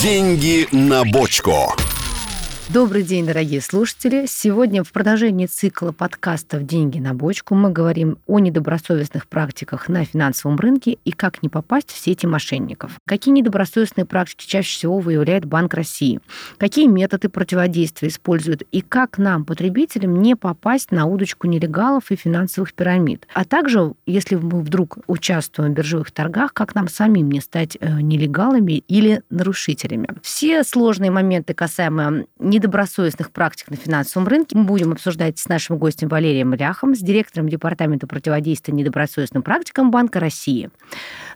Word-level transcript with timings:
Деньги 0.00 0.68
на 0.70 1.02
бочку. 1.02 1.74
Добрый 2.70 3.02
день, 3.02 3.24
дорогие 3.24 3.62
слушатели. 3.62 4.26
Сегодня 4.28 4.84
в 4.84 4.92
продолжении 4.92 5.46
цикла 5.46 5.90
подкастов 5.90 6.66
«Деньги 6.66 6.98
на 6.98 7.14
бочку» 7.14 7.54
мы 7.54 7.70
говорим 7.70 8.18
о 8.26 8.40
недобросовестных 8.40 9.26
практиках 9.26 9.88
на 9.88 10.04
финансовом 10.04 10.58
рынке 10.58 10.98
и 11.02 11.12
как 11.12 11.42
не 11.42 11.48
попасть 11.48 11.90
в 11.90 11.96
сети 11.96 12.26
мошенников. 12.26 12.98
Какие 13.06 13.32
недобросовестные 13.32 14.04
практики 14.04 14.46
чаще 14.46 14.76
всего 14.76 14.98
выявляет 14.98 15.46
Банк 15.46 15.72
России? 15.72 16.20
Какие 16.58 16.88
методы 16.88 17.30
противодействия 17.30 18.10
используют? 18.10 18.60
И 18.70 18.82
как 18.82 19.16
нам, 19.16 19.46
потребителям, 19.46 20.20
не 20.20 20.36
попасть 20.36 20.92
на 20.92 21.06
удочку 21.06 21.46
нелегалов 21.46 22.10
и 22.10 22.16
финансовых 22.16 22.74
пирамид? 22.74 23.26
А 23.32 23.46
также, 23.46 23.94
если 24.04 24.34
мы 24.34 24.60
вдруг 24.60 24.98
участвуем 25.06 25.72
в 25.72 25.74
биржевых 25.74 26.10
торгах, 26.10 26.52
как 26.52 26.74
нам 26.74 26.88
самим 26.88 27.30
не 27.30 27.40
стать 27.40 27.78
э, 27.80 28.02
нелегалами 28.02 28.72
или 28.88 29.22
нарушителями? 29.30 30.10
Все 30.20 30.64
сложные 30.64 31.10
моменты 31.10 31.54
касаемо 31.54 32.26
недобросовестных 32.58 33.30
практик 33.30 33.70
на 33.70 33.76
финансовом 33.76 34.26
рынке 34.26 34.58
мы 34.58 34.64
будем 34.64 34.92
обсуждать 34.92 35.38
с 35.38 35.48
нашим 35.48 35.78
гостем 35.78 36.08
Валерием 36.08 36.52
Ляхом, 36.54 36.94
с 36.94 36.98
директором 36.98 37.48
Департамента 37.48 38.06
противодействия 38.06 38.74
недобросовестным 38.74 39.42
практикам 39.42 39.90
Банка 39.92 40.18
России. 40.18 40.70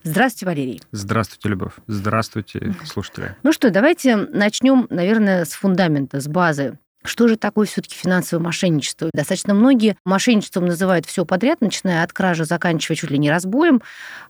Здравствуйте, 0.02 0.46
Валерий. 0.46 0.82
Здравствуйте, 0.90 1.48
Любовь. 1.48 1.74
Здравствуйте, 1.86 2.74
слушатели. 2.84 3.36
Ну 3.44 3.52
что, 3.52 3.70
давайте 3.70 4.16
начнем, 4.16 4.88
наверное, 4.90 5.44
с 5.44 5.52
фундамента, 5.52 6.20
с 6.20 6.26
базы. 6.26 6.78
Что 7.04 7.28
же 7.28 7.36
такое 7.36 7.66
все-таки 7.66 7.96
финансовое 7.96 8.42
мошенничество? 8.42 9.10
Достаточно 9.12 9.54
многие 9.54 9.96
мошенничеством 10.04 10.66
называют 10.66 11.06
все 11.06 11.24
подряд, 11.24 11.60
начиная 11.60 12.04
от 12.04 12.12
кражи, 12.12 12.44
заканчивая 12.44 12.96
чуть 12.96 13.10
ли 13.10 13.18
не 13.18 13.30
разбоем. 13.30 13.82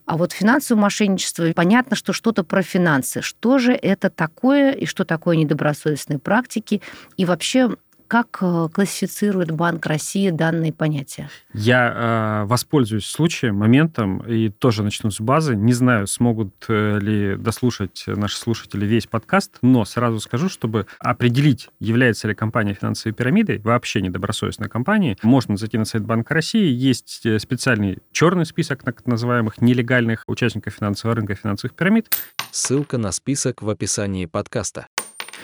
А 0.05 0.17
вот 0.17 0.31
финансовое 0.31 0.81
мошенничество, 0.81 1.51
понятно, 1.53 1.95
что 1.95 2.13
что-то 2.13 2.43
про 2.43 2.63
финансы. 2.63 3.21
Что 3.21 3.59
же 3.59 3.73
это 3.73 4.09
такое 4.09 4.71
и 4.71 4.85
что 4.85 5.05
такое 5.05 5.35
недобросовестные 5.35 6.19
практики? 6.19 6.81
И 7.17 7.25
вообще, 7.25 7.69
как 8.13 8.37
э, 8.41 8.67
классифицирует 8.71 9.49
Банк 9.49 9.87
России 9.87 10.29
данные 10.29 10.71
понятия? 10.71 11.31
Я 11.55 12.43
э, 12.43 12.45
воспользуюсь 12.45 13.07
случаем, 13.07 13.55
моментом 13.55 14.19
и 14.19 14.49
тоже 14.49 14.83
начну 14.83 15.09
с 15.09 15.19
базы. 15.19 15.55
Не 15.55 15.73
знаю, 15.73 16.05
смогут 16.05 16.53
э, 16.67 16.99
ли 16.99 17.35
дослушать 17.37 18.03
наши 18.05 18.37
слушатели 18.37 18.85
весь 18.85 19.07
подкаст, 19.07 19.57
но 19.63 19.83
сразу 19.83 20.19
скажу, 20.19 20.47
чтобы 20.47 20.85
определить, 20.99 21.69
является 21.79 22.27
ли 22.27 22.35
компания 22.35 22.75
финансовой 22.75 23.15
пирамидой, 23.15 23.57
вообще 23.57 23.99
недобросовестной 23.99 24.69
компанией, 24.69 25.17
можно 25.23 25.57
зайти 25.57 25.79
на 25.79 25.85
сайт 25.85 26.03
Банка 26.03 26.35
России. 26.35 26.71
Есть 26.71 27.25
э, 27.25 27.39
специальный 27.39 27.97
черный 28.11 28.45
список 28.45 28.83
так 28.83 29.03
называемых 29.07 29.59
нелегальных 29.59 30.23
участников 30.27 30.75
финансового 30.75 31.15
рынка 31.15 31.33
финансовых 31.33 31.75
пирамид. 31.75 32.15
Ссылка 32.51 32.99
на 32.99 33.11
список 33.11 33.63
в 33.63 33.69
описании 33.71 34.27
подкаста 34.27 34.85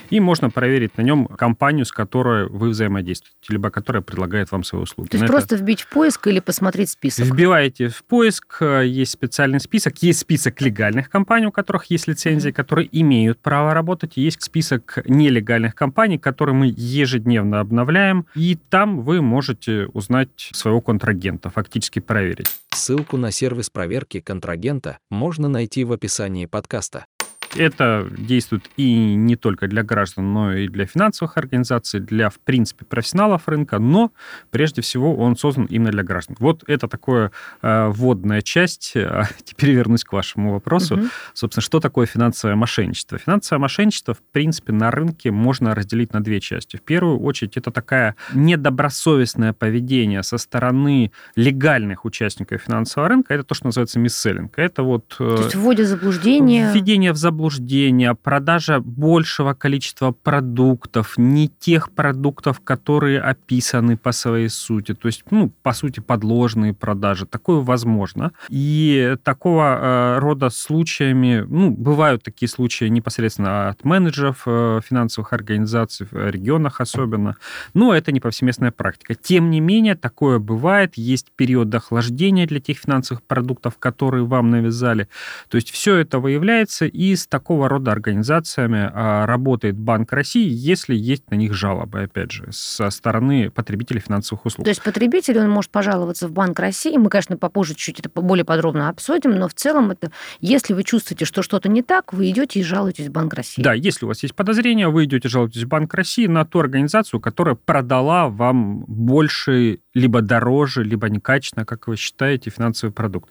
и 0.09 0.19
можно 0.19 0.49
проверить 0.49 0.97
на 0.97 1.01
нем 1.01 1.27
компанию, 1.27 1.85
с 1.85 1.91
которой 1.91 2.47
вы 2.49 2.69
взаимодействуете, 2.69 3.35
либо 3.49 3.69
которая 3.69 4.01
предлагает 4.01 4.51
вам 4.51 4.63
свои 4.63 4.81
услуги. 4.81 5.09
То 5.09 5.17
есть 5.17 5.21
на 5.21 5.27
просто 5.27 5.55
это... 5.55 5.63
вбить 5.63 5.81
в 5.81 5.89
поиск 5.89 6.27
или 6.27 6.39
посмотреть 6.39 6.89
список? 6.89 7.25
Вбиваете 7.25 7.89
в 7.89 8.03
поиск, 8.03 8.61
э, 8.61 8.85
есть 8.87 9.11
специальный 9.11 9.59
список, 9.59 10.01
есть 10.01 10.19
список 10.19 10.61
легальных 10.61 11.09
компаний, 11.09 11.47
у 11.47 11.51
которых 11.51 11.85
есть 11.85 12.07
лицензии, 12.07 12.49
mm-hmm. 12.49 12.53
которые 12.53 12.89
имеют 12.99 13.39
право 13.39 13.73
работать, 13.73 14.13
есть 14.15 14.41
список 14.41 14.99
нелегальных 15.05 15.75
компаний, 15.75 16.17
которые 16.17 16.55
мы 16.55 16.73
ежедневно 16.75 17.59
обновляем, 17.59 18.25
и 18.35 18.57
там 18.69 19.01
вы 19.01 19.21
можете 19.21 19.87
узнать 19.93 20.49
своего 20.53 20.81
контрагента, 20.81 21.49
фактически 21.49 21.99
проверить. 21.99 22.47
Ссылку 22.71 23.17
на 23.17 23.31
сервис 23.31 23.69
проверки 23.69 24.19
контрагента 24.19 24.99
можно 25.09 25.47
найти 25.47 25.83
в 25.83 25.91
описании 25.91 26.45
подкаста. 26.45 27.05
Это 27.55 28.07
действует 28.17 28.69
и 28.77 29.15
не 29.15 29.35
только 29.35 29.67
для 29.67 29.83
граждан, 29.83 30.33
но 30.33 30.53
и 30.53 30.67
для 30.67 30.85
финансовых 30.85 31.37
организаций, 31.37 31.99
для, 31.99 32.29
в 32.29 32.39
принципе, 32.39 32.85
профессионалов 32.85 33.47
рынка, 33.47 33.79
но 33.79 34.11
прежде 34.51 34.81
всего 34.81 35.15
он 35.15 35.35
создан 35.35 35.65
именно 35.65 35.91
для 35.91 36.03
граждан. 36.03 36.35
Вот 36.39 36.63
это 36.67 36.87
такое 36.87 37.31
э, 37.61 37.87
вводная 37.89 38.41
часть. 38.41 38.93
А 38.95 39.25
теперь 39.43 39.71
вернусь 39.71 40.03
к 40.03 40.13
вашему 40.13 40.53
вопросу. 40.53 40.95
Угу. 40.95 41.05
Собственно, 41.33 41.63
что 41.63 41.79
такое 41.79 42.05
финансовое 42.05 42.55
мошенничество? 42.55 43.17
Финансовое 43.17 43.59
мошенничество, 43.59 44.13
в 44.13 44.21
принципе, 44.31 44.73
на 44.73 44.91
рынке 44.91 45.31
можно 45.31 45.73
разделить 45.73 46.13
на 46.13 46.21
две 46.21 46.39
части. 46.39 46.77
В 46.77 46.81
первую 46.81 47.19
очередь, 47.19 47.57
это 47.57 47.71
такая 47.71 48.15
недобросовестное 48.33 49.53
поведение 49.53 50.23
со 50.23 50.37
стороны 50.37 51.11
легальных 51.35 52.05
участников 52.05 52.61
финансового 52.61 53.09
рынка. 53.09 53.33
Это 53.33 53.43
то, 53.43 53.55
что 53.55 53.65
называется 53.65 53.99
мисселлинг. 53.99 54.57
Это 54.57 54.83
вот... 54.83 55.15
Э, 55.19 55.35
то 55.35 55.43
есть 55.43 55.55
вводит 55.55 55.87
заблуждение? 55.87 56.71
Введение 56.71 57.11
в 57.11 57.17
заблуждение 57.17 57.38
заблуждения, 57.39 58.13
продажа 58.15 58.81
большего 58.81 59.53
количества 59.53 60.11
продуктов, 60.11 61.13
не 61.17 61.47
тех 61.47 61.91
продуктов, 61.91 62.59
которые 62.59 63.21
описаны 63.21 63.95
по 63.95 64.11
своей 64.11 64.49
сути, 64.49 64.93
то 64.93 65.07
есть, 65.07 65.23
ну, 65.31 65.49
по 65.63 65.73
сути, 65.73 66.01
подложные 66.01 66.73
продажи. 66.73 67.25
Такое 67.25 67.61
возможно. 67.61 68.31
И 68.49 69.15
такого 69.23 69.63
э, 69.63 70.19
рода 70.19 70.49
случаями, 70.49 71.45
ну, 71.47 71.71
бывают 71.71 72.23
такие 72.23 72.49
случаи 72.49 72.89
непосредственно 72.89 73.69
от 73.69 73.85
менеджеров 73.85 74.43
э, 74.45 74.81
финансовых 74.83 75.31
организаций, 75.31 76.07
в 76.11 76.29
регионах 76.29 76.81
особенно, 76.81 77.35
но 77.73 77.93
это 77.93 78.11
не 78.11 78.19
повсеместная 78.19 78.71
практика. 78.71 79.15
Тем 79.15 79.49
не 79.49 79.61
менее, 79.61 79.95
такое 79.95 80.39
бывает, 80.39 80.97
есть 80.97 81.27
период 81.37 81.73
охлаждения 81.73 82.45
для 82.47 82.59
тех 82.59 82.79
финансовых 82.79 83.23
продуктов, 83.23 83.77
которые 83.79 84.25
вам 84.25 84.49
навязали. 84.49 85.07
То 85.47 85.55
есть 85.55 85.71
все 85.71 85.95
это 85.95 86.19
выявляется 86.19 86.85
и 86.85 87.15
такого 87.29 87.69
рода 87.69 87.91
организациями 87.91 88.89
а, 88.91 89.25
работает 89.25 89.77
Банк 89.77 90.11
России, 90.11 90.49
если 90.49 90.95
есть 90.95 91.29
на 91.31 91.35
них 91.35 91.53
жалобы, 91.53 92.01
опять 92.01 92.31
же, 92.31 92.47
со 92.51 92.89
стороны 92.89 93.51
потребителей 93.51 94.01
финансовых 94.01 94.45
услуг. 94.45 94.65
То 94.65 94.69
есть 94.69 94.83
потребитель, 94.83 95.39
он 95.39 95.49
может 95.49 95.71
пожаловаться 95.71 96.27
в 96.27 96.31
Банк 96.31 96.59
России, 96.59 96.97
мы, 96.97 97.09
конечно, 97.09 97.37
попозже 97.37 97.75
чуть 97.75 97.99
это 97.99 98.09
более 98.09 98.45
подробно 98.45 98.89
обсудим, 98.89 99.31
но 99.31 99.47
в 99.47 99.53
целом 99.53 99.91
это, 99.91 100.11
если 100.41 100.73
вы 100.73 100.83
чувствуете, 100.83 101.25
что 101.25 101.43
что-то 101.43 101.69
не 101.69 101.83
так, 101.83 102.13
вы 102.13 102.29
идете 102.31 102.59
и 102.59 102.63
жалуетесь 102.63 103.07
в 103.07 103.11
Банк 103.11 103.33
России. 103.33 103.61
Да, 103.61 103.73
если 103.73 104.05
у 104.05 104.07
вас 104.07 104.23
есть 104.23 104.35
подозрения, 104.35 104.89
вы 104.89 105.05
идете 105.05 105.29
жалуетесь 105.29 105.63
в 105.63 105.67
Банк 105.67 105.93
России 105.93 106.27
на 106.27 106.45
ту 106.45 106.59
организацию, 106.59 107.19
которая 107.19 107.55
продала 107.55 108.27
вам 108.27 108.85
больше, 108.85 109.79
либо 109.93 110.21
дороже, 110.21 110.83
либо 110.83 111.09
некачественно, 111.09 111.65
как 111.65 111.87
вы 111.87 111.95
считаете, 111.95 112.49
финансовый 112.49 112.91
продукт. 112.91 113.29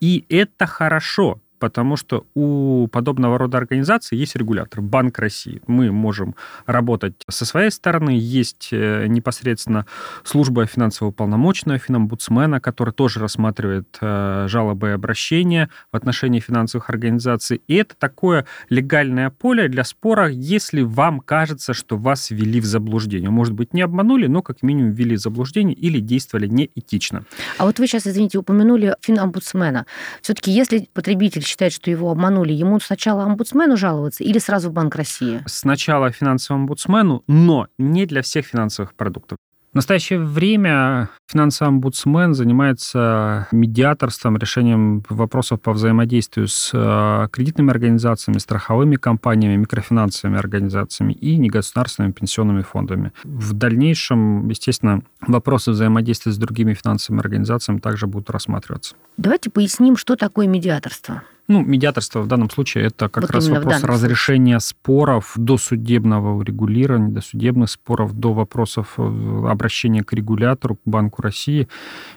И 0.00 0.24
это 0.28 0.66
хорошо, 0.66 1.40
потому 1.60 1.96
что 1.96 2.26
у 2.34 2.88
подобного 2.88 3.38
рода 3.38 3.58
организаций 3.58 4.18
есть 4.18 4.34
регулятор, 4.34 4.80
Банк 4.80 5.18
России. 5.18 5.62
Мы 5.66 5.92
можем 5.92 6.34
работать 6.66 7.14
со 7.28 7.44
своей 7.44 7.70
стороны, 7.70 8.10
есть 8.10 8.70
э, 8.72 9.06
непосредственно 9.06 9.86
служба 10.24 10.66
финансового 10.66 11.12
полномочного, 11.12 11.78
финомбудсмена, 11.78 12.60
который 12.60 12.92
тоже 12.92 13.20
рассматривает 13.20 13.98
э, 14.00 14.46
жалобы 14.48 14.88
и 14.88 14.92
обращения 14.92 15.68
в 15.92 15.96
отношении 15.96 16.40
финансовых 16.40 16.88
организаций. 16.88 17.62
И 17.68 17.74
это 17.74 17.94
такое 17.96 18.46
легальное 18.70 19.30
поле 19.30 19.68
для 19.68 19.84
спора, 19.84 20.28
если 20.28 20.80
вам 20.80 21.20
кажется, 21.20 21.74
что 21.74 21.96
вас 21.98 22.30
ввели 22.30 22.60
в 22.60 22.64
заблуждение. 22.64 23.30
Может 23.30 23.52
быть, 23.52 23.74
не 23.74 23.82
обманули, 23.82 24.26
но 24.26 24.42
как 24.42 24.62
минимум 24.62 24.92
ввели 24.92 25.16
в 25.16 25.20
заблуждение 25.20 25.76
или 25.76 26.00
действовали 26.00 26.46
неэтично. 26.46 27.24
А 27.58 27.66
вот 27.66 27.78
вы 27.78 27.86
сейчас, 27.86 28.06
извините, 28.06 28.38
упомянули 28.38 28.96
финомбудсмена. 29.02 29.84
Все-таки 30.22 30.50
если 30.50 30.88
потребитель 30.94 31.42
считает, 31.50 31.72
что 31.72 31.90
его 31.90 32.10
обманули, 32.10 32.52
ему 32.52 32.80
сначала 32.80 33.24
омбудсмену 33.24 33.76
жаловаться 33.76 34.24
или 34.24 34.38
сразу 34.38 34.70
в 34.70 34.72
Банк 34.72 34.94
России? 34.94 35.42
Сначала 35.46 36.10
финансовому 36.10 36.62
омбудсмену, 36.62 37.24
но 37.26 37.66
не 37.78 38.06
для 38.06 38.22
всех 38.22 38.46
финансовых 38.46 38.94
продуктов. 38.94 39.36
В 39.72 39.76
настоящее 39.76 40.18
время 40.18 41.10
финансовый 41.30 41.68
омбудсмен 41.68 42.34
занимается 42.34 43.46
медиаторством, 43.52 44.36
решением 44.36 45.04
вопросов 45.08 45.60
по 45.60 45.72
взаимодействию 45.72 46.48
с 46.48 46.72
э, 46.74 47.28
кредитными 47.30 47.70
организациями, 47.70 48.38
страховыми 48.38 48.96
компаниями, 48.96 49.54
микрофинансовыми 49.54 50.36
организациями 50.36 51.12
и 51.12 51.36
негосударственными 51.36 52.10
пенсионными 52.10 52.62
фондами. 52.62 53.12
В 53.22 53.52
дальнейшем, 53.52 54.48
естественно, 54.48 55.02
вопросы 55.20 55.70
взаимодействия 55.70 56.32
с 56.32 56.36
другими 56.36 56.74
финансовыми 56.74 57.20
организациями 57.20 57.78
также 57.78 58.08
будут 58.08 58.28
рассматриваться. 58.30 58.96
Давайте 59.18 59.50
поясним, 59.50 59.96
что 59.96 60.16
такое 60.16 60.48
медиаторство. 60.48 61.22
Ну, 61.50 61.64
медиаторство 61.64 62.20
в 62.20 62.28
данном 62.28 62.48
случае 62.48 62.84
это 62.84 63.08
как 63.08 63.24
вот 63.24 63.32
раз 63.32 63.48
вопрос 63.48 63.82
разрешения 63.82 64.60
споров 64.60 65.32
до 65.34 65.58
судебного 65.58 66.36
урегулирования, 66.36 67.08
до 67.08 67.22
судебных 67.22 67.68
споров, 67.68 68.12
до 68.12 68.32
вопросов 68.32 68.94
э, 68.98 69.02
обращения 69.48 70.04
к 70.04 70.12
регулятору, 70.12 70.76
к 70.76 70.80
Банку 70.84 71.22
России 71.22 71.68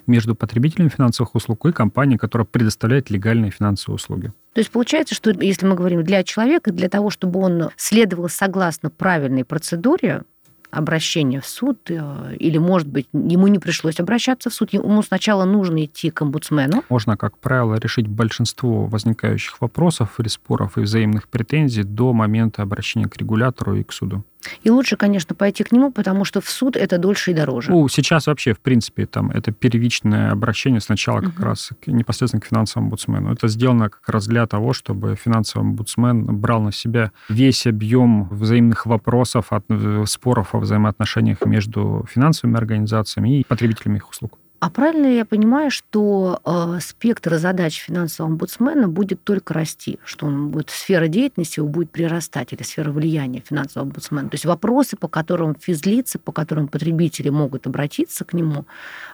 между 0.06 0.36
потребителями 0.36 0.90
финансовых 0.90 1.34
услуг 1.34 1.66
и 1.66 1.72
компанией, 1.72 2.20
которая 2.20 2.46
предоставляет 2.46 3.10
легальные 3.10 3.50
финансовые 3.50 3.96
услуги. 3.96 4.32
То 4.54 4.60
есть 4.60 4.70
получается, 4.70 5.16
что 5.16 5.32
если 5.32 5.66
мы 5.66 5.74
говорим 5.74 6.04
для 6.04 6.24
человека, 6.24 6.72
для 6.72 6.88
того, 6.88 7.10
чтобы 7.10 7.40
он 7.40 7.72
следовал 7.76 8.30
согласно 8.30 8.92
правильной 8.92 9.46
процедуре, 9.46 10.26
обращение 10.74 11.40
в 11.40 11.46
суд, 11.46 11.80
э, 11.90 12.36
или, 12.40 12.58
может 12.58 12.88
быть, 12.88 13.08
ему 13.14 13.48
не 13.48 13.60
пришлось 13.60 14.00
обращаться 14.00 14.50
в 14.50 14.54
суд, 14.54 14.74
ему 14.74 15.02
сначала 15.04 15.46
нужно 15.46 15.86
идти 15.86 16.10
к 16.10 16.22
омбудсмену. 16.22 16.84
Можно, 16.90 17.16
как 17.16 17.38
правило, 17.38 17.76
решить 17.76 18.08
большинство 18.08 18.86
возникающих 18.86 19.62
вопросов 19.62 20.20
или 20.20 20.28
споров 20.28 20.78
и 20.78 20.82
взаимных 20.82 21.28
претензий 21.28 21.84
до 21.84 22.14
момента 22.14 22.62
обращения 22.62 23.08
к 23.08 23.18
регулятору 23.18 23.76
и 23.76 23.84
к 23.84 23.94
суду. 23.94 24.24
И 24.64 24.70
лучше, 24.70 24.98
конечно, 24.98 25.36
пойти 25.36 25.64
к 25.64 25.72
нему, 25.72 25.92
потому 25.92 26.26
что 26.26 26.42
в 26.42 26.50
суд 26.50 26.76
это 26.76 26.98
дольше 26.98 27.32
и 27.32 27.34
дороже. 27.34 27.72
Ну, 27.72 27.88
сейчас 27.88 28.28
вообще, 28.28 28.54
в 28.54 28.60
принципе, 28.60 29.06
там 29.06 29.32
это 29.32 29.52
первичное 29.52 30.32
обращение 30.32 30.82
сначала 30.82 31.22
как 31.22 31.36
угу. 31.36 31.44
раз 31.44 31.72
непосредственно 31.86 32.42
к 32.42 32.46
финансовому 32.46 32.88
омбудсмену. 32.88 33.32
Это 33.32 33.48
сделано 33.48 33.90
как 33.90 34.08
раз 34.10 34.28
для 34.28 34.46
того, 34.48 34.74
чтобы 34.74 35.16
финансовый 35.16 35.64
омбудсмен 35.64 36.26
брал 36.26 36.62
на 36.62 36.72
себя 36.72 37.12
весь 37.30 37.66
объем 37.68 38.28
взаимных 38.30 38.86
вопросов, 38.86 39.48
от, 39.52 39.66
э, 39.70 40.04
споров 40.08 40.56
о 40.56 40.60
взаимоотношениях 40.60 41.46
между 41.46 42.06
финансовыми 42.10 42.58
организациями 42.58 43.40
и 43.40 43.44
потребителями 43.44 43.98
их 43.98 44.10
услуг. 44.10 44.38
А 44.64 44.70
правильно 44.70 45.08
ли 45.08 45.18
я 45.18 45.26
понимаю, 45.26 45.70
что 45.70 46.40
э, 46.46 46.80
спектр 46.80 47.36
задач 47.36 47.82
финансового 47.82 48.32
омбудсмена 48.32 48.88
будет 48.88 49.22
только 49.22 49.54
расти, 49.54 50.00
что 50.06 50.26
он 50.26 50.52
будет 50.52 50.70
сфера 50.70 51.10
деятельности 51.10 51.60
его 51.60 51.68
будет 51.68 51.92
прирастать 51.92 52.54
или 52.54 52.64
сфера 52.64 52.90
влияния 52.90 53.44
финансового 53.46 53.90
омбудсмена? 53.90 54.30
То 54.30 54.36
есть 54.36 54.46
вопросы, 54.46 54.96
по 54.96 55.10
которым 55.10 55.58
физлицы, 55.60 56.18
по 56.18 56.32
которым 56.32 56.70
потребители 56.70 57.28
могут 57.28 57.68
обратиться 57.68 58.24
к 58.24 58.32
нему, 58.32 58.66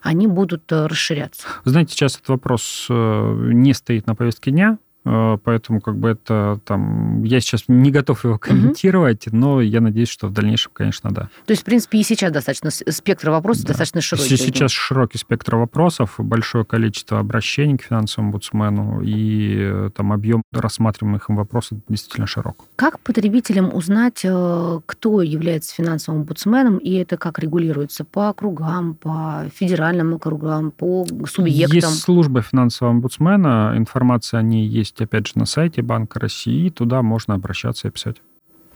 они 0.04 0.28
будут 0.28 0.72
э, 0.72 0.86
расширяться. 0.86 1.48
знаете, 1.66 1.94
сейчас 1.94 2.18
этот 2.18 2.30
вопрос 2.30 2.86
э, 2.88 3.36
не 3.52 3.74
стоит 3.74 4.06
на 4.06 4.14
повестке 4.14 4.52
дня, 4.52 4.78
поэтому 5.44 5.82
как 5.82 5.98
бы 5.98 6.10
это 6.10 6.60
там... 6.66 7.24
Я 7.24 7.40
сейчас 7.40 7.66
не 7.68 7.92
готов 7.92 8.24
его 8.26 8.38
комментировать, 8.38 9.28
угу. 9.28 9.36
но 9.36 9.62
я 9.62 9.82
надеюсь, 9.82 10.10
что 10.10 10.28
в 10.28 10.34
дальнейшем, 10.34 10.72
конечно, 10.74 11.12
да. 11.12 11.30
То 11.46 11.52
есть, 11.52 11.64
в 11.64 11.66
принципе, 11.66 12.00
и 12.00 12.04
сейчас 12.04 12.32
достаточно 12.32 12.72
спектр 12.72 13.30
вопросов 13.30 13.64
да. 13.64 13.70
достаточно 13.70 14.02
широкий. 14.02 14.38
Сейчас 14.38 14.72
широкий 14.72 15.18
спектр 15.18 15.56
вопросов, 15.56 16.16
большое 16.18 16.66
количество 16.66 17.20
обращений 17.20 17.78
к 17.78 17.84
финансовому 17.84 18.30
омбудсмену, 18.30 19.02
и 19.02 19.58
э, 19.60 19.90
там 19.96 20.14
объем 20.14 20.44
рассматриваемых 20.52 21.30
им 21.30 21.36
вопросов 21.36 21.80
действительно 21.88 22.28
широк. 22.28 22.66
Как 22.76 23.00
потребителям 23.00 23.74
узнать, 23.74 24.22
э, 24.24 24.80
кто 24.86 25.22
является 25.22 25.74
финансовым 25.74 26.22
омбудсменом, 26.22 26.78
и 26.78 26.94
это 26.94 27.18
как 27.18 27.40
регулируется? 27.40 28.04
По 28.04 28.30
округам, 28.30 28.96
по 28.96 29.46
федеральным 29.54 30.14
округам, 30.14 30.72
по 30.72 31.06
субъектам? 31.28 31.76
Есть 31.76 32.02
служба 32.02 32.42
финансового 32.42 32.94
омбудсмена, 32.94 33.74
информация 33.76 34.40
о 34.40 34.44
ней 34.44 34.68
есть 34.68 34.99
есть, 35.00 35.02
опять 35.02 35.28
же, 35.28 35.34
на 35.36 35.46
сайте 35.46 35.82
Банка 35.82 36.20
России, 36.20 36.70
туда 36.70 37.02
можно 37.02 37.36
обращаться 37.36 37.88
и 37.88 37.92
писать. 37.92 38.18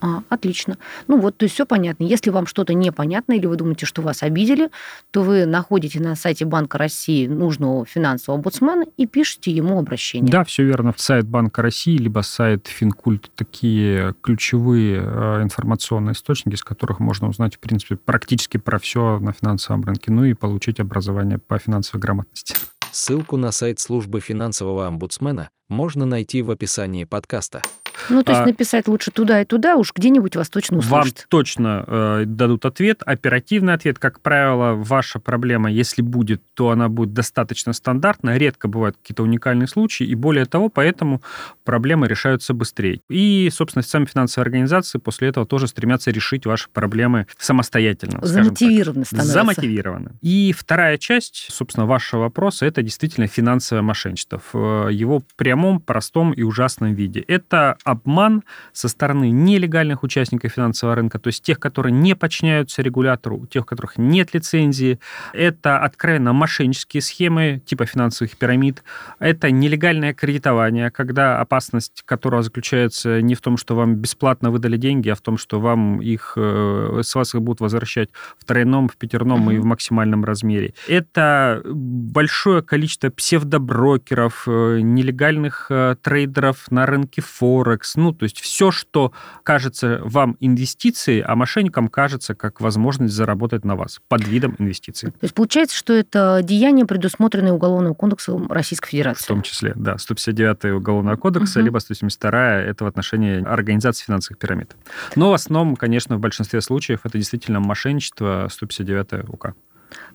А, 0.02 0.22
отлично. 0.28 0.78
Ну 1.08 1.18
вот, 1.18 1.38
то 1.38 1.44
есть 1.44 1.56
все 1.56 1.66
понятно. 1.66 2.04
Если 2.04 2.30
вам 2.30 2.46
что-то 2.46 2.74
непонятно 2.74 3.32
или 3.34 3.46
вы 3.46 3.56
думаете, 3.56 3.86
что 3.86 4.02
вас 4.02 4.22
обидели, 4.22 4.70
то 5.12 5.24
вы 5.24 5.46
находите 5.46 6.02
на 6.02 6.16
сайте 6.16 6.44
Банка 6.44 6.78
России 6.78 7.26
нужного 7.26 7.86
финансового 7.86 8.40
омбудсмена 8.40 8.84
и 8.98 9.08
пишете 9.08 9.52
ему 9.52 9.80
обращение. 9.80 10.30
Да, 10.30 10.44
все 10.44 10.66
верно. 10.66 10.94
Сайт 10.98 11.26
Банка 11.26 11.62
России, 11.62 11.96
либо 11.96 12.20
сайт 12.20 12.68
Финкульт 12.68 13.32
такие 13.36 14.14
ключевые 14.22 15.02
э, 15.02 15.42
информационные 15.42 16.14
источники, 16.14 16.56
с 16.56 16.64
которых 16.66 17.00
можно 17.00 17.30
узнать, 17.30 17.56
в 17.56 17.60
принципе, 17.60 17.96
практически 17.96 18.58
про 18.58 18.80
все 18.80 19.20
на 19.20 19.32
финансовом 19.32 19.86
рынке, 19.86 20.12
ну 20.12 20.26
и 20.26 20.34
получить 20.34 20.82
образование 20.82 21.38
по 21.38 21.58
финансовой 21.58 22.02
грамотности. 22.02 22.56
Ссылку 22.94 23.38
на 23.38 23.52
сайт 23.52 23.80
службы 23.80 24.20
финансового 24.20 24.86
омбудсмена 24.86 25.50
можно 25.68 26.06
найти 26.06 26.44
в 26.44 26.52
описании 26.52 27.06
подкаста. 27.06 27.64
Ну, 28.10 28.24
то 28.24 28.32
есть 28.32 28.44
а, 28.44 28.46
написать 28.46 28.88
лучше 28.88 29.12
туда 29.12 29.42
и 29.42 29.46
туда, 29.46 29.76
уж 29.78 29.94
где-нибудь 29.94 30.36
вас 30.36 30.50
точно 30.50 30.78
услышат. 30.78 31.20
Вам 31.20 31.26
точно 31.30 31.84
э, 31.88 32.24
дадут 32.26 32.66
ответ, 32.66 33.02
оперативный 33.06 33.74
ответ. 33.74 34.00
Как 34.00 34.20
правило, 34.20 34.74
ваша 34.74 35.20
проблема, 35.20 35.72
если 35.72 36.02
будет, 36.02 36.42
то 36.54 36.70
она 36.70 36.90
будет 36.90 37.14
достаточно 37.14 37.74
стандартная. 37.74 38.38
Редко 38.38 38.68
бывают 38.68 38.98
какие-то 38.98 39.24
уникальные 39.24 39.68
случаи, 39.68 40.06
и 40.06 40.16
более 40.16 40.46
того, 40.46 40.70
поэтому 40.70 41.22
проблемы 41.64 42.08
решаются 42.08 42.54
быстрее. 42.54 43.02
И, 43.10 43.50
собственно, 43.52 43.84
сами 43.84 44.06
финансовые 44.06 44.44
организации 44.44 45.00
после 45.00 45.30
этого 45.30 45.46
тоже 45.46 45.68
стремятся 45.68 46.12
решить 46.12 46.46
ваши 46.46 46.70
проблемы 46.70 47.28
самостоятельно. 47.38 48.20
Замотивированы 48.22 49.06
становятся. 49.06 49.34
Замотивированы. 49.34 50.12
И 50.22 50.54
вторая 50.58 50.98
часть, 50.98 51.48
собственно, 51.50 51.86
вашего 51.86 52.22
вопроса, 52.22 52.66
это 52.66 52.82
действительно 52.82 53.28
финансовое 53.28 53.82
мошенничество 53.82 54.42
в 54.52 54.90
его 54.90 55.24
прямом, 55.36 55.80
простом 55.80 56.34
и 56.34 56.44
ужасном 56.44 56.94
виде. 56.94 57.24
Это 57.28 57.78
обман 57.84 58.44
со 58.72 58.88
стороны 58.88 59.30
нелегальных 59.32 60.04
участников 60.04 60.54
финансового 60.54 60.96
рынка, 60.96 61.20
то 61.20 61.28
есть 61.28 61.44
тех, 61.44 61.60
которые 61.60 61.94
не 61.94 62.16
подчиняются 62.16 62.82
регулятору, 62.82 63.46
тех, 63.48 63.64
у 63.64 63.66
которых 63.66 63.98
нет 63.98 64.34
лицензии. 64.34 65.00
Это 65.34 65.80
откровенно 65.80 66.34
мошеннические 66.34 67.02
схемы 67.02 67.62
типа 67.66 67.86
финансовых 67.86 68.38
пирамид. 68.38 68.84
Это 69.20 69.52
нелегальное 69.52 70.14
кредитование, 70.14 70.92
когда 70.92 71.40
опасность 71.40 72.04
которого 72.06 72.44
заключается 72.44 73.22
не 73.22 73.36
в 73.36 73.42
том, 73.42 73.58
что 73.58 73.76
вам 73.76 73.96
бесплатно 73.96 74.52
выдали 74.52 74.78
деньги, 74.78 75.10
а 75.10 75.16
в 75.16 75.22
том, 75.22 75.38
что 75.38 75.60
вам 75.60 76.02
их, 76.02 76.34
э, 76.36 77.02
с 77.04 77.16
вас 77.16 77.36
их 77.36 77.42
будут 77.42 77.62
возвращать 77.62 78.10
в 78.38 78.46
тройном, 78.46 78.88
в 78.88 78.98
пятерном 78.98 79.50
mm-hmm. 79.50 79.56
и 79.56 79.60
в 79.60 79.66
максимальном 79.66 80.24
размере. 80.26 80.74
Это 80.88 81.62
большое 81.66 82.62
количество 82.62 83.10
псевдоброкеров, 83.10 84.44
э, 84.48 84.80
нелегальных 84.82 85.68
э, 85.70 85.96
трейдеров 86.02 86.70
на 86.72 86.86
рынке 86.86 87.22
форекс, 87.22 87.73
Форекс, 87.74 87.96
ну, 87.96 88.14
то 88.14 88.24
есть 88.24 88.40
все, 88.40 88.72
что 88.72 89.12
кажется 89.44 90.00
вам 90.04 90.38
инвестицией, 90.40 91.22
а 91.22 91.36
мошенникам 91.36 91.88
кажется 91.88 92.36
как 92.36 92.62
возможность 92.62 93.14
заработать 93.14 93.66
на 93.66 93.76
вас 93.76 94.00
под 94.08 94.28
видом 94.28 94.56
инвестиций. 94.60 95.12
То 95.12 95.18
есть 95.24 95.34
получается, 95.34 95.76
что 95.76 95.94
это 95.94 96.42
деяние, 96.44 96.86
предусмотренное 96.86 97.54
Уголовным 97.54 97.96
кодексом 97.96 98.52
Российской 98.52 98.90
Федерации? 98.90 99.24
В 99.24 99.28
том 99.28 99.42
числе, 99.42 99.74
да. 99.76 99.98
159 99.98 100.76
Уголовного 100.76 101.16
кодекса, 101.16 101.60
угу. 101.60 101.66
либо 101.66 101.80
172 101.80 102.32
это 102.62 102.84
в 102.84 102.88
отношении 102.88 103.44
организации 103.44 104.06
финансовых 104.06 104.38
пирамид. 104.38 104.76
Но 105.16 105.32
в 105.32 105.34
основном, 105.34 105.76
конечно, 105.76 106.18
в 106.18 106.20
большинстве 106.20 106.62
случаев 106.62 107.02
это 107.04 107.18
действительно 107.18 107.60
мошенничество 107.60 108.48
159 108.50 109.30
УК. 109.30 109.54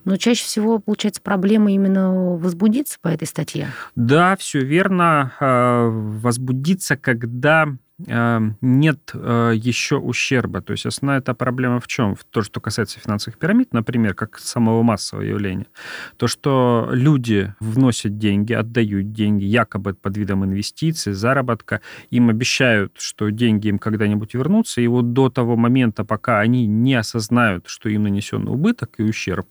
Но 0.05 0.17
чаще 0.17 0.43
всего, 0.43 0.79
получается, 0.79 1.21
проблема 1.21 1.71
именно 1.71 2.35
возбудиться 2.35 2.97
по 3.01 3.07
этой 3.07 3.27
статье. 3.27 3.67
Да, 3.95 4.35
все 4.37 4.59
верно. 4.59 5.33
А, 5.39 5.89
возбудиться, 5.89 6.97
когда 6.97 7.67
нет 8.07 9.11
э, 9.13 9.53
еще 9.55 9.97
ущерба. 9.97 10.61
То 10.61 10.71
есть 10.71 10.85
основная 10.85 11.19
эта 11.19 11.33
проблема 11.33 11.79
в 11.79 11.87
чем? 11.87 12.15
В 12.15 12.23
то, 12.23 12.41
что 12.41 12.61
касается 12.61 12.99
финансовых 12.99 13.37
пирамид, 13.37 13.73
например, 13.73 14.13
как 14.13 14.39
самого 14.39 14.83
массового 14.83 15.23
явления. 15.23 15.67
То, 16.17 16.27
что 16.27 16.89
люди 16.91 17.53
вносят 17.59 18.17
деньги, 18.17 18.53
отдают 18.53 19.11
деньги 19.11 19.43
якобы 19.43 19.93
под 19.93 20.17
видом 20.17 20.45
инвестиций, 20.45 21.13
заработка, 21.13 21.81
им 22.09 22.29
обещают, 22.29 22.93
что 22.97 23.29
деньги 23.29 23.67
им 23.67 23.79
когда-нибудь 23.79 24.33
вернутся, 24.33 24.81
и 24.81 24.87
вот 24.87 25.13
до 25.13 25.29
того 25.29 25.57
момента, 25.57 26.05
пока 26.05 26.39
они 26.39 26.67
не 26.67 26.95
осознают, 26.95 27.67
что 27.67 27.89
им 27.89 28.03
нанесен 28.03 28.47
убыток 28.47 28.95
и 28.97 29.03
ущерб, 29.03 29.47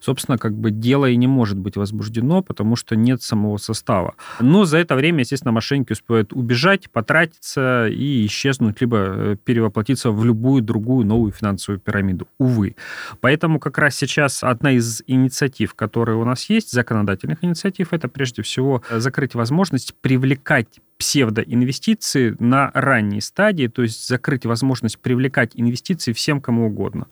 собственно, 0.00 0.38
как 0.38 0.54
бы 0.54 0.70
дело 0.70 1.06
и 1.06 1.16
не 1.16 1.28
может 1.28 1.58
быть 1.58 1.76
возбуждено, 1.76 2.42
потому 2.42 2.76
что 2.76 2.96
нет 2.96 3.22
самого 3.22 3.58
состава. 3.58 4.14
Но 4.40 4.64
за 4.64 4.78
это 4.78 4.96
время, 4.96 5.20
естественно, 5.20 5.52
мошенники 5.52 5.92
успевают 5.92 6.32
убежать, 6.32 6.90
потратиться 6.90 7.91
и 7.92 8.26
исчезнуть, 8.26 8.80
либо 8.80 8.96
э, 8.98 9.36
перевоплотиться 9.44 10.10
в 10.10 10.24
любую 10.24 10.62
другую 10.62 11.06
новую 11.06 11.32
финансовую 11.32 11.80
пирамиду. 11.80 12.28
Увы. 12.38 12.76
Поэтому 13.20 13.58
как 13.58 13.78
раз 13.78 13.96
сейчас 13.96 14.42
одна 14.42 14.72
из 14.72 15.02
инициатив, 15.06 15.74
которые 15.74 16.16
у 16.16 16.24
нас 16.24 16.50
есть, 16.50 16.72
законодательных 16.72 17.44
инициатив, 17.44 17.92
это 17.92 18.08
прежде 18.08 18.42
всего 18.42 18.82
закрыть 18.90 19.34
возможность 19.34 19.94
привлекать 20.00 20.80
псевдоинвестиции 21.02 22.36
на 22.38 22.70
ранней 22.74 23.20
стадии, 23.20 23.66
то 23.66 23.82
есть 23.82 24.06
закрыть 24.06 24.46
возможность 24.46 25.00
привлекать 25.00 25.50
инвестиции 25.54 26.12
всем, 26.12 26.40
кому 26.40 26.68
угодно. 26.68 27.08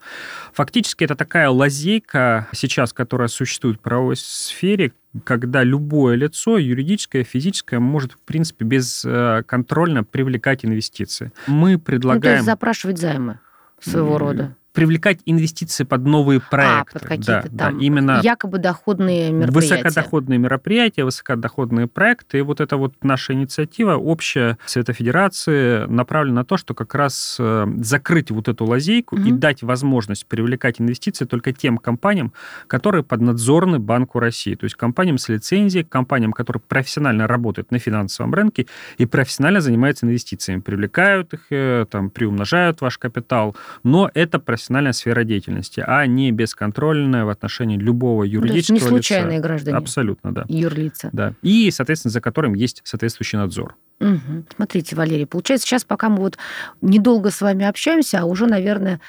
Фактически 0.53 1.03
это 1.03 1.17
такая 1.17 1.51
лазейка 1.51 2.47
сейчас, 2.53 2.93
которая 2.93 3.27
существует 3.27 3.79
в 3.79 3.81
правовой 3.81 4.15
сфере, 4.17 4.93
когда 5.25 5.65
любое 5.65 6.15
лицо, 6.15 6.57
юридическое, 6.57 7.25
физическое, 7.25 7.81
может, 7.81 8.13
в 8.13 8.21
принципе, 8.21 8.65
бесконтрольно 8.65 10.05
привлекать 10.05 10.65
инвестиции. 10.65 11.33
Мы 11.49 11.77
предлагаем... 11.77 12.23
Ну, 12.23 12.31
то 12.31 12.35
есть 12.35 12.47
запрашивать 12.47 12.99
займы 12.99 13.41
своего 13.81 14.19
рода 14.19 14.55
привлекать 14.73 15.21
инвестиции 15.27 15.85
под 15.85 16.05
новые 16.07 16.41
проекты. 16.41 16.99
А, 16.99 17.01
под 17.01 17.09
какие-то 17.09 17.49
да, 17.51 17.65
там 17.65 17.79
да, 17.79 17.85
именно 17.85 18.21
якобы 18.23 18.59
доходные 18.59 19.33
мероприятия. 19.33 19.77
Высокодоходные 19.77 20.39
мероприятия, 20.39 21.05
высокодоходные 21.05 21.87
проекты. 21.87 22.39
И 22.39 22.43
вот 22.43 22.61
эта 22.61 22.77
вот 22.77 22.95
наша 23.03 23.33
инициатива 23.33 23.95
общая 23.95 24.59
Совета 24.67 24.93
Федерации 24.93 25.87
направлена 25.87 26.41
на 26.41 26.45
то, 26.45 26.57
что 26.57 26.75
как 26.75 26.95
раз 26.95 27.37
э, 27.39 27.67
закрыть 27.81 28.31
вот 28.31 28.49
эту 28.49 28.65
лазейку 28.65 29.17
угу. 29.17 29.25
и 29.25 29.33
дать 29.33 29.63
возможность 29.63 30.27
привлекать 30.27 30.81
инвестиции 30.81 31.25
только 31.25 31.53
тем 31.53 31.79
компаниям, 31.79 32.33
которые 32.67 33.03
поднадзорны 33.03 33.79
Банку 33.79 34.21
России. 34.21 34.55
То 34.55 34.65
есть 34.65 34.77
компаниям 34.77 35.19
с 35.19 35.29
лицензией, 35.29 35.85
компаниям, 35.85 36.33
которые 36.33 36.63
профессионально 36.67 37.27
работают 37.27 37.71
на 37.71 37.79
финансовом 37.79 38.35
рынке 38.35 38.67
и 38.99 39.07
профессионально 39.07 39.61
занимаются 39.61 40.07
инвестициями. 40.07 40.61
Привлекают 40.61 41.35
их, 41.35 41.47
э, 41.51 41.87
там, 41.91 42.11
приумножают 42.11 42.81
ваш 42.81 42.99
капитал. 42.99 43.57
Но 43.83 44.11
это 44.15 44.39
профессиональная 44.61 44.93
сфера 44.93 45.25
деятельности, 45.25 45.83
а 45.87 46.05
не 46.07 46.31
бесконтрольная 46.33 47.25
в 47.25 47.31
отношении 47.31 47.77
любого 47.79 48.25
юридического 48.25 48.47
Ну, 48.47 48.49
то 48.53 48.57
есть 48.57 48.71
не 48.71 48.79
случайные 48.81 49.37
лица. 49.39 49.49
граждане. 49.49 49.77
Абсолютно, 49.79 50.35
да. 50.35 50.45
Юрлица. 50.49 51.09
да. 51.13 51.33
И, 51.43 51.71
соответственно, 51.71 52.13
за 52.13 52.21
которым 52.21 52.55
есть 52.55 52.83
соответствующий 52.85 53.39
надзор. 53.39 53.75
Мгм. 54.01 54.47
Смотрите, 54.55 54.97
Валерий, 54.97 55.27
получается, 55.27 55.67
сейчас 55.67 55.85
пока 55.85 56.09
мы 56.11 56.19
вот 56.19 56.37
недолго 56.83 57.31
с 57.31 57.41
вами 57.41 57.65
общаемся, 57.65 58.21
а 58.21 58.25
уже, 58.25 58.47
наверное, 58.47 59.01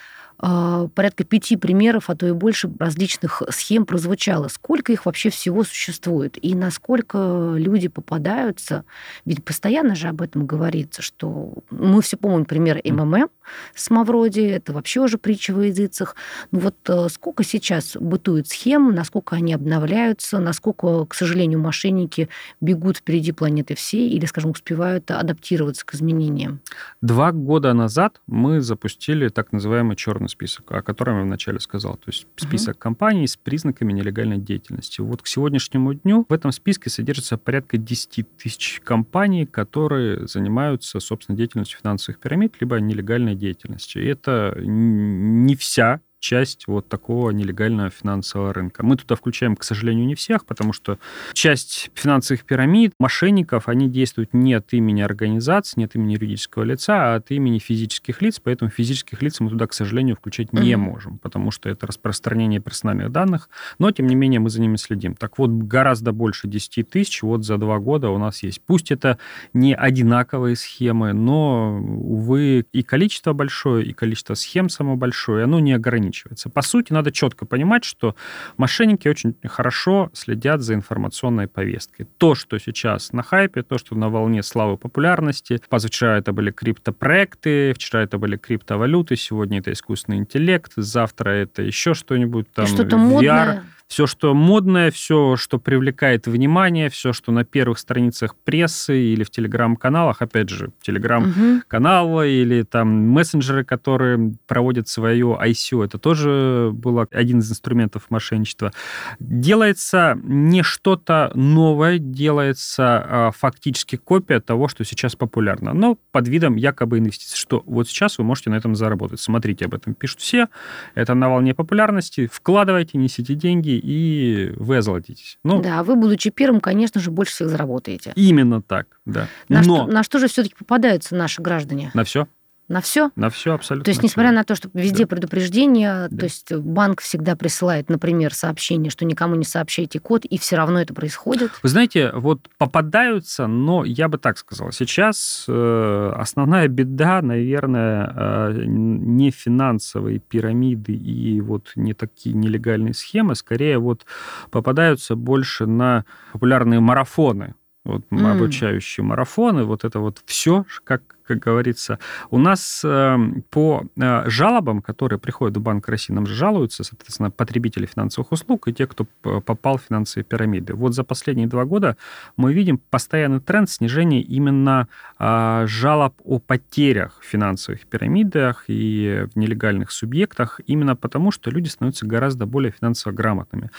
порядка 0.42 1.24
пяти 1.24 1.56
примеров, 1.56 2.10
а 2.10 2.16
то 2.16 2.28
и 2.28 2.32
больше 2.32 2.72
различных 2.80 3.44
схем 3.50 3.86
прозвучало. 3.86 4.48
Сколько 4.48 4.92
их 4.92 5.06
вообще 5.06 5.30
всего 5.30 5.64
существует? 5.64 6.38
И 6.44 6.56
насколько 6.56 7.54
люди 7.56 7.88
попадаются? 7.88 8.84
Ведь 9.26 9.44
постоянно 9.44 9.96
же 9.96 10.08
об 10.08 10.22
этом 10.22 10.48
говорится, 10.48 11.02
что 11.02 11.54
мы 11.70 12.02
все 12.02 12.18
помним 12.18 12.46
пример 12.46 12.82
МММ 12.84 13.30
с 13.76 13.90
Мавроди, 13.90 14.42
это 14.42 14.74
вообще 14.74 15.02
уже 15.02 15.18
притча 15.18 15.54
во 15.54 15.66
языцах. 15.66 16.16
Ну 16.52 16.60
вот 16.60 16.76
э, 16.88 17.08
сколько 17.10 17.44
сейчас 17.44 17.96
бытует 18.00 18.48
схем, 18.48 18.96
насколько 18.96 19.36
они 19.36 19.54
обновляются, 19.54 20.40
насколько, 20.40 21.06
к 21.06 21.14
сожалению, 21.14 21.60
мошенники 21.60 22.30
бегут 22.62 22.98
впереди 22.98 23.32
планеты 23.32 23.76
всей 23.76 24.10
или, 24.10 24.26
скажем, 24.26 24.52
успевают 24.52 25.12
адаптироваться 25.12 25.86
к 25.86 25.94
изменениям? 25.94 26.62
Два 27.02 27.32
года 27.32 27.74
назад 27.74 28.22
мы 28.28 28.62
запустили 28.62 29.28
так 29.30 29.52
называемый 29.52 29.96
черный 29.96 30.30
список, 30.32 30.72
о 30.72 30.82
котором 30.82 31.20
я 31.20 31.24
вначале 31.24 31.60
сказал. 31.60 31.96
То 31.98 32.06
есть 32.08 32.28
список 32.36 32.78
компаний 32.78 33.28
с 33.28 33.38
признаками 33.38 33.94
нелегальной 33.94 34.38
деятельности. 34.38 35.02
Вот 35.02 35.22
к 35.22 35.28
сегодняшнему 35.28 35.94
дню 35.94 36.26
в 36.28 36.34
этом 36.34 36.52
списке 36.52 36.90
содержится 36.90 37.38
порядка 37.38 37.78
10 37.78 38.38
тысяч 38.38 38.82
компаний, 38.84 39.46
которые 39.46 40.28
занимаются, 40.28 41.00
собственно, 41.00 41.38
деятельностью 41.38 41.80
финансовых 41.80 42.20
пирамид, 42.20 42.56
либо 42.60 42.80
нелегальной 42.80 43.36
деятельностью. 43.36 44.04
И 44.04 44.08
это 44.08 44.56
не 44.58 45.56
вся 45.56 46.02
часть 46.22 46.68
вот 46.68 46.88
такого 46.88 47.32
нелегального 47.32 47.90
финансового 47.90 48.54
рынка. 48.54 48.86
Мы 48.86 48.96
туда 48.96 49.16
включаем, 49.16 49.56
к 49.56 49.64
сожалению, 49.64 50.06
не 50.06 50.16
всех, 50.16 50.46
потому 50.46 50.72
что 50.72 51.00
часть 51.34 51.90
финансовых 51.96 52.46
пирамид, 52.46 52.94
мошенников, 53.00 53.68
они 53.68 53.90
действуют 53.90 54.34
не 54.34 54.54
от 54.54 54.72
имени 54.72 55.02
организации, 55.02 55.80
не 55.80 55.86
от 55.86 55.96
имени 55.96 56.14
юридического 56.14 56.64
лица, 56.64 57.14
а 57.14 57.16
от 57.16 57.32
имени 57.32 57.58
физических 57.60 58.22
лиц, 58.22 58.40
поэтому 58.42 58.70
физических 58.70 59.22
лиц 59.22 59.40
мы 59.40 59.50
туда, 59.50 59.68
к 59.68 59.74
сожалению, 59.74 60.16
включать 60.16 60.54
не 60.54 60.78
можем, 60.78 61.18
потому 61.18 61.52
что 61.52 61.70
это 61.70 61.88
распространение 61.88 62.60
персональных 62.60 63.12
данных, 63.12 63.50
но, 63.80 63.92
тем 63.92 64.08
не 64.08 64.16
менее, 64.16 64.40
мы 64.40 64.50
за 64.50 64.62
ними 64.62 64.76
следим. 64.76 65.16
Так 65.16 65.40
вот, 65.40 65.50
гораздо 65.50 66.12
больше 66.12 66.48
10 66.48 66.88
тысяч 66.88 67.24
вот 67.24 67.44
за 67.44 67.58
два 67.58 67.80
года 67.80 68.10
у 68.10 68.20
нас 68.20 68.44
есть. 68.44 68.62
Пусть 68.62 68.92
это 68.92 69.18
не 69.54 69.74
одинаковые 69.74 70.56
схемы, 70.56 71.14
но, 71.14 71.80
увы, 71.80 72.66
и 72.72 72.84
количество 72.84 73.34
большое, 73.34 73.86
и 73.86 73.94
количество 73.94 74.36
схем 74.36 74.70
само 74.70 74.96
большое, 74.96 75.46
оно 75.46 75.60
не 75.60 75.74
ограничивается. 76.12 76.50
По 76.50 76.62
сути, 76.62 76.94
надо 76.94 77.12
четко 77.12 77.46
понимать, 77.46 77.84
что 77.84 78.16
мошенники 78.58 79.08
очень 79.08 79.36
хорошо 79.48 80.10
следят 80.14 80.62
за 80.62 80.74
информационной 80.74 81.48
повесткой. 81.48 82.08
То, 82.18 82.36
что 82.36 82.58
сейчас 82.60 83.14
на 83.14 83.24
хайпе, 83.24 83.64
то, 83.64 83.78
что 83.78 83.96
на 83.96 84.10
волне 84.10 84.44
славы 84.44 84.78
популярности. 84.78 85.60
Позавчера 85.70 86.18
это 86.18 86.34
были 86.34 86.52
криптопроекты, 86.52 87.74
вчера 87.74 88.04
это 88.04 88.18
были 88.18 88.38
криптовалюты, 88.38 89.16
сегодня 89.16 89.60
это 89.60 89.72
искусственный 89.72 90.18
интеллект, 90.20 90.74
завтра 90.76 91.30
это 91.30 91.62
еще 91.62 91.94
что-нибудь 91.94 92.52
там, 92.54 92.66
И 92.66 92.68
Что-то 92.68 92.96
VR 92.96 93.00
модное. 93.00 93.64
Все, 93.92 94.08
что 94.08 94.34
модное, 94.34 94.90
все, 94.90 95.36
что 95.36 95.60
привлекает 95.60 96.26
внимание, 96.26 96.90
все, 96.90 97.12
что 97.12 97.34
на 97.34 97.44
первых 97.44 97.78
страницах 97.78 98.38
прессы 98.38 98.98
или 98.98 99.26
в 99.26 99.30
телеграм-каналах, 99.30 100.22
опять 100.22 100.48
же, 100.48 100.72
телеграм-каналы 100.82 102.24
Мгм. 102.24 102.32
или 102.32 102.64
там 102.64 102.88
мессенджеры, 102.88 103.66
которые 103.66 104.36
проводят 104.48 104.88
свое 104.88 105.38
ICO, 105.42 105.84
это 105.84 105.98
тоже 105.98 106.72
был 106.74 107.06
один 107.12 107.40
из 107.40 107.52
инструментов 107.52 108.06
мошенничества. 108.10 108.72
Делается 109.20 110.18
не 110.24 110.64
что-то 110.64 111.34
новое, 111.36 111.98
делается 111.98 113.06
а, 113.06 113.32
фактически 113.32 113.98
копия 113.98 114.40
того, 114.40 114.70
что 114.70 114.86
сейчас 114.86 115.18
популярно, 115.18 115.74
но 115.74 115.98
под 116.14 116.30
видом 116.30 116.56
якобы 116.56 117.00
инвестиций, 117.00 117.38
что 117.38 117.62
вот 117.66 117.90
сейчас 117.90 118.18
вы 118.18 118.24
можете 118.24 118.52
на 118.52 118.56
этом 118.56 118.74
заработать. 118.74 119.20
Смотрите, 119.20 119.66
об 119.66 119.74
этом 119.74 119.96
пишут 119.96 120.22
все, 120.22 120.48
это 120.96 121.14
на 121.14 121.28
волне 121.28 121.54
популярности, 121.54 122.30
вкладывайте, 122.32 122.98
несите 122.98 123.36
деньги, 123.36 123.81
и 123.82 124.54
вы 124.58 124.78
озолотитесь. 124.78 125.38
Ну, 125.44 125.62
Да, 125.62 125.84
вы, 125.84 125.96
будучи 125.96 126.30
первым, 126.30 126.60
конечно 126.62 127.02
же, 127.02 127.12
больше 127.12 127.34
всех 127.34 127.50
заработаете. 127.50 128.14
именно 128.16 128.62
так, 128.62 128.88
да. 129.06 129.28
На, 129.50 129.58
Но 129.60 129.64
что, 129.64 129.86
на 129.88 130.04
что 130.04 130.20
же 130.20 130.28
все-таки 130.28 130.56
попадаются 130.58 131.16
наши 131.16 131.42
граждане? 131.42 131.92
на 131.94 132.04
все, 132.04 132.28
На 132.72 132.80
все? 132.80 133.12
на 133.18 133.30
все 133.30 133.54
абсолютно. 133.54 133.84
То 133.84 133.92
есть, 133.92 134.02
несмотря 134.02 134.32
на 134.32 134.44
то, 134.46 134.56
что 134.56 134.70
везде 134.74 135.04
Да. 135.04 135.08
предупреждения, 135.08 136.08
Да. 136.10 136.18
то 136.20 136.24
есть 136.24 136.54
банк 136.54 137.02
всегда 137.02 137.36
присылает, 137.36 137.90
например, 137.90 138.34
сообщение, 138.34 138.90
что 138.90 139.04
никому 139.06 139.36
не 139.36 139.44
сообщайте 139.44 140.00
код, 140.00 140.24
и 140.24 140.38
все 140.38 140.56
равно 140.56 140.80
это 140.82 140.94
происходит. 140.94 141.52
Вы 141.64 141.68
знаете, 141.70 142.12
вот 142.14 142.48
попадаются, 142.58 143.48
но 143.48 143.84
я 143.84 144.08
бы 144.08 144.18
так 144.18 144.38
сказал, 144.38 144.72
сейчас 144.72 145.46
э, 145.50 146.14
основная 146.16 146.68
беда, 146.70 147.22
наверное, 147.22 148.14
э, 148.16 148.64
не 148.66 149.32
финансовые 149.32 150.20
пирамиды 150.20 150.94
и 150.94 151.42
вот 151.42 151.74
не 151.76 151.94
такие 151.94 152.34
нелегальные 152.36 152.94
схемы, 152.94 153.36
скорее 153.36 153.80
вот 153.80 154.06
попадаются 154.50 155.16
больше 155.16 155.66
на 155.66 156.06
популярные 156.32 156.80
марафоны, 156.80 157.56
вот 157.84 158.04
М. 158.12 158.26
обучающие 158.28 159.04
марафоны, 159.04 159.64
вот 159.64 159.84
это 159.84 160.00
вот 160.00 160.22
все, 160.26 160.66
как 160.84 161.02
как 161.26 161.40
говорится. 161.40 162.00
У 162.30 162.38
нас 162.38 162.82
э, 162.84 163.18
по 163.50 163.84
э, 163.96 164.30
жалобам, 164.30 164.82
которые 164.82 165.20
приходят 165.20 165.58
в 165.58 165.62
Банк 165.62 165.88
России, 165.88 166.14
нам 166.14 166.26
же 166.26 166.36
жалуются, 166.36 166.84
соответственно, 166.84 167.32
потребители 167.32 167.86
финансовых 167.86 168.32
услуг 168.32 168.68
и 168.68 168.74
те, 168.74 168.88
кто 168.88 169.06
попал 169.22 169.78
в 169.78 169.84
финансовые 169.84 170.26
пирамиды. 170.26 170.74
Вот 170.74 170.94
за 170.94 171.04
последние 171.04 171.48
два 171.48 171.66
года 171.66 171.98
мы 172.38 172.54
видим 172.54 172.78
постоянный 172.78 173.40
тренд 173.40 173.70
снижения 173.70 174.22
именно 174.22 174.88
а, 175.18 175.66
жалоб 175.68 176.14
о 176.24 176.40
потерях 176.40 177.20
в 177.22 177.26
финансовых 177.26 177.86
пирамидах 177.88 178.66
и 178.68 179.26
в 179.34 179.38
нелегальных 179.38 179.92
субъектах, 179.92 180.60
именно 180.66 180.96
потому, 180.96 181.32
что 181.32 181.52
люди 181.52 181.68
становятся 181.68 182.06
гораздо 182.06 182.46
более 182.46 182.72
финансово 182.72 183.14
грамотными. 183.14 183.70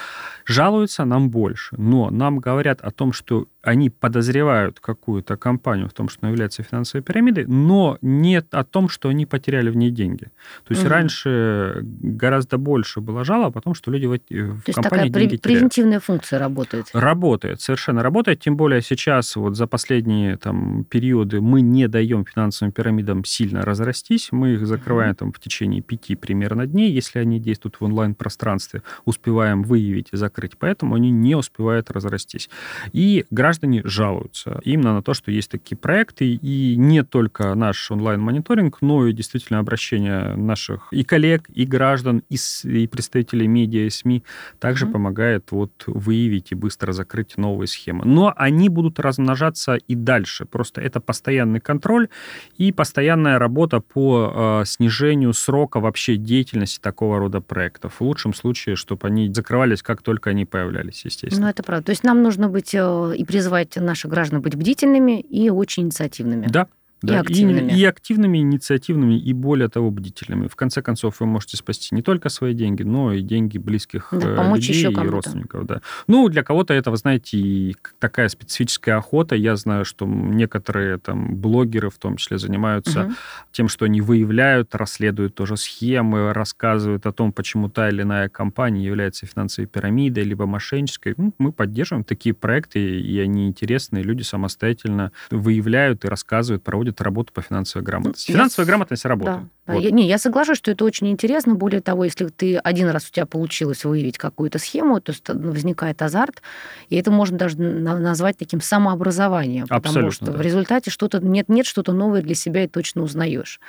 Жалуются 0.44 1.04
нам 1.04 1.30
больше, 1.30 1.76
но 1.78 2.10
нам 2.10 2.38
говорят 2.38 2.80
о 2.80 2.90
том, 2.90 3.12
что 3.12 3.48
они 3.62 3.90
подозревают 3.90 4.80
какую-то 4.80 5.36
компанию 5.36 5.88
в 5.88 5.92
том, 5.92 6.08
что 6.08 6.20
она 6.22 6.30
является 6.30 6.62
финансовой 6.62 7.02
пирамидой, 7.02 7.31
но 7.40 7.98
нет 8.02 8.46
о 8.52 8.64
том, 8.64 8.88
что 8.88 9.08
они 9.08 9.26
потеряли 9.26 9.70
в 9.70 9.76
ней 9.76 9.90
деньги. 9.90 10.24
То 10.64 10.70
есть 10.70 10.82
Мгм. 10.82 10.90
раньше 10.92 11.80
гораздо 11.82 12.58
больше 12.58 13.00
было 13.00 13.24
жалоб 13.24 13.56
о 13.56 13.60
том, 13.60 13.74
что 13.74 13.90
люди 13.90 14.06
в, 14.06 14.12
в 14.14 14.18
То 14.18 14.34
есть 14.34 14.74
компании 14.74 14.82
такая 14.82 15.06
пре- 15.06 15.10
деньги 15.12 15.36
теряют. 15.36 15.42
превентивная 15.42 16.00
функция 16.00 16.38
работает. 16.38 16.86
Работает, 16.92 17.60
совершенно 17.60 18.02
работает. 18.02 18.40
Тем 18.40 18.56
более 18.56 18.82
сейчас, 18.82 19.36
вот 19.36 19.56
за 19.56 19.66
последние 19.66 20.36
там, 20.36 20.84
периоды, 20.84 21.40
мы 21.40 21.60
не 21.60 21.88
даем 21.88 22.24
финансовым 22.24 22.72
пирамидам 22.72 23.24
сильно 23.24 23.62
разрастись. 23.62 24.28
Мы 24.32 24.54
их 24.54 24.66
закрываем 24.66 25.14
там, 25.14 25.32
в 25.32 25.38
течение 25.40 25.80
пяти 25.82 26.14
примерно 26.16 26.66
дней, 26.66 26.90
если 26.92 27.18
они 27.18 27.38
действуют 27.40 27.76
в 27.80 27.84
онлайн-пространстве. 27.84 28.82
Успеваем 29.04 29.62
выявить 29.62 30.08
и 30.12 30.16
закрыть. 30.16 30.56
Поэтому 30.58 30.94
они 30.94 31.10
не 31.10 31.34
успевают 31.34 31.90
разрастись. 31.90 32.50
И 32.92 33.24
граждане 33.30 33.82
жалуются 33.84 34.60
именно 34.64 34.94
на 34.94 35.02
то, 35.02 35.14
что 35.14 35.30
есть 35.30 35.50
такие 35.50 35.76
проекты. 35.76 36.32
И 36.34 36.76
не 36.76 37.02
только 37.04 37.21
наш 37.54 37.90
онлайн-мониторинг, 37.90 38.78
но 38.82 39.06
и 39.06 39.12
действительно 39.12 39.58
обращение 39.58 40.34
наших 40.36 40.88
и 40.92 41.04
коллег, 41.04 41.48
и 41.48 41.64
граждан, 41.64 42.22
и, 42.28 42.36
с- 42.36 42.64
и 42.64 42.86
представителей 42.86 43.46
медиа, 43.46 43.86
и 43.86 43.90
СМИ 43.90 44.22
также 44.58 44.84
Мгм. 44.86 44.92
помогает 44.92 45.50
вот 45.52 45.72
выявить 45.86 46.52
и 46.52 46.54
быстро 46.54 46.92
закрыть 46.92 47.36
новые 47.36 47.68
схемы. 47.68 48.04
Но 48.04 48.32
они 48.36 48.68
будут 48.68 48.98
размножаться 49.00 49.74
и 49.76 49.94
дальше. 49.94 50.44
Просто 50.44 50.80
это 50.80 51.00
постоянный 51.00 51.60
контроль 51.60 52.08
и 52.56 52.72
постоянная 52.72 53.38
работа 53.38 53.80
по 53.80 54.60
э, 54.62 54.64
снижению 54.66 55.32
срока 55.32 55.80
вообще 55.80 56.16
деятельности 56.16 56.80
такого 56.80 57.18
рода 57.18 57.40
проектов. 57.40 57.94
В 57.98 58.00
лучшем 58.02 58.34
случае, 58.34 58.76
чтобы 58.76 59.06
они 59.08 59.32
закрывались, 59.32 59.82
как 59.82 60.02
только 60.02 60.30
они 60.30 60.44
появлялись, 60.44 61.02
Ну, 61.04 61.08
естественно. 61.08 61.46
это 61.46 61.62
правда. 61.62 61.86
То 61.86 61.90
есть 61.90 62.04
нам 62.04 62.22
нужно 62.22 62.48
быть 62.48 62.74
э, 62.74 63.14
и 63.16 63.24
призывать 63.24 63.76
наших 63.76 64.10
граждан 64.10 64.40
быть 64.40 64.54
бдительными 64.56 65.20
и 65.20 65.50
очень 65.50 65.84
инициативными. 65.84 66.46
Да. 66.48 66.66
Да, 67.02 67.20
активными. 67.20 67.72
И, 67.72 67.80
и 67.80 67.84
активными, 67.84 68.38
инициативными, 68.38 69.18
и 69.18 69.32
более 69.32 69.68
того, 69.68 69.90
бдительными. 69.90 70.46
В 70.48 70.56
конце 70.56 70.82
концов, 70.82 71.20
вы 71.20 71.26
можете 71.26 71.56
спасти 71.56 71.94
не 71.94 72.02
только 72.02 72.28
свои 72.28 72.54
деньги, 72.54 72.82
но 72.82 73.12
и 73.12 73.22
деньги 73.22 73.58
близких 73.58 74.08
Да, 74.12 74.28
э, 74.28 74.36
помочь 74.36 74.60
людей 74.68 74.76
еще 74.76 74.92
и 74.92 75.08
родственников. 75.08 75.66
Да. 75.66 75.80
Ну, 76.06 76.28
для 76.28 76.42
кого-то 76.42 76.74
это, 76.74 76.90
вы 76.90 76.96
знаете, 76.96 77.38
и 77.38 77.76
такая 77.98 78.28
специфическая 78.28 78.96
охота. 78.96 79.34
Я 79.34 79.56
знаю, 79.56 79.84
что 79.84 80.06
некоторые 80.06 80.98
там 80.98 81.34
блогеры 81.36 81.90
в 81.90 81.98
том 81.98 82.16
числе 82.16 82.38
занимаются 82.38 83.00
Мгм. 83.04 83.16
тем, 83.52 83.68
что 83.68 83.84
они 83.86 84.00
выявляют, 84.00 84.74
расследуют 84.74 85.34
тоже 85.34 85.56
схемы, 85.56 86.32
рассказывают 86.32 87.06
о 87.06 87.12
том, 87.12 87.32
почему 87.32 87.68
та 87.68 87.88
или 87.88 88.02
иная 88.02 88.28
компания 88.28 88.84
является 88.84 89.26
финансовой 89.26 89.66
пирамидой, 89.66 90.24
либо 90.24 90.46
мошеннической. 90.46 91.14
Ну, 91.16 91.34
мы 91.38 91.52
поддерживаем 91.52 92.04
такие 92.04 92.34
проекты, 92.34 92.78
и 93.00 93.18
они 93.18 93.48
интересные. 93.48 94.02
Люди 94.04 94.22
самостоятельно 94.22 95.12
выявляют 95.30 96.04
и 96.04 96.08
рассказывают, 96.08 96.62
проводят 96.62 96.91
проводит 96.92 97.00
работу 97.02 97.32
по 97.32 97.42
финансовой 97.42 97.84
грамотности. 97.84 98.30
Я 98.30 98.36
Финансовая 98.36 98.64
с- 98.64 98.68
грамотность 98.68 99.02
Да, 99.02 99.08
работает. 99.08 99.38
да. 99.66 99.74
Вот. 99.74 99.82
Я, 99.82 99.90
не, 99.90 100.06
я 100.08 100.18
соглашусь, 100.18 100.58
что 100.58 100.70
это 100.70 100.84
очень 100.84 101.08
интересно. 101.08 101.54
Более 101.54 101.80
того, 101.80 102.04
если 102.04 102.26
ты 102.28 102.56
один 102.56 102.88
раз 102.88 103.08
у 103.08 103.12
тебя 103.12 103.26
получилось 103.26 103.84
выявить 103.84 104.18
какую-то 104.18 104.58
схему, 104.58 105.00
то 105.00 105.12
ст- 105.12 105.28
возникает 105.30 106.02
азарт, 106.02 106.42
и 106.88 106.96
это 106.96 107.10
можно 107.10 107.38
даже 107.38 107.58
на- 107.60 107.98
назвать 107.98 108.36
таким 108.38 108.60
самообразованием, 108.60 109.62
потому 109.66 109.78
Абсолютно, 109.80 110.12
что 110.12 110.26
да. 110.26 110.32
в 110.32 110.40
результате 110.40 110.90
что-то 110.90 111.20
нет-нет, 111.20 111.66
что-то 111.66 111.92
новое 111.92 112.22
для 112.22 112.34
себя 112.34 112.64
и 112.64 112.68
точно 112.68 113.02
узнаешь. 113.02 113.60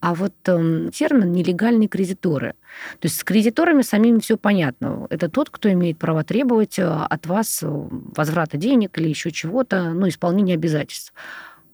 А 0.00 0.16
вот 0.16 0.34
эм, 0.46 0.90
термин 0.90 1.30
нелегальные 1.30 1.86
кредиторы. 1.86 2.54
То 2.98 3.06
есть 3.06 3.20
с 3.20 3.22
кредиторами 3.22 3.82
самими 3.82 4.18
все 4.18 4.36
понятно. 4.36 5.06
Это 5.10 5.28
тот, 5.28 5.48
кто 5.48 5.70
имеет 5.70 5.96
право 5.98 6.24
требовать 6.24 6.76
э, 6.80 6.82
от 6.84 7.26
вас 7.26 7.60
э, 7.62 7.68
возврата 7.68 8.56
денег 8.56 8.98
или 8.98 9.08
еще 9.08 9.30
чего-то, 9.30 9.92
ну, 9.92 10.08
исполнения 10.08 10.54
обязательств. 10.54 11.12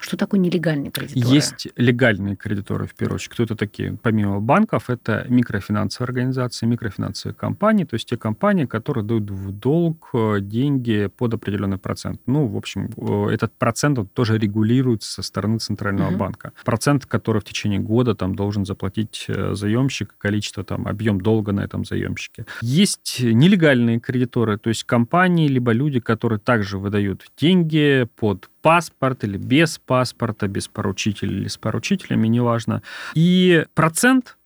Что 0.01 0.17
такое 0.17 0.41
нелегальные 0.41 0.91
кредиторы? 0.91 1.35
Есть 1.35 1.69
легальные 1.77 2.37
кредиторы, 2.37 2.87
в 2.87 2.95
первую 2.95 3.17
очередь. 3.17 3.33
Кто 3.33 3.43
это 3.43 3.57
такие? 3.57 3.99
Помимо 4.03 4.41
банков, 4.41 4.91
это 4.91 5.27
микрофинансовые 5.29 6.07
организации, 6.07 6.67
микрофинансовые 6.67 7.35
компании, 7.35 7.85
то 7.85 7.95
есть 7.95 8.09
те 8.09 8.17
компании, 8.17 8.65
которые 8.65 9.05
дают 9.05 9.31
в 9.31 9.53
долг 9.53 10.11
э, 10.15 10.39
деньги 10.41 11.09
под 11.17 11.35
определенный 11.35 11.79
процент. 11.79 12.21
Ну, 12.27 12.47
в 12.47 12.57
общем, 12.57 12.91
э, 12.97 13.35
этот 13.35 13.53
процент 13.55 13.99
он 13.99 14.07
тоже 14.07 14.39
регулируется 14.39 15.11
со 15.13 15.23
стороны 15.23 15.59
Центрального 15.59 16.11
Мгм. 16.11 16.19
банка. 16.19 16.53
Процент, 16.65 17.07
который 17.07 17.41
в 17.41 17.45
течение 17.45 17.81
года 17.81 18.15
там 18.15 18.35
должен 18.35 18.65
заплатить 18.65 19.27
э, 19.29 19.55
заемщик, 19.55 20.15
количество, 20.19 20.65
там, 20.65 20.87
объем 20.87 21.21
долга 21.21 21.53
на 21.53 21.61
этом 21.61 21.85
заемщике. 21.85 22.47
Есть 22.63 23.19
нелегальные 23.21 24.01
кредиторы, 24.01 24.59
то 24.59 24.69
есть 24.69 24.85
компании, 24.85 25.49
либо 25.49 25.73
люди, 25.73 26.01
которые 26.01 26.39
также 26.39 26.79
выдают 26.79 27.27
деньги 27.37 28.07
под 28.17 28.51
паспорт 28.69 29.25
или 29.25 29.39
без 29.39 29.79
паспорта, 29.79 30.47
без 30.47 30.69
поручителя 30.69 31.31
или 31.31 31.49
с 31.49 31.57
поручителями, 31.57 32.29
неважно. 32.29 32.83
И 33.15 33.65
процент 33.73 34.37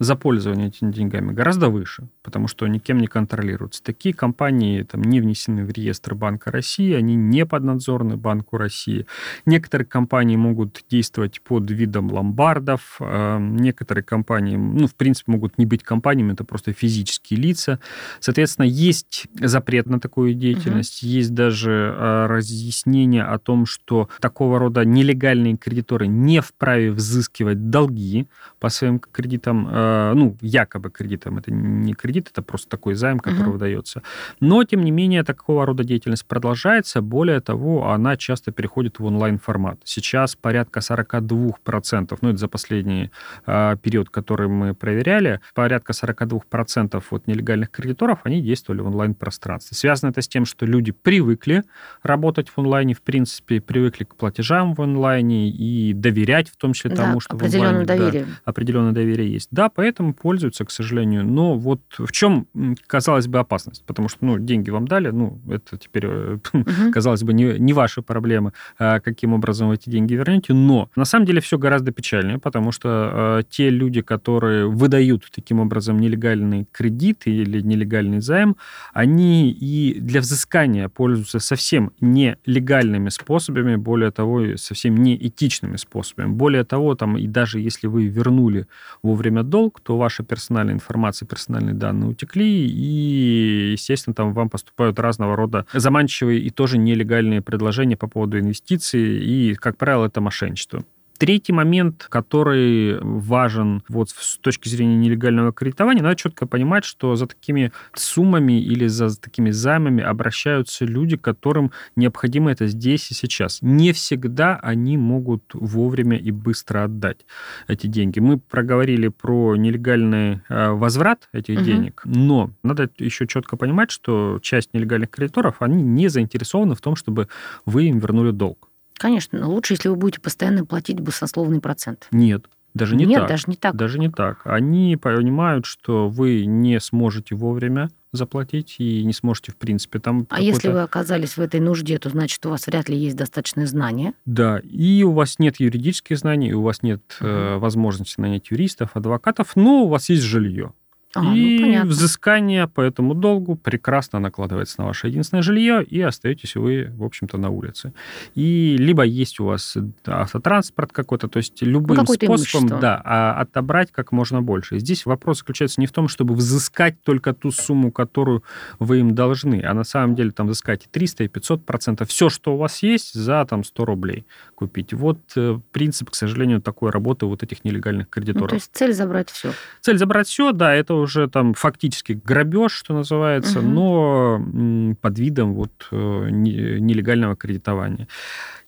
за 0.00 0.16
пользование 0.16 0.68
этими 0.68 0.90
деньгами 0.90 1.32
гораздо 1.32 1.68
выше, 1.68 2.08
потому 2.22 2.48
что 2.48 2.66
никем 2.66 2.98
не 2.98 3.06
контролируются. 3.06 3.82
Такие 3.82 4.14
компании 4.14 4.82
там, 4.82 5.02
не 5.02 5.20
внесены 5.20 5.62
в 5.66 5.70
реестр 5.70 6.14
Банка 6.14 6.50
России, 6.50 6.94
они 6.94 7.16
не 7.16 7.44
поднадзорны 7.44 8.16
Банку 8.16 8.56
России. 8.56 9.06
Некоторые 9.44 9.86
компании 9.86 10.36
могут 10.36 10.84
действовать 10.90 11.42
под 11.42 11.70
видом 11.70 12.10
ломбардов, 12.10 12.96
э, 12.98 13.38
некоторые 13.40 14.02
компании, 14.02 14.56
ну, 14.56 14.86
в 14.86 14.94
принципе, 14.94 15.32
могут 15.32 15.58
не 15.58 15.66
быть 15.66 15.82
компаниями, 15.82 16.32
это 16.32 16.44
просто 16.44 16.72
физические 16.72 17.38
лица. 17.38 17.78
Соответственно, 18.20 18.64
есть 18.64 19.26
запрет 19.38 19.84
на 19.86 20.00
такую 20.00 20.32
деятельность, 20.32 21.02
есть 21.02 21.34
даже 21.34 21.94
э, 21.94 22.26
разъяснение 22.26 23.24
о 23.24 23.38
том, 23.38 23.66
что 23.66 24.08
такого 24.20 24.58
рода 24.58 24.82
нелегальные 24.86 25.58
кредиторы 25.58 26.06
не 26.06 26.40
вправе 26.40 26.90
взыскивать 26.90 27.68
долги 27.68 28.28
по 28.60 28.70
своим 28.70 28.98
кредитам, 28.98 29.68
э, 29.70 29.89
ну, 30.14 30.36
якобы 30.40 30.90
кредитам. 30.90 31.38
Это 31.38 31.50
не 31.52 31.94
кредит, 31.94 32.28
это 32.32 32.42
просто 32.42 32.68
такой 32.68 32.94
займ, 32.94 33.18
который 33.18 33.42
Мгм. 33.42 33.52
выдается. 33.52 34.02
Но, 34.40 34.64
тем 34.64 34.84
не 34.84 34.90
менее, 34.90 35.22
такого 35.24 35.66
рода 35.66 35.84
деятельность 35.84 36.26
продолжается. 36.26 37.00
Более 37.02 37.40
того, 37.40 37.90
она 37.90 38.16
часто 38.16 38.52
переходит 38.52 38.98
в 38.98 39.04
онлайн-формат. 39.04 39.78
Сейчас 39.84 40.36
порядка 40.36 40.80
42%, 40.80 42.18
ну, 42.22 42.28
это 42.30 42.38
за 42.38 42.48
последний 42.48 43.10
э, 43.46 43.76
период, 43.82 44.10
который 44.10 44.48
мы 44.48 44.74
проверяли, 44.74 45.40
порядка 45.54 45.92
42% 45.92 47.02
от 47.10 47.26
нелегальных 47.26 47.70
кредиторов, 47.70 48.20
они 48.24 48.40
действовали 48.42 48.80
в 48.82 48.86
онлайн-пространстве. 48.86 49.76
Связано 49.76 50.10
это 50.10 50.22
с 50.22 50.28
тем, 50.28 50.44
что 50.44 50.66
люди 50.66 50.92
привыкли 50.92 51.62
работать 52.02 52.48
в 52.48 52.58
онлайне, 52.58 52.94
в 52.94 53.02
принципе, 53.02 53.60
привыкли 53.60 54.04
к 54.04 54.14
платежам 54.14 54.74
в 54.74 54.82
онлайне 54.82 55.48
и 55.50 55.92
доверять 55.92 56.48
в 56.48 56.56
том 56.56 56.72
числе 56.72 56.90
Да, 56.90 56.96
тому, 56.96 57.20
что 57.20 57.36
в 57.36 57.40
определенное 57.40 57.70
онлайне, 57.80 57.86
да, 57.86 57.96
доверие. 57.96 58.26
определенное 58.44 58.92
доверие 58.92 59.32
есть. 59.32 59.48
Да, 59.50 59.68
поэтому 59.80 60.12
пользуются, 60.12 60.66
к 60.66 60.70
сожалению. 60.70 61.24
Но 61.24 61.54
вот 61.54 61.80
в 61.96 62.12
чем, 62.12 62.46
казалось 62.86 63.28
бы, 63.28 63.38
опасность? 63.38 63.82
Потому 63.86 64.10
что, 64.10 64.26
ну, 64.26 64.38
деньги 64.38 64.68
вам 64.68 64.86
дали, 64.86 65.08
ну, 65.08 65.40
это 65.48 65.78
теперь, 65.78 66.06
Мгм. 66.52 66.92
казалось 66.92 67.22
бы, 67.22 67.32
не, 67.32 67.58
не 67.58 67.72
ваши 67.72 68.02
проблемы, 68.02 68.52
а 68.78 69.00
каким 69.00 69.32
образом 69.32 69.68
вы 69.68 69.76
эти 69.76 69.88
деньги 69.88 70.12
вернете. 70.12 70.52
Но 70.52 70.90
на 70.96 71.06
самом 71.06 71.24
деле 71.24 71.40
все 71.40 71.56
гораздо 71.56 71.92
печальнее, 71.92 72.38
потому 72.38 72.72
что 72.72 73.38
э, 73.38 73.42
те 73.48 73.70
люди, 73.70 74.02
которые 74.02 74.66
выдают 74.66 75.24
таким 75.34 75.60
образом 75.60 75.98
нелегальный 75.98 76.66
кредит 76.72 77.22
или 77.24 77.62
нелегальный 77.62 78.20
займ, 78.20 78.56
они 78.92 79.50
и 79.50 79.98
для 79.98 80.20
взыскания 80.20 80.88
пользуются 80.88 81.38
совсем 81.38 81.92
нелегальными 82.00 83.08
способами, 83.08 83.76
более 83.76 84.10
того, 84.10 84.56
совсем 84.56 84.96
неэтичными 84.96 85.76
способами. 85.76 86.28
Более 86.28 86.64
того, 86.64 86.94
там, 86.94 87.16
и 87.16 87.26
даже 87.26 87.60
если 87.60 87.86
вы 87.86 88.08
вернули 88.08 88.66
вовремя 89.02 89.42
долг, 89.42 89.69
то 89.78 89.96
ваша 89.96 90.24
персональная 90.24 90.74
информация, 90.74 91.26
персональные 91.26 91.74
данные 91.74 92.10
утекли, 92.10 92.66
и, 92.66 93.72
естественно, 93.72 94.14
там 94.14 94.32
вам 94.32 94.50
поступают 94.50 94.98
разного 94.98 95.36
рода 95.36 95.66
заманчивые 95.72 96.40
и 96.40 96.50
тоже 96.50 96.78
нелегальные 96.78 97.42
предложения 97.42 97.96
по 97.96 98.08
поводу 98.08 98.38
инвестиций, 98.38 99.18
и, 99.22 99.54
как 99.54 99.76
правило, 99.76 100.06
это 100.06 100.20
мошенничество. 100.20 100.82
Третий 101.20 101.52
момент, 101.52 102.06
который 102.08 102.98
важен 103.02 103.82
вот 103.90 104.08
с 104.08 104.38
точки 104.38 104.70
зрения 104.70 104.96
нелегального 104.96 105.52
кредитования, 105.52 106.02
надо 106.02 106.16
четко 106.16 106.46
понимать, 106.46 106.86
что 106.86 107.14
за 107.14 107.26
такими 107.26 107.72
суммами 107.94 108.58
или 108.58 108.86
за 108.86 109.14
такими 109.20 109.50
займами 109.50 110.02
обращаются 110.02 110.86
люди, 110.86 111.18
которым 111.18 111.72
необходимо 111.94 112.50
это 112.50 112.68
здесь 112.68 113.10
и 113.10 113.14
сейчас. 113.14 113.58
Не 113.60 113.92
всегда 113.92 114.56
они 114.62 114.96
могут 114.96 115.42
вовремя 115.52 116.16
и 116.16 116.30
быстро 116.30 116.84
отдать 116.84 117.26
эти 117.68 117.86
деньги. 117.86 118.18
Мы 118.18 118.38
проговорили 118.38 119.08
про 119.08 119.56
нелегальный 119.56 120.40
э, 120.48 120.70
возврат 120.70 121.28
этих 121.34 121.56
Мгм. 121.56 121.64
денег, 121.64 122.00
но 122.06 122.50
надо 122.62 122.88
еще 122.96 123.26
четко 123.26 123.58
понимать, 123.58 123.90
что 123.90 124.38
часть 124.40 124.72
нелегальных 124.72 125.10
кредиторов, 125.10 125.56
они 125.60 125.82
не 125.82 126.08
заинтересованы 126.08 126.74
в 126.74 126.80
том, 126.80 126.96
чтобы 126.96 127.28
вы 127.66 127.88
им 127.88 127.98
вернули 127.98 128.30
долг. 128.30 128.69
Конечно, 129.00 129.38
но 129.38 129.50
лучше, 129.50 129.72
если 129.72 129.88
вы 129.88 129.96
будете 129.96 130.20
постоянно 130.20 130.66
платить 130.66 131.00
баснословный 131.00 131.58
процент. 131.60 132.06
Нет, 132.12 132.44
даже 132.74 132.96
не 132.96 133.06
Нет, 133.06 133.20
так. 133.20 133.28
даже 133.30 133.44
не 133.46 133.56
так. 133.56 133.74
Даже 133.74 133.98
не 133.98 134.10
так. 134.10 134.42
Они 134.44 134.94
понимают, 135.00 135.64
что 135.64 136.10
вы 136.10 136.44
не 136.44 136.78
сможете 136.80 137.34
вовремя 137.34 137.88
заплатить 138.12 138.74
и 138.78 139.02
не 139.04 139.14
сможете, 139.14 139.52
в 139.52 139.56
принципе, 139.56 140.00
там... 140.00 140.26
А 140.28 140.42
если 140.42 140.68
вы 140.68 140.82
оказались 140.82 141.38
в 141.38 141.40
этой 141.40 141.60
нужде, 141.60 141.98
то 141.98 142.10
значит, 142.10 142.44
у 142.44 142.50
вас 142.50 142.66
вряд 142.66 142.90
ли 142.90 142.96
есть 142.98 143.16
достаточное 143.16 143.66
знание. 143.66 144.12
Да, 144.26 144.58
и 144.58 145.02
у 145.02 145.12
вас 145.12 145.38
нет 145.38 145.60
юридических 145.60 146.18
знаний, 146.18 146.52
у 146.52 146.60
вас 146.60 146.82
нет 146.82 147.00
э, 147.20 147.52
Мгм. 147.52 147.60
возможности 147.60 148.20
нанять 148.20 148.50
юристов, 148.50 148.90
адвокатов, 148.94 149.56
но 149.56 149.84
у 149.84 149.88
вас 149.88 150.10
есть 150.10 150.24
жилье. 150.24 150.74
А, 151.14 151.22
ну, 151.22 151.34
и 151.34 151.60
понятно. 151.60 151.90
взыскание 151.90 152.68
по 152.68 152.80
этому 152.80 153.14
долгу 153.14 153.56
прекрасно 153.56 154.20
накладывается 154.20 154.80
на 154.80 154.86
ваше 154.86 155.08
единственное 155.08 155.42
жилье, 155.42 155.82
и 155.82 156.00
остаетесь 156.00 156.54
вы, 156.54 156.92
в 156.96 157.02
общем-то, 157.02 157.36
на 157.36 157.50
улице. 157.50 157.92
И 158.36 158.76
либо 158.78 159.02
есть 159.02 159.40
у 159.40 159.46
вас 159.46 159.76
автотранспорт 160.06 160.92
какой-то, 160.92 161.28
то 161.28 161.38
есть 161.38 161.62
любым 161.62 161.96
Ну, 161.98 162.04
способом 162.04 162.36
имущество. 162.36 162.78
да, 162.80 163.00
а 163.04 163.40
отобрать 163.40 163.90
как 163.92 164.12
можно 164.12 164.42
больше. 164.42 164.78
Здесь 164.78 165.06
вопрос 165.06 165.38
заключается 165.38 165.80
не 165.80 165.86
в 165.86 165.92
том, 165.92 166.08
чтобы 166.08 166.34
взыскать 166.34 167.02
только 167.02 167.32
ту 167.32 167.50
сумму, 167.50 167.90
которую 167.90 168.44
вы 168.78 169.00
им 169.00 169.14
должны, 169.14 169.62
а 169.64 169.74
на 169.74 169.84
самом 169.84 170.14
деле 170.14 170.30
там 170.30 170.46
взыскать 170.46 170.84
и 170.86 170.88
300, 170.90 171.24
и 171.24 171.28
500 171.28 171.64
процентов. 171.66 172.08
Все, 172.08 172.28
что 172.28 172.54
у 172.54 172.56
вас 172.58 172.82
есть, 172.82 173.14
за 173.14 173.44
там 173.46 173.64
100 173.64 173.84
рублей 173.84 174.26
купить. 174.54 174.92
Вот 174.92 175.18
э, 175.36 175.58
принцип, 175.72 176.10
к 176.10 176.14
сожалению, 176.14 176.60
такой 176.60 176.90
работы 176.90 177.26
вот 177.26 177.42
этих 177.42 177.64
нелегальных 177.64 178.06
Ну, 178.06 178.10
кредиторов. 178.10 178.50
то 178.50 178.54
есть 178.56 178.70
цель 178.72 178.92
забрать 178.92 179.30
все. 179.30 179.52
Цель 179.80 179.98
забрать 179.98 180.28
все, 180.28 180.52
да, 180.52 180.74
это 180.74 180.94
уже 181.00 181.28
там 181.28 181.54
фактически 181.54 182.12
грабеж, 182.12 182.72
что 182.72 182.94
называется, 182.94 183.60
Мгм. 183.60 183.74
но 183.74 184.96
под 185.00 185.18
видом 185.18 185.54
вот 185.54 185.70
э, 185.90 186.28
не- 186.30 186.80
нелегального 186.80 187.36
кредитования. 187.36 188.06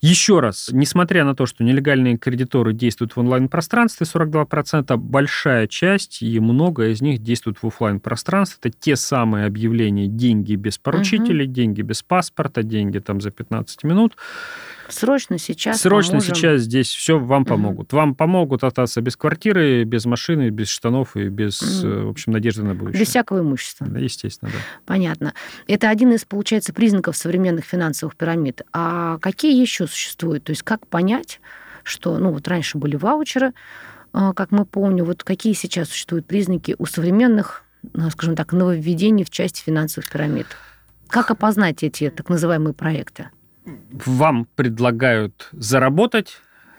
Еще 0.00 0.40
раз, 0.40 0.70
несмотря 0.72 1.24
на 1.24 1.34
то, 1.36 1.46
что 1.46 1.62
нелегальные 1.62 2.18
кредиторы 2.18 2.72
действуют 2.72 3.14
в 3.14 3.20
онлайн-пространстве, 3.20 4.04
42%, 4.04 4.96
большая 4.96 5.68
часть 5.68 6.22
и 6.22 6.40
много 6.40 6.88
из 6.88 7.00
них 7.02 7.22
действуют 7.22 7.58
в 7.62 7.66
офлайн 7.66 8.00
пространстве 8.00 8.58
Это 8.70 8.76
те 8.78 8.96
самые 8.96 9.46
объявления 9.46 10.08
«деньги 10.08 10.56
без 10.56 10.78
поручителей», 10.78 11.46
«деньги 11.46 11.82
без 11.82 12.02
паспорта», 12.02 12.62
«деньги 12.62 12.98
там 12.98 13.20
за 13.20 13.30
15 13.30 13.84
минут». 13.84 14.16
Срочно 14.88 15.38
сейчас 15.38 15.80
Срочно 15.80 16.18
поможем. 16.18 16.34
сейчас 16.34 16.60
здесь 16.62 16.88
все 16.88 17.18
вам 17.18 17.44
помогут. 17.44 17.92
Вам 17.92 18.14
помогут 18.14 18.64
остаться 18.64 19.00
без 19.00 19.16
квартиры, 19.16 19.84
без 19.84 20.04
машины, 20.04 20.50
без 20.50 20.68
штанов 20.68 21.16
и 21.16 21.28
без, 21.28 21.82
э, 21.84 22.02
в 22.02 22.10
общем, 22.10 22.32
надежды 22.32 22.62
на 22.62 22.74
будущее. 22.74 23.00
Без 23.00 23.08
всякого 23.08 23.40
имущества. 23.40 23.86
Да, 23.86 23.98
естественно, 23.98 24.50
да. 24.52 24.58
Понятно. 24.86 25.34
Это 25.66 25.88
один 25.88 26.12
из, 26.12 26.24
получается, 26.24 26.72
признаков 26.72 27.16
современных 27.16 27.64
финансовых 27.64 28.16
пирамид. 28.16 28.62
А 28.72 29.18
какие 29.18 29.60
еще 29.60 29.86
существуют? 29.86 30.44
То 30.44 30.50
есть 30.50 30.62
как 30.62 30.86
понять, 30.86 31.40
что, 31.82 32.18
ну 32.18 32.32
вот 32.32 32.46
раньше 32.48 32.78
были 32.78 32.96
ваучеры, 32.96 33.52
а, 34.12 34.32
как 34.32 34.50
мы 34.50 34.64
помним, 34.64 35.06
вот 35.06 35.24
какие 35.24 35.54
сейчас 35.54 35.88
существуют 35.88 36.26
признаки 36.26 36.76
у 36.78 36.86
современных, 36.86 37.64
ну, 37.92 38.10
скажем 38.10 38.36
так, 38.36 38.52
нововведений 38.52 39.24
в 39.24 39.30
части 39.30 39.62
финансовых 39.62 40.10
пирамид? 40.10 40.46
Как 41.08 41.30
опознать 41.30 41.82
эти 41.82 42.10
так 42.10 42.28
называемые 42.28 42.74
проекты? 42.74 43.28
Вам 43.64 44.46
предлагают 44.56 45.48
заработать 45.52 46.38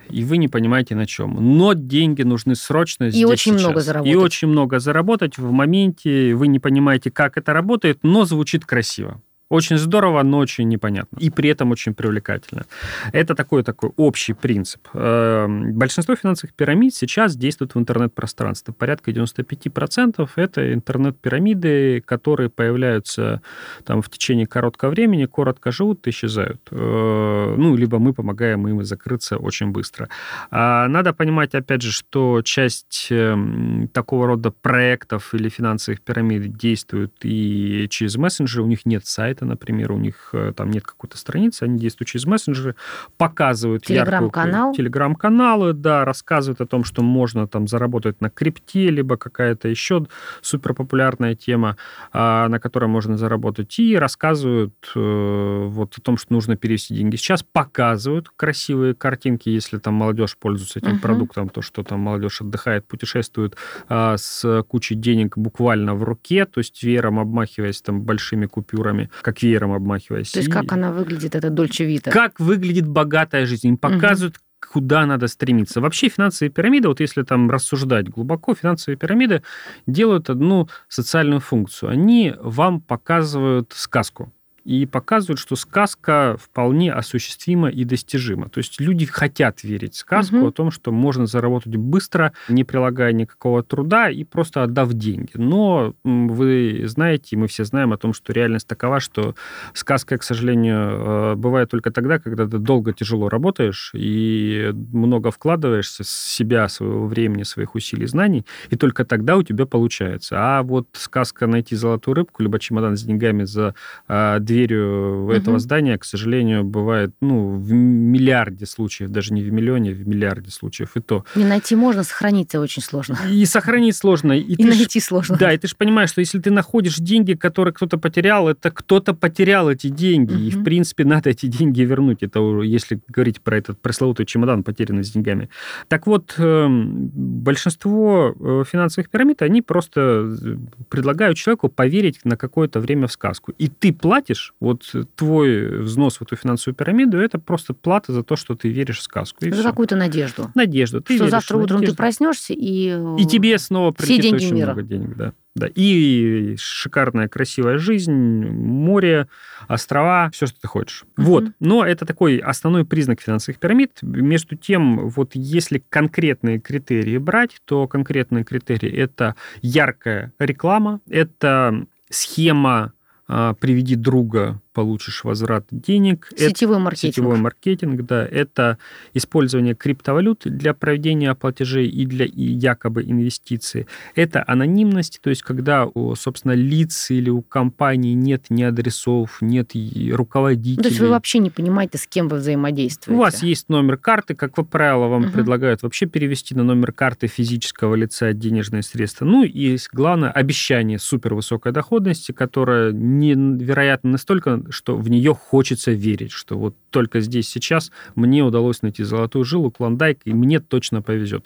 и 0.09 0.23
вы 0.23 0.37
не 0.37 0.47
понимаете 0.47 0.95
на 0.95 1.05
чем. 1.05 1.57
Но 1.57 1.73
деньги 1.73 2.23
нужны 2.23 2.55
срочно 2.55 3.09
здесь 3.09 3.21
И 3.21 3.25
очень 3.25 3.53
сейчас. 3.53 3.61
много 3.61 3.81
заработать. 3.81 4.13
И 4.13 4.15
очень 4.17 4.47
много 4.47 4.79
заработать 4.79 5.37
в 5.37 5.51
моменте. 5.51 6.35
Вы 6.35 6.47
не 6.47 6.59
понимаете, 6.59 7.09
как 7.09 7.37
это 7.37 7.53
работает, 7.53 7.99
но 8.03 8.25
звучит 8.25 8.65
красиво. 8.65 9.21
Очень 9.53 9.77
здорово, 9.77 10.23
но 10.23 10.39
очень 10.39 10.67
непонятно. 10.67 11.19
И 11.19 11.29
при 11.29 11.47
этом 11.47 11.69
очень 11.69 11.93
привлекательно. 11.93 12.65
Это 13.11 13.35
такой 13.35 13.61
такой 13.63 13.91
общий 13.97 14.33
принцип. 14.33 14.87
Эм, 14.95 15.73
Большинство 15.73 16.15
финансовых 16.15 16.55
пирамид 16.55 16.95
сейчас 16.95 17.35
действуют 17.35 17.75
в 17.75 17.77
интернет-пространстве. 17.77 18.73
Порядка 18.73 19.11
95% 19.11 20.31
это 20.37 20.73
интернет-пирамиды, 20.73 22.01
которые 22.01 22.49
появляются 22.49 23.43
там 23.85 24.01
в 24.01 24.09
течение 24.09 24.47
короткого 24.47 24.89
времени, 24.89 25.25
коротко 25.25 25.71
живут 25.71 26.07
и 26.07 26.09
исчезают. 26.09 26.61
Э, 26.71 27.55
Ну, 27.55 27.75
либо 27.75 27.99
мы 27.99 28.13
помогаем 28.13 28.67
им 28.67 28.83
закрыться 28.83 29.37
очень 29.37 29.67
быстро. 29.67 30.09
А 30.49 30.87
Надо 30.87 31.13
понимать, 31.13 31.53
опять 31.53 31.83
же, 31.83 31.91
что 31.91 32.41
часть 32.41 33.07
эм, 33.11 33.87
такого 33.93 34.25
рода 34.25 34.49
проектов 34.49 35.35
или 35.35 35.49
финансовых 35.49 36.01
пирамид 36.01 36.57
действуют 36.57 37.13
и 37.21 37.85
через 37.91 38.15
мессенджеры, 38.15 38.63
у 38.63 38.67
них 38.67 38.87
нет 38.87 39.05
сайта, 39.05 39.42
например, 39.45 39.91
у 39.91 39.97
них 39.97 40.29
э, 40.33 40.53
там 40.55 40.69
нет 40.71 40.83
какой-то 40.83 41.17
страницы, 41.17 41.63
они 41.63 41.77
действуют 41.79 42.09
через 42.09 42.25
мессенджеры, 42.25 42.75
показывают 43.17 43.83
яркую- 43.83 43.93
Телеграм-канал. 43.95 44.73
телеграм-каналы, 44.73 45.73
да, 45.73 46.05
рассказывают 46.05 46.61
о 46.61 46.65
том, 46.65 46.83
что 46.83 47.01
можно 47.03 47.47
там 47.47 47.67
заработать 47.67 48.21
на 48.21 48.29
крипте, 48.29 48.89
либо 48.89 49.17
какая-то 49.17 49.67
еще 49.67 50.05
суперпопулярная 50.41 51.35
тема, 51.35 51.77
а, 52.11 52.47
на 52.47 52.59
которой 52.59 52.85
можно 52.85 53.17
заработать, 53.17 53.77
и 53.79 53.95
рассказывают 53.97 54.73
э, 54.95 55.65
вот 55.67 55.97
о 55.97 56.01
том, 56.01 56.17
что 56.17 56.33
нужно 56.33 56.55
перевести 56.55 56.95
деньги. 56.95 57.15
Сейчас 57.15 57.43
показывают 57.43 58.29
красивые 58.35 58.93
картинки, 58.93 59.49
если 59.49 59.77
там 59.77 59.95
молодежь 59.95 60.37
пользуется 60.37 60.79
этим 60.79 60.91
Мгм. 60.93 60.99
продуктом, 60.99 61.49
то, 61.49 61.61
что 61.61 61.83
там 61.83 61.99
молодежь 62.01 62.41
отдыхает, 62.41 62.85
путешествует 62.87 63.55
а, 63.89 64.15
с 64.17 64.63
кучей 64.67 64.95
денег 64.95 65.37
буквально 65.37 65.95
в 65.95 66.03
руке, 66.03 66.45
то 66.45 66.59
есть 66.59 66.83
веером 66.83 67.19
обмахиваясь 67.19 67.81
там 67.81 68.01
большими 68.01 68.45
купюрами, 68.45 69.09
как 69.23 69.41
веером 69.41 69.71
обмахиваясь. 69.71 70.31
То 70.31 70.39
есть 70.39 70.49
И- 70.49 70.51
как 70.51 70.71
она 70.71 70.91
выглядит, 70.91 71.35
это 71.35 71.49
Дольче 71.49 71.85
Вита? 71.85 72.11
как 72.11 72.39
выглядит 72.39 72.87
богатая 72.87 73.45
жизнь. 73.45 73.67
Им 73.67 73.77
показывают, 73.77 74.35
куда 74.71 75.05
надо 75.05 75.27
стремиться. 75.27 75.81
Вообще 75.81 76.09
финансовые 76.09 76.51
пирамиды, 76.51 76.87
вот 76.87 76.99
если 76.99 77.23
там 77.23 77.49
рассуждать 77.49 78.09
глубоко, 78.09 78.55
финансовые 78.55 78.97
пирамиды 78.97 79.41
делают 79.87 80.29
одну 80.29 80.69
социальную 80.87 81.39
функцию. 81.41 81.89
Они 81.91 82.33
вам 82.39 82.79
показывают 82.81 83.73
сказку. 83.75 84.31
И 84.65 84.85
показывают, 84.85 85.39
что 85.39 85.55
сказка 85.55 86.37
вполне 86.39 86.93
осуществима 86.93 87.69
и 87.69 87.83
достижима. 87.83 88.49
То 88.49 88.59
есть 88.59 88.79
люди 88.79 89.05
хотят 89.05 89.63
верить 89.63 89.95
в 89.95 89.97
сказку 89.97 90.37
Мгм. 90.37 90.45
о 90.47 90.51
том, 90.51 90.71
что 90.71 90.91
можно 90.91 91.25
заработать 91.25 91.75
быстро, 91.75 92.31
не 92.47 92.63
прилагая 92.63 93.11
никакого 93.11 93.61
труда 93.63 94.09
и 94.09 94.23
просто 94.23 94.63
отдав 94.63 94.93
деньги. 94.93 95.31
Но 95.35 95.93
вы 96.03 96.83
знаете, 96.85 97.29
и 97.31 97.35
мы 97.35 97.47
все 97.47 97.65
знаем 97.65 97.91
о 97.91 97.97
том, 97.97 98.13
что 98.13 98.31
реальность 98.31 98.67
такова, 98.67 98.99
что 99.01 99.35
сказка, 99.73 100.17
к 100.17 100.23
сожалению, 100.23 100.77
э, 100.77 101.35
бывает 101.35 101.69
только 101.69 101.91
тогда, 101.91 102.19
когда 102.19 102.47
ты 102.47 102.57
долго 102.57 102.93
тяжело 102.93 103.27
работаешь 103.29 103.91
и 103.93 104.71
много 104.93 105.31
вкладываешься 105.31 106.03
с 106.03 106.09
себя, 106.09 106.69
своего 106.69 107.05
времени, 107.07 107.43
своих 107.43 107.75
усилий, 107.75 108.05
знаний, 108.07 108.45
и 108.69 108.77
только 108.77 109.03
тогда 109.03 109.35
у 109.35 109.43
тебя 109.43 109.65
получается. 109.65 110.35
А 110.39 110.63
вот 110.63 110.87
сказка 110.93 111.47
найти 111.47 111.75
золотую 111.75 112.15
рыбку, 112.15 112.41
либо 112.43 112.59
чемодан 112.59 112.95
с 112.95 113.03
деньгами 113.03 113.43
за 113.43 113.75
э, 114.07 114.37
дверью 114.53 115.29
этого 115.31 115.53
Мгм. 115.55 115.59
здания, 115.59 115.97
к 115.97 116.05
сожалению, 116.05 116.63
бывает 116.63 117.11
ну, 117.21 117.55
в 117.57 117.71
миллиарде 117.73 118.65
случаев, 118.65 119.09
даже 119.09 119.33
не 119.33 119.41
в 119.43 119.51
миллионе, 119.51 119.91
в 119.91 120.07
миллиарде 120.07 120.51
случаев, 120.51 120.95
и 120.95 121.01
то. 121.01 121.25
Не 121.35 121.45
найти 121.45 121.75
можно, 121.75 122.03
сохраниться 122.03 122.59
очень 122.59 122.81
сложно. 122.83 123.17
И 123.29 123.45
сохранить 123.45 123.95
сложно. 123.95 124.33
И, 124.33 124.41
И, 124.41 124.55
ты 124.55 124.71
ж- 124.71 124.77
найти 124.77 124.99
сложно. 124.99 125.37
да, 125.37 125.51
и 125.53 125.57
ты 125.57 125.67
же 125.67 125.75
понимаешь, 125.77 126.09
что 126.11 126.21
если 126.21 126.39
ты 126.39 126.51
находишь 126.51 126.97
деньги, 126.97 127.33
которые 127.33 127.73
кто-то 127.73 127.97
потерял, 127.97 128.47
это 128.47 128.69
кто-то 128.71 129.13
потерял 129.13 129.69
эти 129.69 129.87
деньги. 129.89 130.33
И, 130.47 130.51
в 130.51 130.63
принципе, 130.63 131.03
надо 131.05 131.29
эти 131.29 131.45
деньги 131.47 131.81
вернуть. 131.81 132.23
Это 132.23 132.39
если 132.61 132.99
говорить 133.07 133.41
про 133.41 133.57
этот 133.57 133.81
пресловутый 133.81 134.25
чемодан, 134.25 134.63
потерянный 134.63 135.03
с 135.03 135.11
деньгами. 135.11 135.49
Так 135.87 136.07
вот, 136.07 136.35
эм, 136.37 137.09
большинство 137.13 138.35
э, 138.39 138.63
финансовых 138.69 139.09
пирамид, 139.09 139.41
они 139.41 139.61
просто 139.61 139.99
э, 140.01 140.57
предлагают 140.89 141.37
человеку 141.37 141.69
поверить 141.69 142.19
на 142.25 142.35
какое-то 142.37 142.79
время 142.79 143.07
в 143.07 143.11
сказку. 143.11 143.53
И 143.57 143.67
ты 143.67 143.93
платишь, 143.93 144.42
вот 144.59 144.83
э, 144.93 145.03
твой 145.15 145.79
взнос 145.81 146.17
в 146.17 146.21
эту 146.23 146.35
финансовую 146.35 146.75
пирамиду, 146.75 147.17
это 147.19 147.39
просто 147.39 147.73
плата 147.73 148.11
за 148.13 148.23
то, 148.23 148.35
что 148.35 148.55
ты 148.55 148.69
веришь 148.69 148.99
в 148.99 149.03
сказку. 149.03 149.45
За 149.49 149.63
какую-то 149.63 149.95
надежду. 149.95 150.51
Надежду. 150.55 151.01
Ты 151.01 151.15
что 151.15 151.23
веришь 151.25 151.31
завтра 151.31 151.57
утром 151.57 151.67
ты 151.67 151.73
надежду. 151.81 151.97
проснешься 151.97 152.53
и... 152.53 152.89
э, 152.89 153.15
И 153.19 153.25
тебе 153.25 153.57
снова 153.57 153.91
прилетит 153.91 154.33
очень 154.33 154.53
мира. 154.55 154.65
много 154.73 154.83
денег, 154.83 155.15
да. 155.15 155.33
Да. 155.55 155.67
И 155.75 156.55
шикарная, 156.57 157.27
красивая 157.27 157.77
жизнь, 157.77 158.11
море, 158.11 159.27
острова, 159.67 160.31
все, 160.33 160.47
что 160.47 160.59
ты 160.59 160.67
хочешь. 160.67 161.03
Мгм. 161.15 161.27
Вот. 161.27 161.43
Но 161.59 161.85
это 161.85 162.07
такой 162.07 162.37
основной 162.37 162.85
признак 162.85 163.21
финансовых 163.21 163.59
пирамид. 163.59 163.91
Между 164.01 164.55
тем, 164.55 165.09
вот 165.09 165.31
если 165.35 165.83
конкретные 165.89 166.59
критерии 166.59 167.19
брать, 167.19 167.57
то 167.65 167.87
конкретные 167.87 168.43
критерии– 168.43 168.91
это 168.97 169.35
яркая 169.61 170.33
реклама, 170.39 171.01
это 171.07 171.85
схема 172.09 172.93
«приведи 173.27 173.95
друга, 173.95 174.61
получишь 174.73 175.23
возврат 175.23 175.65
денег», 175.71 176.27
это 176.31 176.49
Сетевой 176.49 176.79
маркетинг. 176.79 177.13
Сетевой 177.13 177.37
маркетинг, 177.37 178.01
да, 178.01 178.25
это 178.25 178.77
использование 179.13 179.75
криптовалют 179.75 180.41
для 180.45 180.73
проведения 180.73 181.33
платежей 181.35 181.87
и 181.87 182.05
для 182.05 182.25
и 182.25 182.43
якобы 182.43 183.03
инвестиций. 183.03 183.87
Это 184.15 184.43
анонимность, 184.45 185.19
то 185.21 185.29
есть 185.29 185.43
когда 185.43 185.85
у, 185.85 186.15
собственно, 186.15 186.53
лиц 186.53 187.11
или 187.11 187.29
у 187.29 187.41
компании 187.41 188.13
нет 188.13 188.45
ни 188.49 188.63
адресов, 188.63 189.37
нет 189.41 189.71
руководителей. 190.11 190.83
То 190.83 190.89
есть 190.89 190.99
вы 190.99 191.09
вообще 191.09 191.39
не 191.39 191.49
понимаете, 191.49 191.97
с 191.97 192.07
кем 192.07 192.27
вы 192.27 192.37
взаимодействуете. 192.37 193.17
У 193.17 193.21
вас 193.21 193.43
есть 193.43 193.69
номер 193.69 193.97
карты, 193.97 194.35
как 194.35 194.53
правило, 194.69 195.07
вам 195.07 195.23
Мгм. 195.23 195.31
предлагают 195.31 195.83
вообще 195.83 196.05
перевести 196.05 196.55
на 196.55 196.63
номер 196.63 196.91
карты 196.91 197.27
физического 197.27 197.95
лица 197.95 198.33
денежные 198.33 198.83
средства. 198.83 199.25
Ну 199.25 199.43
и 199.43 199.77
главное, 199.91 200.31
обещание 200.31 200.99
супервысокой 200.99 201.71
доходности, 201.71 202.31
которая 202.31 202.91
невероятно 202.91 204.11
настолько, 204.11 204.62
что 204.69 204.95
в 204.95 205.09
нее 205.09 205.33
хочется 205.33 205.91
верить, 205.91 206.31
что 206.31 206.57
вот 206.57 206.75
только 206.93 207.21
здесь 207.21 207.49
сейчас 207.49 207.91
мне 208.15 208.43
удалось 208.43 208.83
найти 208.83 209.03
золотую 209.03 209.43
жилу, 209.43 209.71
клондайк, 209.71 210.19
и 210.25 210.33
мне 210.33 210.59
точно 210.59 211.01
повезет. 211.01 211.45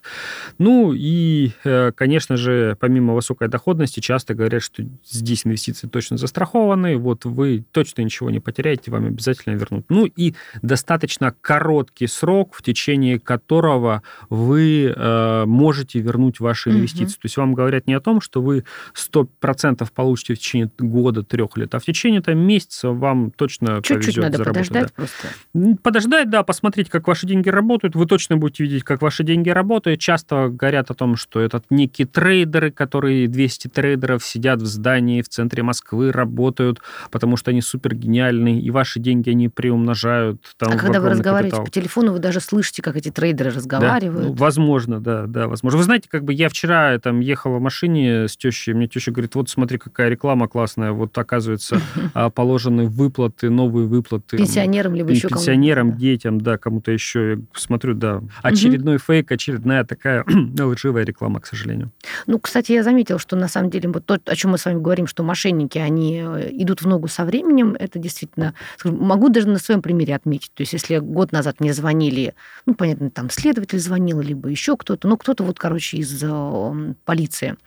Ну 0.58 0.92
и, 0.94 1.52
э, 1.64 1.94
конечно 1.96 2.36
же, 2.36 2.76
помимо 2.82 3.14
высокой 3.14 3.48
доходности, 3.48 4.02
часто 4.02 4.34
говорят, 4.34 4.62
что 4.62 4.84
здесь 5.06 5.46
инвестиции 5.48 5.88
точно 5.88 6.18
застрахованы, 6.18 6.98
вот 6.98 7.24
вы 7.24 7.64
точно 7.72 8.02
ничего 8.02 8.30
не 8.30 8.42
потеряете, 8.42 8.92
вам 8.92 9.06
обязательно 9.06 9.56
вернут. 9.56 9.86
Ну 9.88 10.06
и 10.06 10.36
достаточно 10.62 11.34
короткий 11.40 12.08
срок, 12.08 12.54
в 12.54 12.62
течение 12.62 13.18
которого 13.18 14.04
вы 14.30 14.94
э, 14.94 15.46
можете 15.46 16.00
вернуть 16.02 16.42
ваши 16.42 16.72
инвестиции. 16.72 17.16
То 17.16 17.26
есть 17.26 17.38
вам 17.38 17.54
говорят 17.54 17.88
не 17.88 17.94
о 17.94 18.02
том, 18.02 18.20
что 18.20 18.42
вы 18.42 18.66
100% 18.94 19.88
получите 19.96 20.34
в 20.34 20.40
течение 20.40 20.70
года, 20.78 21.24
трех 21.24 21.56
лет, 21.56 21.74
а 21.74 21.80
в 21.80 21.86
течение 21.86 22.22
там, 22.22 22.38
месяца 22.38 22.90
вам 22.90 23.32
точно 23.32 23.78
Чуть-чуть 23.78 24.16
повезет 24.16 24.24
надо 24.24 24.38
заработать. 24.38 24.68
подождать 24.68 24.88
да. 24.90 24.94
просто. 24.94 25.37
Подождать, 25.82 26.30
да, 26.30 26.44
посмотреть, 26.44 26.90
как 26.90 27.08
ваши 27.08 27.26
деньги 27.26 27.50
работают. 27.50 27.96
Вы 27.96 28.06
точно 28.06 28.38
будете 28.38 28.64
видеть, 28.64 28.84
как 28.84 29.02
ваши 29.02 29.24
деньги 29.24 29.50
работают. 29.50 30.00
Часто 30.00 30.50
говорят 30.50 30.92
о 30.92 30.94
том, 30.94 31.16
что 31.16 31.40
это 31.40 31.62
некие 31.70 32.06
трейдеры, 32.08 32.72
которые 32.72 33.28
200 33.28 33.68
трейдеров 33.70 34.24
сидят 34.24 34.62
в 34.62 34.66
здании 34.66 35.22
в 35.22 35.30
центре 35.30 35.64
Москвы, 35.64 36.12
работают, 36.12 36.80
потому 37.12 37.38
что 37.38 37.52
они 37.52 37.62
супер 37.62 37.96
гениальные, 37.96 38.62
и 38.62 38.70
ваши 38.70 39.00
деньги 39.00 39.30
они 39.32 39.50
приумножают. 39.50 40.42
Там, 40.58 40.74
А 40.74 40.78
когда 40.78 41.00
вы 41.02 41.10
разговариваете 41.10 41.58
капитал. 41.58 41.66
по 41.66 41.72
телефону, 41.72 42.12
вы 42.14 42.20
даже 42.20 42.40
слышите, 42.40 42.82
как 42.82 42.96
эти 42.96 43.10
трейдеры 43.10 43.50
Да, 43.50 43.54
ну, 43.56 43.58
разговаривают. 43.60 44.40
возможно, 44.40 45.00
да, 45.00 45.26
да, 45.28 45.48
возможно. 45.48 45.78
Вы 45.78 45.84
знаете, 45.84 46.08
как 46.10 46.24
бы 46.24 46.34
я 46.34 46.50
вчера 46.50 46.98
там 47.00 47.20
ехал 47.20 47.58
в 47.58 47.62
машине 47.62 48.28
с 48.28 48.38
тещей, 48.38 48.74
мне 48.74 48.88
теща 48.88 49.12
говорит, 49.12 49.36
вот 49.36 49.50
смотри, 49.50 49.78
какая 49.78 50.10
реклама 50.10 50.48
классная, 50.48 50.92
вот 50.92 51.18
оказывается 51.18 51.80
а, 52.14 52.30
положены 52.30 52.88
выплаты, 52.88 53.50
новые 53.50 53.88
выплаты. 53.88 54.38
Пенсионерам, 54.38 54.96
либо 54.96 55.10
Пен- 55.10 55.18
еще 55.28 55.36
пенсионерам, 55.36 55.92
да. 55.92 55.98
детям, 55.98 56.42
да, 56.42 56.58
кому-то 56.58 56.92
еще. 56.92 57.32
Я 57.32 57.38
смотрю, 57.54 57.94
да, 57.94 58.22
очередной 58.42 58.98
фейк, 58.98 59.32
очередная 59.32 59.84
такая 59.84 60.26
лживая 60.60 61.04
реклама, 61.04 61.40
к 61.40 61.48
сожалению. 61.48 61.92
Ну, 62.26 62.40
кстати, 62.40 62.72
я 62.72 62.84
заметила, 62.84 63.20
что 63.20 63.36
на 63.36 63.48
самом 63.48 63.70
деле 63.70 63.90
вот 63.90 64.06
то, 64.06 64.20
о 64.26 64.36
чем 64.36 64.52
мы 64.52 64.58
с 64.58 64.66
вами 64.66 64.82
говорим, 64.82 65.08
что 65.08 65.24
мошенники, 65.24 65.78
они 65.78 66.22
э, 66.24 66.50
идут 66.52 66.82
в 66.82 66.88
ногу 66.88 67.08
со 67.08 67.26
временем, 67.26 67.76
это 67.80 68.00
действительно, 68.00 68.54
скажем, 68.78 69.00
могу 69.00 69.30
даже 69.30 69.48
на 69.48 69.60
своем 69.60 69.82
примере 69.82 70.16
отметить. 70.16 70.52
То 70.54 70.62
есть, 70.62 70.74
если 70.74 70.98
год 70.98 71.32
назад 71.32 71.60
мне 71.60 71.74
звонили, 71.74 72.34
ну, 72.66 72.76
понятно, 72.76 73.10
там 73.10 73.30
следователь 73.30 73.80
звонил, 73.80 74.22
либо 74.22 74.50
еще 74.50 74.78
кто-то, 74.78 75.08
ну, 75.08 75.18
кто-то 75.18 75.44
вот, 75.44 75.60
короче, 75.60 75.98
из 75.98 76.22
э, 76.24 76.94
полиции. 77.06 77.58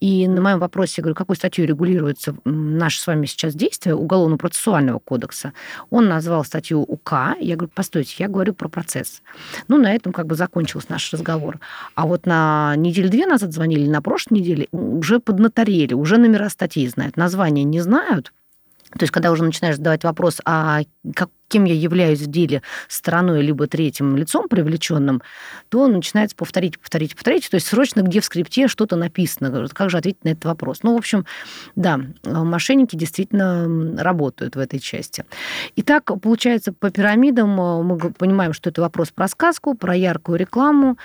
И 0.00 0.28
на 0.28 0.40
моем 0.40 0.58
вопросе 0.58 0.94
я 0.98 1.02
говорю, 1.02 1.14
какой 1.14 1.36
статьей 1.36 1.66
регулируется 1.66 2.36
наше 2.44 3.00
с 3.00 3.06
вами 3.06 3.26
сейчас 3.26 3.54
действие 3.54 3.94
Уголовно-процессуального 3.94 4.98
кодекса, 4.98 5.52
он 5.90 6.08
назвал 6.08 6.44
статью 6.44 6.82
УК. 6.82 7.36
Я 7.40 7.56
говорю, 7.56 7.72
постойте, 7.74 8.14
я 8.18 8.28
говорю 8.28 8.54
про 8.54 8.68
процесс. 8.68 9.22
Ну, 9.68 9.78
на 9.78 9.94
этом 9.94 10.12
как 10.12 10.26
бы 10.26 10.34
закончился 10.34 10.88
наш 10.90 11.12
разговор. 11.12 11.58
А 11.94 12.06
вот 12.06 12.26
на 12.26 12.74
неделю 12.76 13.08
две 13.08 13.26
назад 13.26 13.52
звонили, 13.52 13.88
на 13.88 14.02
прошлой 14.02 14.38
неделе 14.38 14.68
уже 14.72 15.20
поднаторели, 15.20 15.94
уже 15.94 16.18
номера 16.18 16.48
статей 16.48 16.86
знают, 16.88 17.16
названия 17.16 17.64
не 17.64 17.80
знают, 17.80 18.32
то 18.92 19.02
есть, 19.02 19.12
когда 19.12 19.30
уже 19.32 19.44
начинаешь 19.44 19.76
задавать 19.76 20.04
вопрос, 20.04 20.40
а 20.44 20.82
как, 21.14 21.28
кем 21.48 21.64
я 21.64 21.74
являюсь 21.74 22.20
в 22.20 22.26
деле 22.26 22.62
стороной 22.88 23.42
либо 23.42 23.66
третьим 23.66 24.16
лицом 24.16 24.48
привлеченным, 24.48 25.22
то 25.68 25.86
начинается 25.86 26.36
повторить, 26.36 26.78
повторить, 26.78 27.14
повторить. 27.14 27.48
То 27.50 27.56
есть 27.56 27.66
срочно 27.66 28.02
где 28.02 28.20
в 28.20 28.24
скрипте 28.24 28.68
что-то 28.68 28.96
написано. 28.96 29.68
Как 29.68 29.90
же 29.90 29.98
ответить 29.98 30.24
на 30.24 30.30
этот 30.30 30.44
вопрос? 30.44 30.82
Ну, 30.82 30.94
в 30.94 30.98
общем, 30.98 31.26
да, 31.74 32.00
мошенники 32.24 32.96
действительно 32.96 33.96
работают 34.02 34.56
в 34.56 34.58
этой 34.58 34.78
части. 34.78 35.24
Итак, 35.76 36.10
получается, 36.20 36.72
по 36.72 36.90
пирамидам 36.90 37.50
мы 37.50 37.98
понимаем, 38.12 38.52
что 38.52 38.70
это 38.70 38.80
вопрос 38.82 39.10
про 39.10 39.28
сказку, 39.28 39.74
про 39.74 39.94
яркую 39.94 40.38
рекламу, 40.38 40.98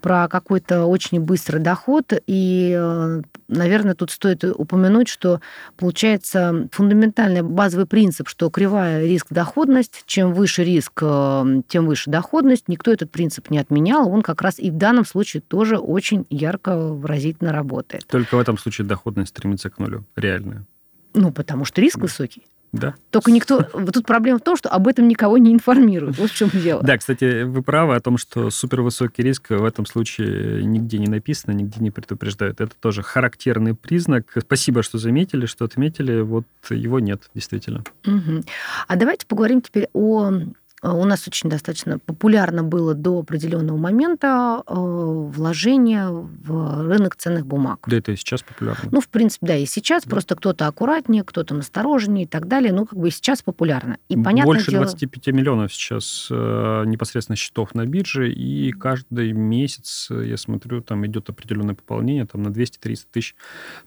про 0.00 0.28
какой-то 0.28 0.86
очень 0.86 1.20
быстрый 1.20 1.58
доход. 1.58 2.12
И, 2.26 2.74
э, 2.76 3.22
наверное, 3.48 3.94
тут 3.94 4.10
стоит 4.10 4.44
упомянуть, 4.44 5.08
что 5.08 5.40
получается 5.76 6.68
фундаментальный 6.72 7.42
базовый 7.42 7.86
принцип, 7.86 8.28
что 8.28 8.50
кривая 8.50 9.04
риск-доходность, 9.06 9.83
чем 10.06 10.32
выше 10.34 10.64
риск, 10.64 11.00
э, 11.02 11.62
тем 11.68 11.86
выше 11.86 12.10
доходность. 12.10 12.68
Никто 12.68 12.92
этот 12.92 13.10
принцип 13.10 13.50
не 13.50 13.58
отменял. 13.58 14.08
Он 14.08 14.22
как 14.22 14.42
раз 14.42 14.58
и 14.58 14.70
в 14.70 14.76
данном 14.76 15.04
случае 15.04 15.42
тоже 15.42 15.78
очень 15.78 16.26
ярко, 16.30 16.76
выразительно 16.76 17.52
работает. 17.52 18.06
Только 18.06 18.36
в 18.36 18.40
этом 18.40 18.58
случае 18.58 18.86
доходность 18.86 19.30
стремится 19.30 19.70
к 19.70 19.78
нулю, 19.78 20.04
реальная. 20.16 20.64
Ну, 21.14 21.32
потому 21.32 21.64
что 21.64 21.80
риск 21.80 21.98
высокий. 21.98 22.42
Да. 22.74 22.94
Только 23.10 23.30
никто... 23.30 23.62
Тут 23.62 24.04
проблема 24.04 24.38
в 24.38 24.42
том, 24.42 24.56
что 24.56 24.68
об 24.68 24.88
этом 24.88 25.06
никого 25.06 25.38
не 25.38 25.52
информируют. 25.52 26.18
Вот 26.18 26.30
в 26.30 26.34
чем 26.34 26.50
дело. 26.50 26.82
Да, 26.82 26.98
кстати, 26.98 27.44
вы 27.44 27.62
правы 27.62 27.94
о 27.94 28.00
том, 28.00 28.18
что 28.18 28.50
супервысокий 28.50 29.22
риск 29.22 29.50
в 29.50 29.64
этом 29.64 29.86
случае 29.86 30.64
нигде 30.64 30.98
не 30.98 31.06
написано, 31.06 31.52
нигде 31.52 31.80
не 31.80 31.92
предупреждают. 31.92 32.60
Это 32.60 32.74
тоже 32.80 33.02
характерный 33.02 33.74
признак. 33.74 34.36
Спасибо, 34.40 34.82
что 34.82 34.98
заметили, 34.98 35.46
что 35.46 35.64
отметили. 35.64 36.20
Вот 36.20 36.46
его 36.68 36.98
нет, 36.98 37.30
действительно. 37.32 37.84
Угу. 38.06 38.42
А 38.88 38.96
давайте 38.96 39.26
поговорим 39.26 39.60
теперь 39.60 39.88
о 39.92 40.32
у 40.92 41.04
нас 41.04 41.26
очень 41.26 41.48
достаточно 41.48 41.98
популярно 41.98 42.62
было 42.62 42.94
до 42.94 43.20
определенного 43.20 43.76
момента 43.76 44.62
э, 44.66 44.74
вложение 44.74 46.08
в 46.10 46.86
рынок 46.86 47.16
ценных 47.16 47.46
бумаг. 47.46 47.80
Да, 47.86 47.96
это 47.96 48.12
и 48.12 48.16
сейчас 48.16 48.42
популярно. 48.42 48.90
Ну, 48.92 49.00
в 49.00 49.08
принципе, 49.08 49.46
да, 49.46 49.56
и 49.56 49.66
сейчас. 49.66 50.04
Да. 50.04 50.10
Просто 50.10 50.36
кто-то 50.36 50.66
аккуратнее, 50.66 51.24
кто-то 51.24 51.54
настороженнее 51.54 52.24
и 52.24 52.28
так 52.28 52.48
далее. 52.48 52.72
Ну, 52.72 52.84
как 52.84 52.98
бы 52.98 53.08
и 53.08 53.10
сейчас 53.10 53.42
популярно. 53.42 53.96
И 54.08 54.16
понятно 54.16 54.46
Больше 54.52 54.70
дело... 54.70 54.84
25 54.84 55.28
миллионов 55.28 55.72
сейчас 55.72 56.28
э, 56.30 56.82
непосредственно 56.86 57.36
счетов 57.36 57.74
на 57.74 57.86
бирже, 57.86 58.30
и 58.30 58.72
каждый 58.72 59.32
месяц, 59.32 60.08
я 60.10 60.36
смотрю, 60.36 60.82
там 60.82 61.06
идет 61.06 61.30
определенное 61.30 61.74
пополнение, 61.74 62.26
там 62.26 62.42
на 62.42 62.48
200-300 62.48 62.98
тысяч 63.10 63.36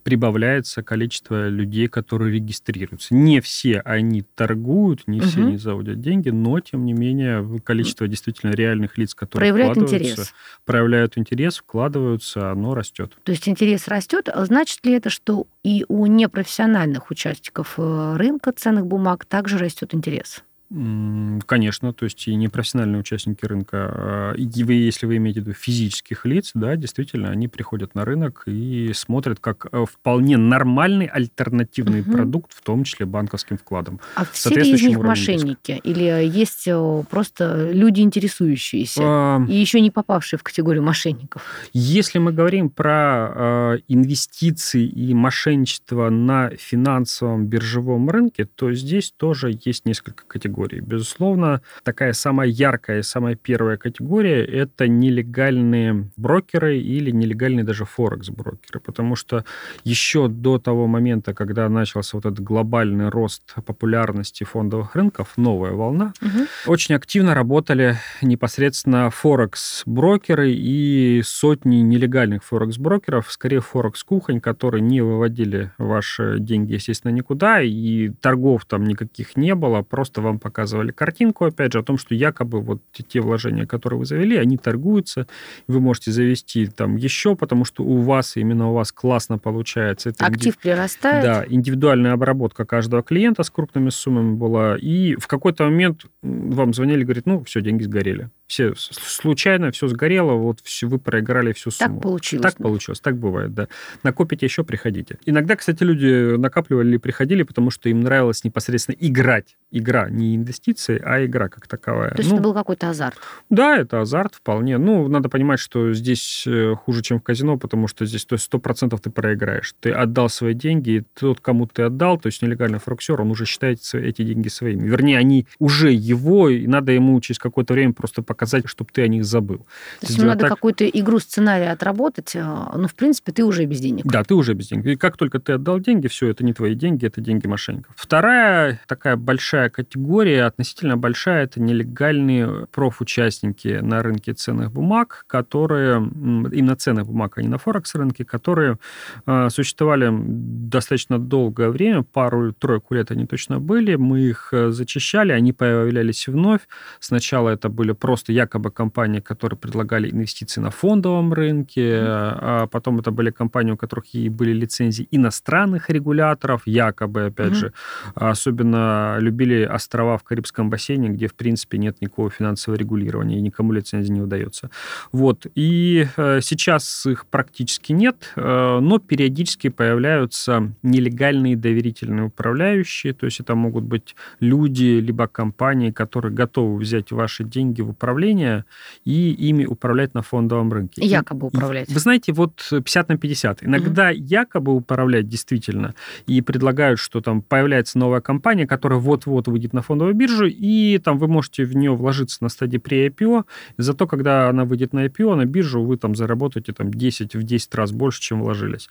прибавляется 0.04 0.82
количество 0.82 1.48
людей, 1.48 1.88
которые 1.88 2.34
регистрируются. 2.34 3.14
Не 3.14 3.42
все 3.42 3.82
они 3.82 4.24
торгуют, 4.24 5.08
не 5.08 5.20
угу. 5.20 5.28
все 5.28 5.42
они 5.42 5.58
заводят 5.58 6.02
деньги, 6.02 6.30
но, 6.30 6.60
тем 6.60 6.87
не 6.88 6.94
менее, 6.94 7.60
количество 7.64 8.08
действительно 8.08 8.52
реальных 8.52 8.98
лиц, 8.98 9.14
которые 9.14 9.54
проявляют 9.54 9.78
интерес. 9.78 10.34
проявляют 10.66 11.18
интерес, 11.18 11.58
вкладываются, 11.58 12.52
оно 12.52 12.74
растет. 12.74 13.16
То 13.24 13.32
есть 13.32 13.48
интерес 13.48 13.88
растет. 13.88 14.30
А 14.30 14.46
значит 14.46 14.84
ли 14.86 14.94
это, 14.94 15.10
что 15.10 15.48
и 15.64 15.86
у 15.88 16.06
непрофессиональных 16.08 17.12
участников 17.12 17.76
э, 17.78 18.16
рынка 18.16 18.52
ценных 18.52 18.88
бумаг 18.88 19.26
также 19.26 19.58
растет 19.58 19.94
интерес? 19.94 20.44
Конечно, 20.70 21.94
то 21.94 22.04
есть 22.04 22.28
и 22.28 22.36
непрофессиональные 22.36 23.00
участники 23.00 23.46
рынка, 23.46 23.78
а, 23.78 24.34
и 24.34 24.64
вы, 24.66 24.74
если 24.74 25.06
вы 25.06 25.16
имеете 25.16 25.40
в 25.40 25.44
виду 25.46 25.54
физических 25.54 26.26
лиц, 26.26 26.52
да, 26.54 26.76
действительно, 26.76 27.30
они 27.30 27.48
приходят 27.48 27.96
на 27.96 28.04
рынок 28.04 28.44
и 28.48 28.92
смотрят 28.94 29.40
как 29.40 29.68
э, 29.72 29.86
вполне 29.90 30.36
нормальный 30.36 31.06
альтернативный 31.06 32.02
угу. 32.02 32.12
продукт, 32.12 32.54
в 32.54 32.62
том 32.62 32.84
числе 32.84 33.06
банковским 33.06 33.58
вкладом. 33.58 34.02
А 34.16 34.26
все 34.26 34.50
ли 34.50 34.74
из 34.74 34.82
них 34.82 34.98
мошенники? 34.98 35.72
Риска. 35.72 35.90
Или 35.90 36.28
есть 36.28 36.68
э, 36.68 37.04
просто 37.10 37.72
люди 37.72 38.02
интересующиеся 38.02 39.02
а... 39.04 39.46
и 39.48 39.56
еще 39.56 39.80
не 39.80 39.90
попавшие 39.90 40.38
в 40.38 40.44
категорию 40.44 40.84
мошенников? 40.84 41.44
Если 41.72 42.20
мы 42.20 42.34
говорим 42.34 42.70
про 42.70 43.76
э, 43.76 43.80
инвестиции 43.88 44.86
и 44.86 45.14
мошенничество 45.14 46.10
на 46.10 46.50
финансовом 46.58 47.46
биржевом 47.46 48.10
рынке, 48.10 48.46
то 48.54 48.74
здесь 48.74 49.14
тоже 49.16 49.58
есть 49.64 49.86
несколько 49.86 50.26
категорий 50.26 50.57
категорий. 50.58 50.82
Безусловно, 50.82 51.62
такая 51.84 52.14
самая 52.14 52.48
яркая, 52.48 53.02
самая 53.02 53.36
первая 53.36 53.78
категория– 53.78 54.44
это 54.46 54.88
нелегальные 54.88 56.10
брокеры 56.18 56.78
или 56.78 57.12
нелегальные 57.12 57.64
даже 57.64 57.86
форекс-брокеры, 57.86 58.80
потому 58.80 59.16
что 59.16 59.44
еще 59.84 60.28
до 60.28 60.58
того 60.58 60.88
момента, 60.88 61.34
когда 61.34 61.70
начался 61.70 62.18
вот 62.18 62.26
этот 62.26 62.40
глобальный 62.40 63.10
рост 63.10 63.56
популярности 63.66 64.44
фондовых 64.44 64.96
рынков, 64.96 65.34
новая 65.38 65.74
волна, 65.74 66.14
угу. 66.22 66.72
очень 66.72 66.96
активно 66.96 67.34
работали 67.34 67.98
непосредственно 68.22 69.10
форекс-брокеры 69.10 70.52
и 70.52 71.22
сотни 71.24 71.78
нелегальных 71.78 72.44
форекс-брокеров, 72.44 73.32
скорее 73.32 73.62
форекс-кухонь, 73.62 74.42
которые 74.42 74.82
не 74.82 75.02
выводили 75.02 75.72
ваши 75.78 76.38
деньги, 76.40 76.74
естественно, 76.74 77.12
никуда, 77.12 77.62
и 77.62 78.10
торгов 78.22 78.66
там 78.66 78.84
никаких 78.84 79.38
не 79.38 79.56
было, 79.56 79.82
просто 79.82 80.22
вам 80.22 80.40
показывали 80.48 80.92
картинку, 80.92 81.44
опять 81.46 81.74
же, 81.74 81.80
о 81.80 81.84
том, 81.84 81.98
что 81.98 82.16
якобы 82.16 82.62
вот 82.62 82.80
те 82.94 83.20
вложения, 83.20 83.66
которые 83.66 84.00
вы 84.00 84.06
завели, 84.06 84.38
они 84.38 84.58
торгуются, 84.58 85.28
вы 85.68 85.82
можете 85.82 86.12
завести 86.12 86.68
там 86.68 86.96
еще, 86.96 87.36
потому 87.36 87.66
что 87.66 87.84
у 87.84 87.98
вас, 87.98 88.38
именно 88.38 88.70
у 88.70 88.74
вас 88.74 88.94
классно 88.94 89.38
получается. 89.38 90.10
Это 90.10 90.26
Актив 90.26 90.56
инди... 90.56 90.62
прирастает. 90.62 91.24
Да, 91.24 91.46
индивидуальная 91.48 92.14
обработка 92.14 92.64
каждого 92.64 93.04
клиента 93.04 93.44
с 93.44 93.50
крупными 93.50 93.90
суммами 93.90 94.36
была, 94.36 94.78
и 94.78 95.16
в 95.16 95.28
какой-то 95.28 95.66
момент 95.66 96.06
вам 96.22 96.74
звонили, 96.74 97.04
говорит, 97.04 97.26
ну, 97.26 97.44
все, 97.44 97.62
деньги 97.62 97.84
сгорели 97.84 98.30
все 98.48 98.74
случайно, 98.76 99.72
все 99.72 99.88
сгорело, 99.90 100.34
вот 100.34 100.62
все, 100.64 100.88
вы 100.88 101.00
проиграли 101.00 101.52
всю 101.52 101.70
сумму. 101.70 101.96
Так 101.96 102.02
получилось. 102.02 102.44
Так 102.44 102.56
получилось, 102.56 103.00
так 103.02 103.18
бывает, 103.18 103.54
да. 103.54 103.68
Накопите 104.04 104.46
еще, 104.46 104.64
приходите. 104.64 105.20
Иногда, 105.26 105.58
кстати, 105.58 105.84
люди 105.84 106.38
накапливали 106.38 106.88
или 106.88 106.98
приходили, 106.98 107.44
потому 107.44 107.72
что 107.72 107.90
им 107.90 108.00
нравилось 108.00 108.46
непосредственно 108.46 108.96
играть. 109.00 109.58
Игра, 109.70 110.10
не 110.10 110.38
инвестиции, 110.38 111.02
а 111.04 111.26
игра 111.26 111.50
как 111.50 111.68
таковая. 111.68 112.12
То 112.12 112.20
есть 112.20 112.30
ну, 112.30 112.38
это 112.38 112.44
был 112.44 112.54
какой-то 112.54 112.90
азарт? 112.90 113.18
Да, 113.50 113.78
это 113.78 114.00
азарт 114.00 114.36
вполне. 114.36 114.78
Ну, 114.78 115.10
надо 115.10 115.28
понимать, 115.28 115.60
что 115.60 115.92
здесь 115.92 116.46
э, 116.48 116.74
хуже, 116.76 117.02
чем 117.02 117.20
в 117.20 117.24
казино, 117.24 117.58
потому 117.58 117.90
что 117.90 118.06
здесь 118.06 118.26
то 118.26 118.36
есть 118.36 118.50
100% 118.52 118.98
ты 118.98 119.10
проиграешь. 119.10 119.76
Ты 119.82 119.92
отдал 119.92 120.30
свои 120.30 120.54
деньги, 120.54 120.90
и 120.92 121.04
тот, 121.20 121.42
кому 121.42 121.68
ты 121.68 121.84
отдал, 121.84 122.18
то 122.18 122.28
есть 122.28 122.42
нелегальный 122.42 122.80
фруксер, 122.80 123.20
он 123.20 123.30
уже 123.30 123.46
считает 123.46 123.82
эти 123.94 124.22
деньги 124.22 124.48
своими. 124.48 124.88
Вернее, 124.88 125.18
они 125.18 125.48
уже 125.60 125.92
его, 125.92 126.48
и 126.48 126.66
надо 126.66 126.94
ему 126.94 127.20
через 127.20 127.40
какое-то 127.40 127.74
время 127.74 127.92
просто 127.92 128.22
показать 128.22 128.37
показать, 128.38 128.68
чтобы 128.68 128.92
ты 128.94 129.02
о 129.02 129.08
них 129.08 129.26
забыл. 129.26 129.66
То 130.00 130.08
есть 130.08 130.22
надо 130.22 130.42
так... 130.42 130.50
какую-то 130.50 130.88
игру 130.88 131.20
сценария 131.20 131.72
отработать, 131.72 132.36
а, 132.36 132.72
но, 132.78 132.88
в 132.88 132.94
принципе, 132.94 133.32
ты 133.32 133.44
уже 133.44 133.66
без 133.66 133.80
денег. 133.80 134.06
Да, 134.06 134.24
ты 134.24 134.36
уже 134.36 134.54
без 134.54 134.68
денег. 134.68 134.86
И 134.86 134.96
как 134.96 135.18
только 135.18 135.40
ты 135.40 135.54
отдал 135.54 135.80
деньги, 135.80 136.08
все, 136.08 136.28
это 136.28 136.46
не 136.46 136.54
твои 136.54 136.76
деньги, 136.76 137.08
это 137.08 137.20
деньги 137.20 137.48
мошенников. 137.48 137.96
Вторая 137.98 138.80
такая 138.86 139.16
большая 139.16 139.70
категория, 139.70 140.44
относительно 140.46 140.98
большая, 140.98 141.46
это 141.46 141.60
нелегальные 141.60 142.68
профучастники 142.72 143.80
на 143.82 144.04
рынке 144.04 144.34
ценных 144.34 144.72
бумаг, 144.72 145.26
которые, 145.28 145.98
именно 145.98 146.76
ценных 146.76 147.08
бумаг, 147.08 147.38
а 147.38 147.42
не 147.42 147.48
на 147.48 147.58
Форекс-рынке, 147.58 148.24
которые 148.26 148.78
э, 149.26 149.50
существовали 149.50 150.10
достаточно 150.12 151.18
долгое 151.18 151.70
время, 151.70 152.04
пару-тройку 152.04 152.94
лет 152.94 153.12
они 153.12 153.26
точно 153.26 153.60
были, 153.60 153.96
мы 153.96 154.20
их 154.20 154.50
э, 154.52 154.70
зачищали, 154.70 155.32
они 155.32 155.54
появлялись 155.54 156.28
вновь. 156.28 156.62
Сначала 157.00 157.50
это 157.50 157.70
были 157.70 157.94
просто 157.94 158.27
просто 158.28 158.34
якобы 158.34 158.72
компании, 158.72 159.20
которые 159.20 159.58
предлагали 159.58 160.10
инвестиции 160.10 160.62
на 160.62 160.70
фондовом 160.70 161.34
рынке, 161.34 162.00
а 162.02 162.68
потом 162.68 163.00
это 163.00 163.12
были 163.12 163.32
компании, 163.32 163.74
у 163.74 163.78
которых 163.78 164.16
и 164.16 164.30
были 164.30 164.54
лицензии 164.54 165.08
иностранных 165.12 165.90
регуляторов, 165.90 166.62
якобы, 166.66 167.26
опять 167.26 167.52
mm-hmm. 167.52 167.56
же, 167.56 167.74
особенно 168.16 169.18
любили 169.20 169.64
острова 169.76 170.18
в 170.18 170.24
Карибском 170.24 170.70
бассейне, 170.70 171.10
где, 171.10 171.28
в 171.28 171.34
принципе, 171.34 171.78
нет 171.78 172.02
никакого 172.02 172.30
финансового 172.30 172.80
регулирования, 172.80 173.38
и 173.38 173.42
никому 173.42 173.74
лицензия 173.74 174.14
не 174.14 174.22
удается. 174.22 174.70
Вот. 175.12 175.48
И 175.56 176.08
э, 176.18 176.42
сейчас 176.42 177.06
их 177.06 177.26
практически 177.26 177.94
нет, 177.94 178.34
э, 178.36 178.80
но 178.82 179.00
периодически 179.00 179.70
появляются 179.70 180.72
нелегальные 180.84 181.56
доверительные 181.56 182.26
управляющие, 182.26 183.14
то 183.14 183.26
есть 183.26 183.40
это 183.40 183.56
могут 183.56 183.84
быть 183.84 184.16
люди, 184.42 185.02
либо 185.02 185.28
компании, 185.28 185.92
которые 185.92 186.34
готовы 186.34 186.78
взять 186.80 187.12
ваши 187.12 187.44
деньги 187.44 187.82
в 187.82 187.90
управление 187.90 188.17
управления 188.18 188.66
и 189.06 189.32
ими 189.32 189.66
управлять 189.66 190.14
на 190.14 190.22
фондовом 190.22 190.74
рынке. 190.74 191.06
Якобы 191.06 191.48
управлять. 191.48 191.90
Вы 191.90 192.00
знаете, 192.00 192.34
вот 192.34 192.68
50 192.70 193.10
на 193.10 193.18
50. 193.18 193.64
Иногда 193.64 194.10
угу. 194.10 194.18
якобы 194.18 194.74
управлять 194.74 195.28
действительно 195.28 195.94
и 196.26 196.42
предлагают, 196.42 197.00
что 197.00 197.22
там 197.22 197.42
появляется 197.42 198.00
новая 198.00 198.22
компания, 198.22 198.66
которая 198.66 199.00
вот-вот 199.00 199.48
выйдет 199.48 199.74
на 199.74 199.82
фондовую 199.82 200.16
биржу, 200.16 200.46
и 200.48 200.98
там 200.98 201.20
вы 201.20 201.28
можете 201.28 201.64
в 201.64 201.76
нее 201.76 201.96
вложиться 201.96 202.38
на 202.42 202.50
стадии 202.50 202.78
при 202.78 203.08
IPO, 203.08 203.44
зато 203.78 204.08
когда 204.08 204.50
она 204.50 204.66
выйдет 204.66 204.94
на 204.94 205.06
IPO, 205.06 205.36
на 205.36 205.46
биржу, 205.46 205.84
вы 205.84 205.98
там 205.98 206.16
заработаете 206.16 206.74
там 206.74 206.92
10 206.92 207.36
в 207.36 207.44
10 207.44 207.76
раз 207.76 207.92
больше, 207.92 208.22
чем 208.22 208.42
вложились. 208.42 208.90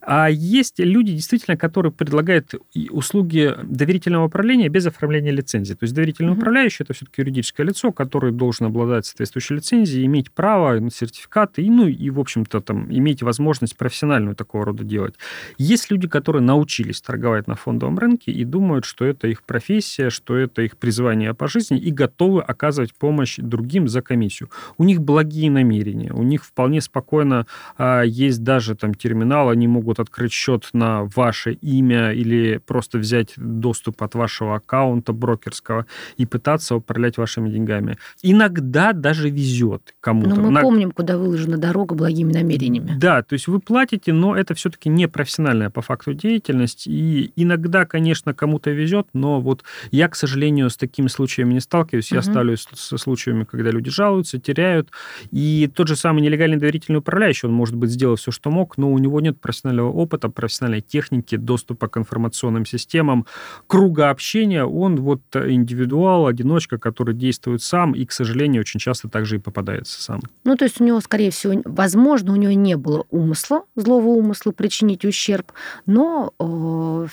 А 0.00 0.30
есть 0.30 0.78
люди, 0.78 1.12
действительно, 1.12 1.56
которые 1.56 1.92
предлагают 1.92 2.54
услуги 2.90 3.54
доверительного 3.62 4.26
управления 4.26 4.68
без 4.68 4.86
оформления 4.86 5.32
лицензии. 5.32 5.74
То 5.74 5.84
есть 5.84 5.94
доверительный 5.94 6.32
mm-hmm. 6.32 6.38
управляющий 6.38 6.84
это 6.84 6.94
все-таки 6.94 7.20
юридическое 7.22 7.66
лицо, 7.66 7.92
которое 7.92 8.32
должен 8.32 8.61
обладать 8.64 9.06
соответствующей 9.06 9.54
лицензией, 9.54 10.06
иметь 10.06 10.30
право 10.30 10.78
на 10.78 10.90
сертификаты, 10.90 11.62
и, 11.62 11.70
ну 11.70 11.86
и, 11.86 12.10
в 12.10 12.20
общем-то, 12.20 12.60
там, 12.60 12.92
иметь 12.92 13.22
возможность 13.22 13.76
профессиональную 13.76 14.36
такого 14.36 14.66
рода 14.66 14.84
делать. 14.84 15.14
Есть 15.58 15.90
люди, 15.90 16.08
которые 16.08 16.42
научились 16.42 17.00
торговать 17.00 17.46
на 17.46 17.54
фондовом 17.54 17.98
рынке 17.98 18.32
и 18.32 18.44
думают, 18.44 18.84
что 18.84 19.04
это 19.04 19.28
их 19.28 19.42
профессия, 19.42 20.10
что 20.10 20.36
это 20.36 20.62
их 20.62 20.76
призвание 20.76 21.34
по 21.34 21.48
жизни, 21.48 21.78
и 21.78 21.90
готовы 21.90 22.42
оказывать 22.42 22.94
помощь 22.94 23.36
другим 23.38 23.88
за 23.88 24.02
комиссию. 24.02 24.50
У 24.78 24.84
них 24.84 25.00
благие 25.00 25.50
намерения, 25.50 26.12
у 26.12 26.22
них 26.22 26.44
вполне 26.44 26.80
спокойно 26.80 27.46
а, 27.78 28.02
есть 28.02 28.42
даже 28.42 28.74
там 28.74 28.94
терминал, 28.94 29.48
они 29.48 29.68
могут 29.68 30.00
открыть 30.00 30.32
счет 30.32 30.68
на 30.72 31.04
ваше 31.04 31.52
имя 31.52 32.12
или 32.12 32.58
просто 32.58 32.98
взять 32.98 33.34
доступ 33.36 34.02
от 34.02 34.14
вашего 34.14 34.56
аккаунта 34.56 35.12
брокерского 35.12 35.86
и 36.16 36.26
пытаться 36.26 36.76
управлять 36.76 37.18
вашими 37.18 37.50
деньгами. 37.50 37.98
Иногда 38.22 38.51
даже 38.60 39.30
везет 39.30 39.94
кому-то. 40.00 40.34
Но 40.34 40.42
мы 40.42 40.50
на... 40.50 40.60
помним, 40.60 40.90
куда 40.92 41.16
выложена 41.16 41.56
дорога 41.56 41.94
благими 41.94 42.32
намерениями. 42.32 42.94
Да, 42.98 43.22
то 43.22 43.32
есть 43.32 43.46
вы 43.46 43.60
платите, 43.60 44.12
но 44.12 44.36
это 44.36 44.54
все-таки 44.54 44.88
не 44.88 45.08
профессиональная 45.08 45.70
по 45.70 45.82
факту 45.82 46.14
деятельность. 46.14 46.86
И 46.86 47.32
иногда, 47.36 47.86
конечно, 47.86 48.34
кому-то 48.34 48.70
везет, 48.70 49.08
но 49.12 49.40
вот 49.40 49.64
я, 49.90 50.08
к 50.08 50.14
сожалению, 50.14 50.70
с 50.70 50.76
такими 50.76 51.08
случаями 51.08 51.54
не 51.54 51.60
сталкиваюсь. 51.60 52.10
Угу. 52.10 52.16
Я 52.16 52.22
сталкиваюсь 52.22 52.68
со 52.74 52.98
случаями, 52.98 53.44
когда 53.44 53.70
люди 53.70 53.90
жалуются, 53.90 54.38
теряют. 54.38 54.90
И 55.30 55.70
тот 55.74 55.88
же 55.88 55.96
самый 55.96 56.22
нелегальный 56.22 56.56
доверительный 56.56 56.98
управляющий, 56.98 57.46
он, 57.46 57.52
может 57.52 57.74
быть, 57.74 57.90
сделал 57.90 58.16
все, 58.16 58.30
что 58.30 58.50
мог, 58.50 58.76
но 58.78 58.92
у 58.92 58.98
него 58.98 59.20
нет 59.20 59.40
профессионального 59.40 59.90
опыта, 59.90 60.28
профессиональной 60.28 60.80
техники, 60.80 61.36
доступа 61.36 61.88
к 61.88 61.96
информационным 61.96 62.66
системам, 62.66 63.26
круга 63.66 64.10
общения. 64.10 64.64
Он 64.64 64.96
вот 64.96 65.22
индивидуал, 65.34 66.26
одиночка, 66.26 66.78
который 66.78 67.14
действует 67.14 67.62
сам 67.62 67.92
и, 67.92 68.04
к 68.04 68.12
сожалению, 68.12 68.41
очень 68.60 68.80
часто 68.80 69.08
также 69.08 69.36
и 69.36 69.38
попадается 69.38 70.02
сам. 70.02 70.20
Ну, 70.44 70.56
то 70.56 70.64
есть 70.64 70.80
у 70.80 70.84
него, 70.84 71.00
скорее 71.00 71.30
всего, 71.30 71.60
возможно, 71.64 72.32
у 72.32 72.36
него 72.36 72.52
не 72.52 72.76
было 72.76 73.04
умысла, 73.10 73.64
злого 73.76 74.08
умысла 74.08 74.52
причинить 74.52 75.04
ущерб, 75.04 75.52
но 75.86 76.32
э, 76.38 76.44
в 76.44 77.10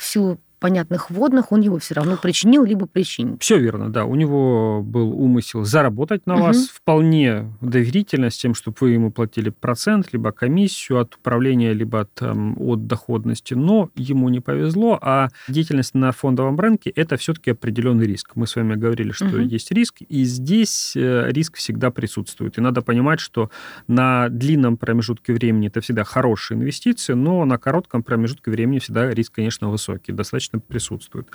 понятных 0.59 1.09
вводных 1.09 1.51
он 1.51 1.61
его 1.61 1.79
все 1.79 1.95
равно 1.95 2.17
причинил, 2.17 2.63
либо 2.63 2.85
причинит. 2.85 3.41
Все 3.41 3.57
верно, 3.57 3.89
да. 3.89 4.05
У 4.05 4.15
него 4.15 4.81
был 4.83 5.11
умысел 5.11 5.63
заработать 5.63 6.25
на 6.27 6.35
угу. 6.35 6.43
вас 6.43 6.67
вполне 6.67 7.51
доверительно 7.61 8.29
с 8.29 8.37
тем, 8.37 8.53
чтобы 8.53 8.77
вы 8.81 8.91
ему 8.91 9.11
платили 9.11 9.49
процент, 9.49 10.13
либо 10.13 10.31
комиссию 10.31 10.99
от 10.99 11.15
управления, 11.15 11.73
либо 11.73 12.01
от, 12.01 12.13
там, 12.13 12.55
от 12.59 12.87
доходности. 12.87 13.53
Но 13.53 13.89
ему 13.95 14.29
не 14.29 14.39
повезло, 14.39 14.99
а 15.01 15.29
деятельность 15.47 15.95
на 15.95 16.11
фондовом 16.11 16.59
рынке– 16.59 16.89
это 16.95 17.17
все-таки 17.17 17.51
определенный 17.51 18.05
риск. 18.05 18.31
Мы 18.35 18.47
с 18.47 18.55
вами 18.55 18.75
говорили, 18.75 19.11
что 19.11 19.25
угу. 19.25 19.37
есть 19.39 19.71
риск, 19.71 20.01
и 20.07 20.23
здесь 20.23 20.93
э, 20.95 21.29
риск 21.31 21.57
всегда 21.57 21.91
присутствует. 21.91 22.57
И 22.57 22.61
надо 22.61 22.81
понимать, 22.81 23.19
что 23.19 23.49
на 23.87 24.29
длинном 24.29 24.77
промежутке 24.77 25.33
времени 25.33 25.67
это 25.67 25.81
всегда 25.81 26.03
хорошие 26.03 26.57
инвестиции, 26.57 27.13
но 27.13 27.45
на 27.45 27.57
коротком 27.57 28.03
промежутке 28.03 28.51
времени 28.51 28.79
всегда 28.79 29.09
риск, 29.09 29.35
конечно, 29.35 29.69
высокий. 29.69 30.11
Достаточно 30.11 30.48
точно 30.49 30.59
присутствует. 30.67 31.27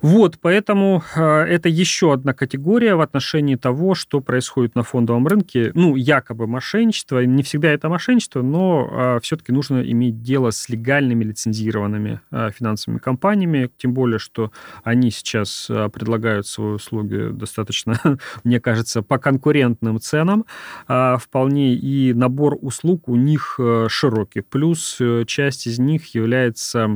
Вот, 0.00 0.38
поэтому 0.40 1.02
э, 1.16 1.20
это 1.22 1.68
еще 1.68 2.12
одна 2.12 2.32
категория 2.32 2.94
в 2.94 3.00
отношении 3.00 3.56
того, 3.56 3.94
что 3.94 4.20
происходит 4.20 4.74
на 4.74 4.82
фондовом 4.82 5.26
рынке. 5.26 5.72
Ну, 5.74 5.96
якобы 5.96 6.46
мошенничество. 6.46 7.24
Не 7.24 7.42
всегда 7.42 7.68
это 7.68 7.88
мошенничество, 7.88 8.42
но 8.42 8.88
э, 8.90 9.20
все-таки 9.22 9.52
нужно 9.52 9.82
иметь 9.82 10.22
дело 10.22 10.50
с 10.50 10.68
легальными 10.68 11.24
лицензированными 11.24 12.20
э, 12.30 12.50
финансовыми 12.56 12.98
компаниями, 12.98 13.70
тем 13.76 13.94
более, 13.94 14.18
что 14.18 14.50
они 14.84 15.10
сейчас 15.10 15.66
предлагают 15.92 16.46
свои 16.46 16.74
услуги 16.74 17.30
достаточно, 17.32 17.98
мне 18.44 18.60
кажется, 18.60 19.02
по 19.02 19.18
конкурентным 19.18 20.00
ценам 20.00 20.44
вполне, 20.86 21.74
и 21.74 22.12
набор 22.12 22.56
услуг 22.60 23.08
у 23.08 23.16
них 23.16 23.58
широкий. 23.88 24.40
Плюс 24.40 24.98
часть 25.26 25.66
из 25.66 25.78
них 25.78 26.14
является 26.14 26.88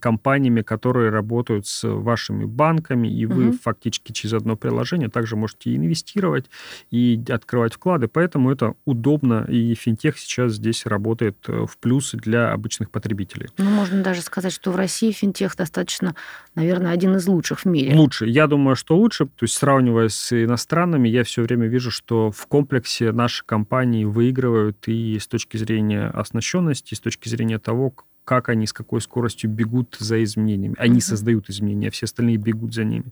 компаниями, 0.00 0.62
которые 0.62 0.79
которые 0.80 1.10
работают 1.10 1.66
с 1.66 1.86
вашими 1.86 2.46
банками, 2.46 3.06
и 3.06 3.26
вы 3.26 3.48
угу. 3.48 3.58
фактически 3.62 4.12
через 4.12 4.32
одно 4.32 4.56
приложение 4.56 5.10
также 5.10 5.36
можете 5.36 5.76
инвестировать 5.76 6.46
и 6.90 7.22
открывать 7.28 7.74
вклады. 7.74 8.08
Поэтому 8.08 8.50
это 8.50 8.74
удобно, 8.86 9.44
и 9.46 9.74
финтех 9.74 10.18
сейчас 10.18 10.54
здесь 10.54 10.86
работает 10.86 11.36
э, 11.48 11.66
в 11.66 11.76
плюс 11.76 12.12
для 12.12 12.52
обычных 12.52 12.90
потребителей. 12.90 13.50
Ну, 13.58 13.68
можно 13.68 14.02
даже 14.02 14.22
сказать, 14.22 14.54
что 14.54 14.72
в 14.72 14.76
России 14.76 15.12
финтех 15.12 15.54
достаточно, 15.54 16.14
наверное, 16.54 16.92
один 16.92 17.14
из 17.16 17.26
лучших 17.26 17.60
в 17.60 17.64
мире. 17.66 17.94
Лучше. 17.94 18.26
Я 18.26 18.46
думаю, 18.46 18.74
что 18.74 18.96
лучше. 18.96 19.26
То 19.26 19.42
есть, 19.44 19.58
сравнивая 19.58 20.08
с 20.08 20.32
иностранными, 20.32 21.10
я 21.10 21.24
все 21.24 21.42
время 21.42 21.66
вижу, 21.66 21.90
что 21.90 22.30
в 22.30 22.46
комплексе 22.46 23.12
наши 23.12 23.44
компании 23.44 24.04
выигрывают 24.06 24.88
и 24.88 25.18
с 25.18 25.26
точки 25.26 25.58
зрения 25.58 26.06
оснащенности, 26.06 26.94
и 26.94 26.96
с 26.96 27.00
точки 27.00 27.28
зрения 27.28 27.58
того, 27.58 27.92
как 28.30 28.48
они, 28.48 28.64
с 28.64 28.72
какой 28.72 29.00
скоростью 29.00 29.50
бегут 29.50 29.96
за 29.98 30.22
изменениями. 30.22 30.76
Они 30.78 30.98
mm-hmm. 30.98 31.00
создают 31.00 31.50
изменения, 31.50 31.88
а 31.88 31.90
все 31.90 32.04
остальные 32.04 32.36
бегут 32.36 32.72
за 32.72 32.84
ними. 32.84 33.06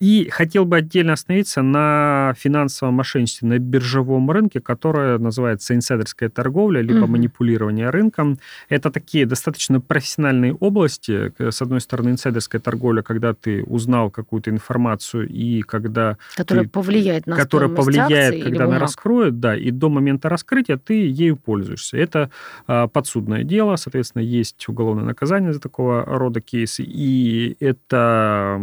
И 0.00 0.28
хотел 0.30 0.66
бы 0.66 0.76
отдельно 0.76 1.14
остановиться 1.14 1.62
на 1.62 2.34
финансовом 2.36 2.92
мошенничестве 2.92 3.48
на 3.48 3.58
биржевом 3.58 4.30
рынке, 4.30 4.60
которое 4.60 5.16
называется 5.16 5.74
инсайдерская 5.74 6.28
торговля, 6.28 6.82
либо 6.82 7.06
mm-hmm. 7.06 7.06
манипулирование 7.06 7.88
рынком. 7.88 8.38
Это 8.68 8.90
такие 8.90 9.24
достаточно 9.24 9.80
профессиональные 9.80 10.52
области. 10.52 11.32
С 11.38 11.62
одной 11.62 11.80
стороны, 11.80 12.10
инсайдерская 12.10 12.60
торговля, 12.60 13.00
когда 13.00 13.32
ты 13.32 13.64
узнал 13.64 14.10
какую-то 14.10 14.50
информацию 14.50 15.26
и 15.26 15.62
когда... 15.62 16.18
Которая 16.36 16.64
ты, 16.64 16.70
повлияет 16.70 17.26
на 17.26 17.36
Которая 17.36 17.70
повлияет, 17.70 18.44
когда 18.44 18.64
она 18.66 18.78
раскроет, 18.78 19.40
да, 19.40 19.56
и 19.56 19.70
до 19.70 19.88
момента 19.88 20.28
раскрытия 20.28 20.76
ты 20.76 21.06
ею 21.08 21.38
пользуешься. 21.38 21.96
Это 21.96 22.30
а, 22.66 22.88
подсудное 22.88 23.42
дело, 23.42 23.76
соответственно, 23.76 24.33
есть 24.38 24.68
уголовное 24.68 25.04
наказание 25.04 25.52
за 25.52 25.60
такого 25.60 26.04
рода 26.04 26.40
кейсы, 26.40 26.82
и 26.82 27.56
это 27.60 28.60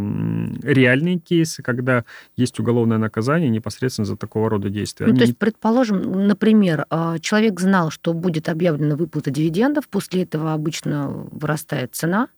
реальные 0.62 1.18
кейсы, 1.18 1.62
когда 1.62 2.04
есть 2.36 2.58
уголовное 2.60 2.98
наказание 2.98 3.48
непосредственно 3.50 4.06
за 4.06 4.16
такого 4.16 4.50
рода 4.50 4.68
действия. 4.70 5.06
Ну, 5.06 5.12
Они... 5.12 5.18
то 5.18 5.26
есть, 5.26 5.38
предположим, 5.38 6.26
например, 6.26 6.86
а, 6.90 7.18
человек 7.18 7.60
знал, 7.60 7.90
что 7.90 8.12
будет 8.12 8.48
объявлена 8.48 8.96
выплата 8.96 9.30
дивидендов, 9.30 9.88
после 9.88 10.22
этого 10.22 10.52
обычно 10.52 11.08
вырастает 11.30 11.94
цена, 11.94 12.28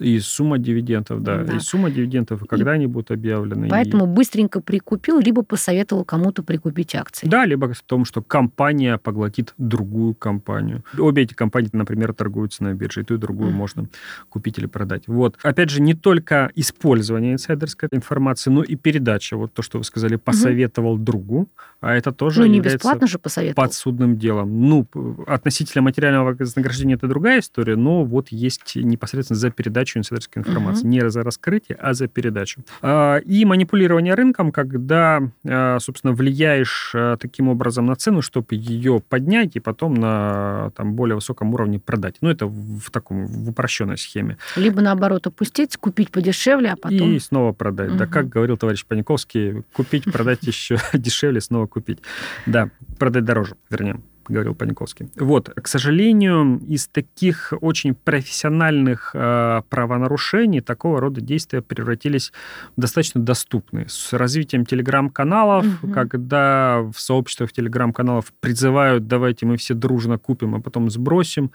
и 0.00 0.18
сумма 0.20 0.58
дивидендов, 0.58 1.22
да. 1.22 1.44
да. 1.44 1.56
И 1.56 1.60
сумма 1.60 1.90
дивидендов, 1.90 2.42
и 2.42 2.46
когда 2.46 2.72
и 2.72 2.74
они 2.76 2.86
будут 2.86 3.10
объявлены. 3.10 3.68
Поэтому 3.68 4.06
и... 4.06 4.08
быстренько 4.08 4.60
прикупил, 4.60 5.18
либо 5.18 5.42
посоветовал 5.42 6.04
кому-то 6.04 6.42
прикупить 6.42 6.94
акции. 6.94 7.26
Да, 7.26 7.44
либо 7.44 7.72
в 7.72 7.82
том, 7.82 8.04
что 8.04 8.22
компания 8.22 8.98
поглотит 8.98 9.54
другую 9.58 10.14
компанию. 10.14 10.84
Обе 10.98 11.22
эти 11.22 11.34
компании, 11.34 11.70
например, 11.72 12.14
торгуются 12.14 12.64
на 12.64 12.74
бирже, 12.74 13.02
и 13.02 13.04
ту, 13.04 13.14
и 13.14 13.18
другую 13.18 13.50
mm. 13.50 13.54
можно 13.54 13.88
купить 14.28 14.58
или 14.58 14.66
продать. 14.66 15.04
Вот. 15.06 15.36
Опять 15.42 15.70
же, 15.70 15.82
не 15.82 15.94
только 15.94 16.50
использование 16.54 17.34
инсайдерской 17.34 17.88
информации, 17.92 18.50
но 18.50 18.62
и 18.62 18.74
передача. 18.76 19.36
Вот 19.36 19.52
то, 19.52 19.62
что 19.62 19.78
вы 19.78 19.84
сказали, 19.84 20.16
посоветовал 20.16 20.96
mm-hmm. 20.96 21.04
другу, 21.04 21.48
а 21.80 21.94
это 21.94 22.12
тоже 22.12 22.40
ну, 22.40 22.46
не 22.46 22.60
бесплатно 22.60 23.06
же 23.06 23.18
посоветовал. 23.18 23.66
подсудным 23.66 24.16
делом. 24.18 24.68
Ну, 24.68 24.86
относительно 25.26 25.82
материального 25.82 26.34
вознаграждения 26.34 26.94
это 26.94 27.06
другая 27.06 27.40
история, 27.40 27.76
но 27.76 28.04
вот 28.04 28.28
есть 28.28 28.76
непосредственно 28.76 29.38
за 29.38 29.50
передачу 29.58 29.98
инсайдерской 29.98 30.42
информации. 30.42 30.82
Угу. 30.82 30.88
Не 30.88 31.10
за 31.10 31.24
раскрытие, 31.24 31.76
а 31.80 31.92
за 31.94 32.06
передачу. 32.06 32.62
А, 32.80 33.16
и 33.16 33.44
манипулирование 33.44 34.14
рынком, 34.14 34.52
когда, 34.52 35.20
а, 35.44 35.78
собственно, 35.80 36.12
влияешь 36.12 36.92
а, 36.94 37.16
таким 37.16 37.48
образом 37.48 37.86
на 37.86 37.96
цену, 37.96 38.22
чтобы 38.22 38.46
ее 38.52 39.00
поднять 39.00 39.56
и 39.56 39.60
потом 39.60 39.94
на 39.94 40.70
там, 40.76 40.94
более 40.94 41.16
высоком 41.16 41.52
уровне 41.54 41.80
продать. 41.80 42.18
Ну, 42.20 42.30
это 42.30 42.46
в 42.46 42.88
таком, 42.92 43.26
в 43.26 43.50
упрощенной 43.50 43.98
схеме. 43.98 44.38
Либо, 44.54 44.80
наоборот, 44.80 45.26
опустить, 45.26 45.76
купить 45.76 46.12
подешевле, 46.12 46.70
а 46.70 46.76
потом... 46.76 47.10
И 47.10 47.18
снова 47.18 47.52
продать. 47.52 47.90
Угу. 47.90 47.98
Да, 47.98 48.06
как 48.06 48.28
говорил 48.28 48.56
товарищ 48.56 48.86
Паниковский, 48.86 49.64
купить, 49.72 50.04
продать 50.04 50.42
еще 50.46 50.78
дешевле, 50.92 51.40
снова 51.40 51.66
купить. 51.66 51.98
Да, 52.46 52.70
продать 52.96 53.24
дороже, 53.24 53.56
вернее 53.70 54.00
говорил 54.28 54.54
Паниковский. 54.54 55.08
Вот, 55.16 55.50
к 55.50 55.66
сожалению, 55.66 56.60
из 56.68 56.88
таких 56.88 57.52
очень 57.60 57.94
профессиональных 57.94 59.10
э, 59.14 59.62
правонарушений 59.68 60.60
такого 60.60 61.00
рода 61.00 61.20
действия 61.20 61.62
превратились 61.62 62.32
в 62.76 62.80
достаточно 62.80 63.20
доступные. 63.20 63.88
С 63.88 64.12
развитием 64.12 64.66
телеграм-каналов, 64.66 65.66
угу. 65.82 65.92
когда 65.92 66.80
в 66.82 67.00
сообществах 67.00 67.52
телеграм-каналов 67.52 68.32
призывают, 68.40 69.06
давайте 69.06 69.46
мы 69.46 69.56
все 69.56 69.74
дружно 69.74 70.18
купим, 70.18 70.54
а 70.54 70.60
потом 70.60 70.90
сбросим, 70.90 71.50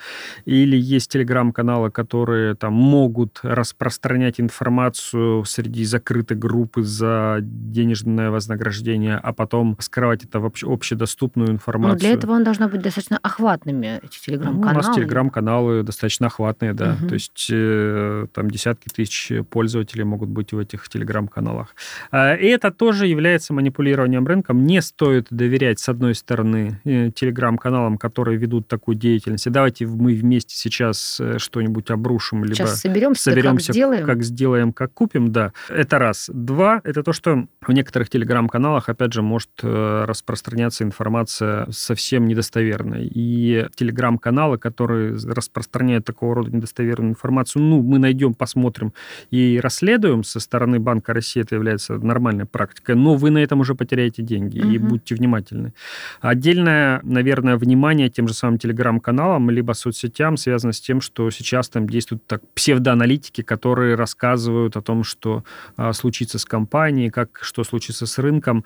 или 0.46 0.78
есть 0.78 1.12
телеграм-каналы, 1.12 1.92
которые 1.92 2.56
там 2.56 2.74
могут 2.74 3.40
распространять 3.44 4.40
информацию 4.40 5.44
среди 5.46 5.86
закрытой 5.86 6.38
группы 6.38 6.84
за 6.84 7.38
денежное 7.42 8.30
вознаграждение, 8.30 9.18
а 9.18 9.34
потом 9.34 9.78
скрывать 9.80 10.24
это 10.24 10.40
в 10.40 10.46
общедоступную 10.46 11.50
информацию. 11.52 11.94
Но 11.94 12.00
для 12.00 12.12
этого 12.12 12.34
он 12.34 12.44
должно 12.64 12.78
быть 12.78 12.84
достаточно 12.84 13.20
охватными, 13.22 14.00
эти 14.04 14.20
телеграм-каналы. 14.20 14.74
Ну, 14.74 14.80
у 14.80 14.84
нас 14.84 14.96
телеграм-каналы 14.96 15.84
достаточно 15.84 16.28
охватные, 16.28 16.74
да. 16.74 16.98
Угу. 17.00 17.08
То 17.08 17.14
есть 17.14 17.48
э, 17.52 18.28
там 18.34 18.50
десятки 18.50 18.90
тысяч 18.90 19.32
пользователей 19.50 20.04
могут 20.04 20.30
быть 20.30 20.54
в 20.54 20.60
этих 20.60 20.88
телеграм-каналах. 20.90 21.76
А, 22.12 22.36
и 22.36 22.48
это 22.48 22.72
тоже 22.72 23.08
является 23.08 23.54
манипулированием 23.54 24.26
рынком. 24.26 24.66
Не 24.66 24.82
стоит 24.82 25.28
доверять, 25.30 25.80
с 25.80 25.90
одной 25.90 26.16
стороны, 26.16 26.80
э, 26.86 27.12
телеграм-каналам, 27.12 27.98
которые 27.98 28.38
ведут 28.38 28.68
такую 28.68 28.96
деятельность. 28.96 29.48
И 29.48 29.50
давайте 29.50 29.86
мы 29.86 30.14
вместе 30.14 30.56
сейчас 30.56 31.20
э, 31.20 31.38
что-нибудь 31.40 31.90
обрушим, 31.92 32.44
либо 32.44 32.56
сейчас 32.56 32.82
соберемся, 32.82 33.24
соберемся 33.24 33.68
как 33.68 33.76
сделаем. 33.76 34.06
как 34.06 34.24
сделаем, 34.24 34.74
как 34.74 34.94
купим, 34.94 35.32
да. 35.32 35.54
Это 35.70 36.00
раз. 36.00 36.30
Два, 36.34 36.82
это 36.84 37.04
то, 37.04 37.14
что 37.14 37.48
в 37.62 37.72
некоторых 37.72 38.10
телеграм-каналах, 38.10 38.90
опять 38.90 39.14
же, 39.14 39.22
может 39.22 39.50
распространяться 39.62 40.84
информация 40.84 41.68
совсем 41.72 42.28
недостоверная. 42.54 43.02
И 43.04 43.68
телеграм-каналы, 43.76 44.58
которые 44.58 45.16
распространяют 45.16 46.06
такого 46.06 46.36
рода 46.36 46.52
недостоверную 46.52 47.12
информацию, 47.12 47.62
ну, 47.62 47.82
мы 47.82 48.00
найдем, 48.00 48.34
посмотрим 48.34 48.94
и 49.32 49.60
расследуем 49.62 50.24
со 50.24 50.40
стороны 50.40 50.80
Банка 50.80 51.14
России, 51.14 51.42
это 51.42 51.56
является 51.56 51.98
нормальной 51.98 52.46
практикой, 52.46 52.96
но 52.96 53.16
вы 53.16 53.32
на 53.32 53.40
этом 53.40 53.60
уже 53.60 53.76
потеряете 53.76 54.22
деньги, 54.22 54.60
угу. 54.60 54.70
и 54.70 54.78
будьте 54.78 55.16
внимательны. 55.16 55.74
Отдельное, 56.22 57.00
наверное, 57.04 57.58
внимание 57.58 58.10
тем 58.10 58.28
же 58.28 58.34
самым 58.34 58.58
телеграм-каналам, 58.58 59.50
либо 59.50 59.74
соцсетям 59.74 60.38
связано 60.38 60.74
с 60.74 60.82
тем, 60.82 61.02
что 61.02 61.30
сейчас 61.32 61.70
там 61.70 61.88
действуют 61.88 62.26
так 62.28 62.42
псевдоаналитики, 62.54 63.42
которые 63.42 63.96
рассказывают 63.96 64.78
о 64.78 64.82
том, 64.82 65.04
что 65.04 65.44
а, 65.78 65.94
случится 65.94 66.38
с 66.38 66.46
компанией, 66.46 67.10
как 67.10 67.40
что 67.42 67.64
случится 67.64 68.06
с 68.06 68.18
рынком. 68.18 68.64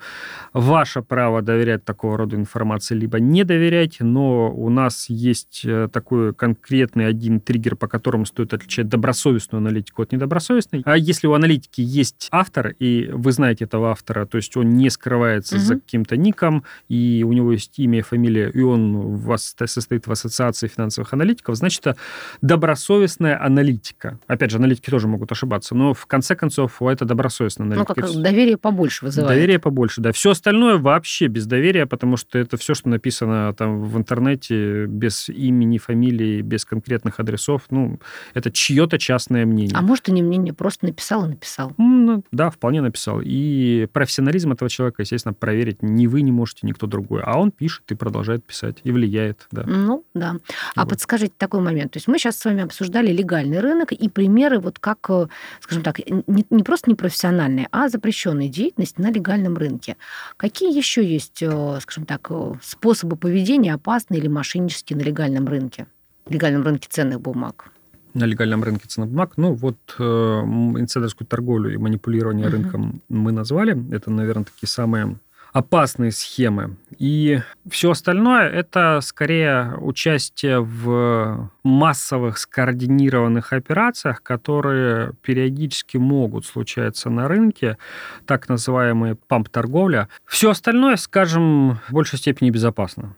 Ваше 0.52 1.02
право 1.02 1.42
доверять 1.42 1.84
такого 1.84 2.18
рода 2.18 2.36
информации, 2.36 2.94
либо 2.94 3.20
не 3.20 3.44
доверять, 3.44 3.77
но 4.00 4.52
у 4.52 4.68
нас 4.70 5.06
есть 5.08 5.62
э, 5.64 5.88
такой 5.92 6.34
конкретный 6.34 7.06
один 7.06 7.40
триггер, 7.40 7.76
по 7.76 7.88
которому 7.88 8.26
стоит 8.26 8.54
отличать 8.54 8.88
добросовестную 8.88 9.60
аналитику 9.60 10.02
от 10.02 10.12
недобросовестной. 10.12 10.82
А 10.84 10.96
если 10.96 11.26
у 11.26 11.34
аналитики 11.34 11.80
есть 11.80 12.28
автор, 12.30 12.74
и 12.78 13.10
вы 13.12 13.32
знаете 13.32 13.64
этого 13.64 13.90
автора, 13.90 14.26
то 14.26 14.36
есть 14.36 14.56
он 14.56 14.70
не 14.70 14.90
скрывается 14.90 15.56
угу. 15.56 15.64
за 15.64 15.74
каким-то 15.74 16.16
ником, 16.16 16.64
и 16.88 17.24
у 17.26 17.32
него 17.32 17.52
есть 17.52 17.78
имя 17.78 17.98
и 17.98 18.02
фамилия, 18.02 18.50
и 18.50 18.60
он 18.60 19.16
вас 19.16 19.54
состоит 19.66 20.06
в 20.06 20.12
ассоциации 20.12 20.68
финансовых 20.68 21.12
аналитиков, 21.12 21.56
значит, 21.56 21.86
это 21.86 21.96
добросовестная 22.40 23.42
аналитика. 23.42 24.18
Опять 24.26 24.50
же, 24.50 24.58
аналитики 24.58 24.90
тоже 24.90 25.08
могут 25.08 25.30
ошибаться, 25.32 25.74
но 25.74 25.94
в 25.94 26.06
конце 26.06 26.34
концов 26.34 26.80
это 26.82 27.04
добросовестная 27.04 27.66
аналитика. 27.66 27.94
Ну, 27.96 28.06
как 28.06 28.22
доверие 28.22 28.56
побольше 28.56 29.04
вызывает. 29.04 29.36
Доверие 29.36 29.58
побольше, 29.58 30.00
да. 30.00 30.12
Все 30.12 30.30
остальное 30.30 30.78
вообще 30.78 31.26
без 31.26 31.46
доверия, 31.46 31.86
потому 31.86 32.16
что 32.16 32.38
это 32.38 32.56
все, 32.56 32.74
что 32.74 32.88
написано 32.88 33.52
там 33.54 33.67
в 33.70 33.96
интернете 33.96 34.86
без 34.86 35.28
имени, 35.28 35.78
фамилии, 35.78 36.42
без 36.42 36.64
конкретных 36.64 37.20
адресов, 37.20 37.62
ну, 37.70 37.98
это 38.34 38.50
чье-то 38.50 38.98
частное 38.98 39.46
мнение. 39.46 39.76
А 39.76 39.82
может, 39.82 40.08
и 40.08 40.12
не 40.12 40.22
мнение, 40.22 40.52
просто 40.52 40.86
написал 40.86 41.24
и 41.26 41.28
написал. 41.28 41.72
Ну, 41.78 42.24
да, 42.32 42.50
вполне 42.50 42.80
написал. 42.80 43.20
И 43.22 43.88
профессионализм 43.92 44.52
этого 44.52 44.70
человека, 44.70 45.02
естественно, 45.02 45.34
проверить 45.34 45.82
ни 45.82 46.06
вы 46.06 46.22
не 46.22 46.32
можете, 46.32 46.66
никто 46.66 46.86
другой. 46.86 47.22
А 47.22 47.38
он 47.38 47.50
пишет 47.50 47.82
и 47.90 47.94
продолжает 47.94 48.44
писать, 48.44 48.78
и 48.84 48.90
влияет, 48.90 49.46
да. 49.50 49.64
Ну, 49.66 50.04
да. 50.14 50.36
А 50.74 50.82
вот. 50.82 50.90
подскажите 50.90 51.34
такой 51.36 51.60
момент. 51.60 51.92
То 51.92 51.98
есть 51.98 52.08
мы 52.08 52.18
сейчас 52.18 52.38
с 52.38 52.44
вами 52.44 52.62
обсуждали 52.62 53.12
легальный 53.12 53.60
рынок 53.60 53.92
и 53.92 54.08
примеры 54.08 54.58
вот 54.58 54.78
как, 54.78 54.98
э, 55.10 55.26
скажем 55.60 55.82
так, 55.82 55.98
не, 55.98 56.46
не 56.50 56.62
просто 56.62 56.90
непрофессиональные, 56.90 57.68
а 57.72 57.88
запрещенные 57.88 58.48
деятельность 58.48 58.98
на 58.98 59.10
легальном 59.10 59.56
рынке. 59.56 59.96
Какие 60.36 60.76
еще 60.76 61.04
есть, 61.04 61.42
э, 61.42 61.78
скажем 61.80 62.06
так, 62.06 62.26
э, 62.30 62.54
способы 62.62 63.16
поведения 63.16 63.47
опасные 63.70 64.20
или 64.20 64.28
мошеннические 64.28 64.96
на 64.98 65.02
легальном 65.02 65.46
рынке? 65.46 65.86
легальном 66.28 66.62
рынке 66.62 66.88
ценных 66.90 67.20
бумаг? 67.20 67.70
на 68.14 68.24
легальном 68.24 68.64
рынке 68.64 68.88
ценных 68.88 69.10
бумаг. 69.10 69.34
Ну, 69.36 69.52
вот 69.52 69.76
э, 69.98 70.02
инсайдерскую 70.02 71.28
торговлю 71.28 71.72
и 71.72 71.76
манипулирование 71.76 72.46
uh-huh. 72.46 72.50
рынком 72.50 73.02
мы 73.08 73.32
назвали. 73.32 73.76
Это, 73.94 74.10
наверное, 74.10 74.44
такие 74.44 74.68
самые 74.68 75.18
опасные 75.52 76.10
схемы. 76.12 76.76
И 76.98 77.40
все 77.68 77.92
остальное 77.92 78.48
это 78.48 79.00
скорее 79.02 79.76
участие 79.80 80.60
в 80.60 81.50
массовых 81.62 82.38
скоординированных 82.38 83.52
операциях, 83.52 84.22
которые 84.22 85.12
периодически 85.22 85.96
могут 85.96 86.44
случаться 86.46 87.10
на 87.10 87.28
рынке, 87.28 87.78
так 88.26 88.48
называемые 88.48 89.16
памп-торговля. 89.16 90.08
Все 90.24 90.50
остальное, 90.50 90.96
скажем, 90.96 91.78
в 91.88 91.92
большей 91.92 92.18
степени 92.18 92.50
безопасно. 92.50 93.14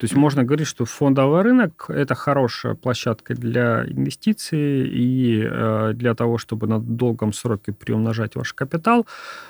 То 0.00 0.04
есть 0.04 0.16
можно 0.16 0.44
говорить, 0.44 0.66
что 0.66 0.86
фондовый 0.86 1.42
рынок– 1.42 1.84
это 1.88 2.14
хорошая 2.14 2.74
площадка 2.74 3.34
для 3.34 3.84
инвестиций 3.84 4.88
и 4.88 5.46
э, 5.46 5.92
для 5.92 6.14
того, 6.14 6.38
чтобы 6.38 6.66
на 6.66 6.80
долгом 6.80 7.34
сроке 7.34 7.72
приумножать 7.72 8.34
ваш 8.34 8.54
капитал 8.54 9.06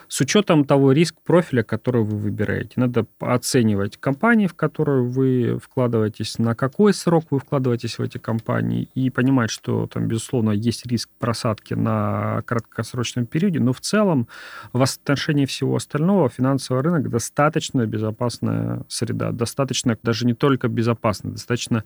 с 0.09 0.21
учетом 0.21 0.65
того 0.65 0.91
риск-профиля, 0.91 1.63
который 1.63 2.03
вы 2.03 2.19
выбираете. 2.19 2.73
Надо 2.75 3.07
оценивать 3.21 3.97
компании, 3.97 4.49
в 4.49 4.55
которые 4.55 5.05
вы 5.05 5.61
вкладываетесь, 5.63 6.41
на 6.41 6.57
какой 6.57 6.95
срок 6.95 7.27
вы 7.31 7.39
вкладываетесь 7.39 8.01
в 8.01 8.03
эти 8.03 8.19
компании 8.19 8.89
и 8.97 9.09
понимать, 9.09 9.51
что 9.51 9.87
там, 9.87 10.09
безусловно, 10.09 10.51
есть 10.51 10.85
риск 10.85 11.11
просадки 11.21 11.75
на 11.75 12.43
краткосрочном 12.45 13.27
периоде, 13.27 13.61
но 13.61 13.73
в 13.73 13.81
целом 13.81 14.27
в 14.73 14.83
отношении 14.83 15.47
всего 15.47 15.77
остального 15.77 16.29
финансовый 16.29 16.83
рынок 16.83 17.09
достаточно 17.09 17.87
безопасная 17.87 18.83
среда, 18.89 19.31
достаточно 19.31 19.97
даже 20.03 20.27
не 20.27 20.40
только 20.41 20.69
безопасная, 20.69 21.33
достаточно 21.33 21.85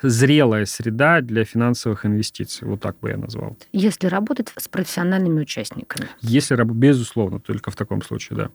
зрелая 0.00 0.64
среда 0.64 1.20
для 1.20 1.44
финансовых 1.44 2.06
инвестиций. 2.06 2.66
Вот 2.66 2.80
так 2.80 2.98
бы 3.00 3.10
я 3.10 3.16
назвал. 3.16 3.58
Если 3.72 4.06
работать 4.06 4.52
с 4.56 4.68
профессиональными 4.68 5.40
участниками. 5.40 6.08
Если, 6.22 6.56
безусловно, 6.64 7.40
только 7.40 7.70
в 7.70 7.76
таком 7.76 8.00
случае, 8.02 8.36
да. 8.38 8.50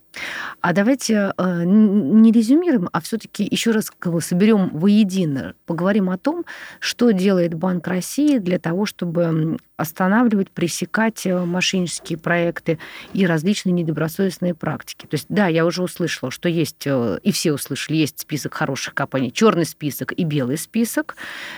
А 0.62 0.74
давайте 0.74 1.34
э, 1.38 1.64
не 1.66 2.32
резюмируем, 2.32 2.90
а 2.92 3.02
все-таки 3.02 3.48
еще 3.50 3.72
раз 3.72 3.92
как 3.92 4.14
бы, 4.14 4.22
соберем 4.22 4.70
воедино, 4.70 5.54
поговорим 5.66 6.10
о 6.10 6.18
том, 6.18 6.46
что 6.80 7.12
делает 7.12 7.54
Банк 7.54 7.86
России 7.88 8.38
для 8.38 8.58
того, 8.58 8.86
чтобы 8.86 9.58
останавливать, 9.82 10.52
пресекать 10.52 11.26
э, 11.26 11.44
мошеннические 11.44 12.18
проекты 12.18 12.80
и 13.14 13.26
различные 13.26 13.74
недобросовестные 13.74 14.54
практики. 14.54 15.08
То 15.08 15.16
есть, 15.16 15.26
да, 15.28 15.48
я 15.48 15.66
уже 15.66 15.84
услышала, 15.84 16.32
что 16.32 16.48
есть, 16.48 16.84
э, 16.86 17.20
и 17.24 17.32
все 17.32 17.52
услышали, 17.52 17.98
есть 17.98 18.20
список 18.20 18.54
хороших 18.54 18.94
компаний, 18.94 19.32
черный 19.42 19.66
список 19.66 20.12
и 20.12 20.24
белый 20.24 20.56
список, 20.56 21.16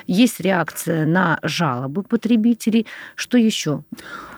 есть 0.07 0.39
реакция 0.39 1.05
на 1.05 1.39
жалобы 1.43 2.03
потребителей. 2.03 2.87
Что 3.15 3.37
еще? 3.37 3.83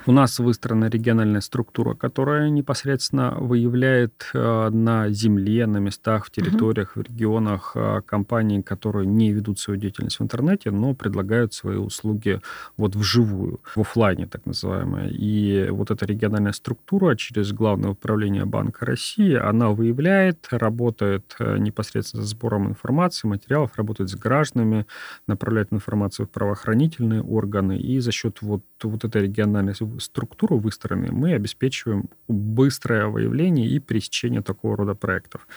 У 0.08 0.12
нас 0.12 0.38
выстроена 0.38 0.86
региональная 0.86 1.42
структура, 1.42 1.96
которая 1.96 2.52
непосредственно 2.52 3.32
выявляет 3.40 4.30
э, 4.36 4.70
на 4.70 5.10
земле, 5.10 5.66
на 5.66 5.78
местах, 5.78 6.28
в 6.28 6.32
территориях, 6.32 6.96
в 6.96 7.02
регионах 7.02 7.72
э, 7.74 8.02
компании, 8.06 8.62
которые 8.62 9.08
не 9.08 9.32
ведут 9.32 9.60
свою 9.60 9.80
деятельность 9.80 10.20
в 10.20 10.24
интернете, 10.24 10.70
но 10.70 10.94
предлагают 10.94 11.56
свои 11.56 11.78
услуги 11.78 12.40
вот 12.78 12.96
вживую, 12.96 13.62
в 13.64 13.80
офлайне 13.80 14.28
так 14.28 14.46
называемое. 14.46 15.10
И 15.10 15.70
вот 15.72 15.90
эта 15.90 16.06
региональная 16.06 16.54
структура 16.54 17.16
через 17.16 17.52
Главное 17.52 17.92
управление 17.92 18.46
Банка 18.46 18.86
России, 18.86 19.34
она 19.34 19.70
выявляет, 19.70 20.48
работает 20.52 21.36
э, 21.40 21.58
непосредственно 21.58 22.22
с 22.22 22.30
сбором 22.30 22.68
информации, 22.68 23.28
материалов, 23.28 23.72
работает 23.76 24.12
с 24.12 24.16
гражданами, 24.16 24.86
направляет 25.26 25.74
информацию 25.74 26.28
в 26.28 26.30
правоохранительные 26.30 27.24
органы, 27.24 27.80
и 27.80 28.00
за 28.00 28.12
счет 28.12 28.44
вот, 28.44 28.62
вот 28.84 29.04
этой 29.04 29.24
региональной 29.24 29.74
структуру 30.00 30.58
выстроены, 30.58 31.12
мы 31.12 31.34
обеспечиваем 31.34 32.10
быстрое 32.28 33.08
выявление 33.08 33.68
и 33.68 33.80
пресечение 33.80 34.42
такого 34.42 34.78
рода 34.78 34.96
проектов. 34.96 35.48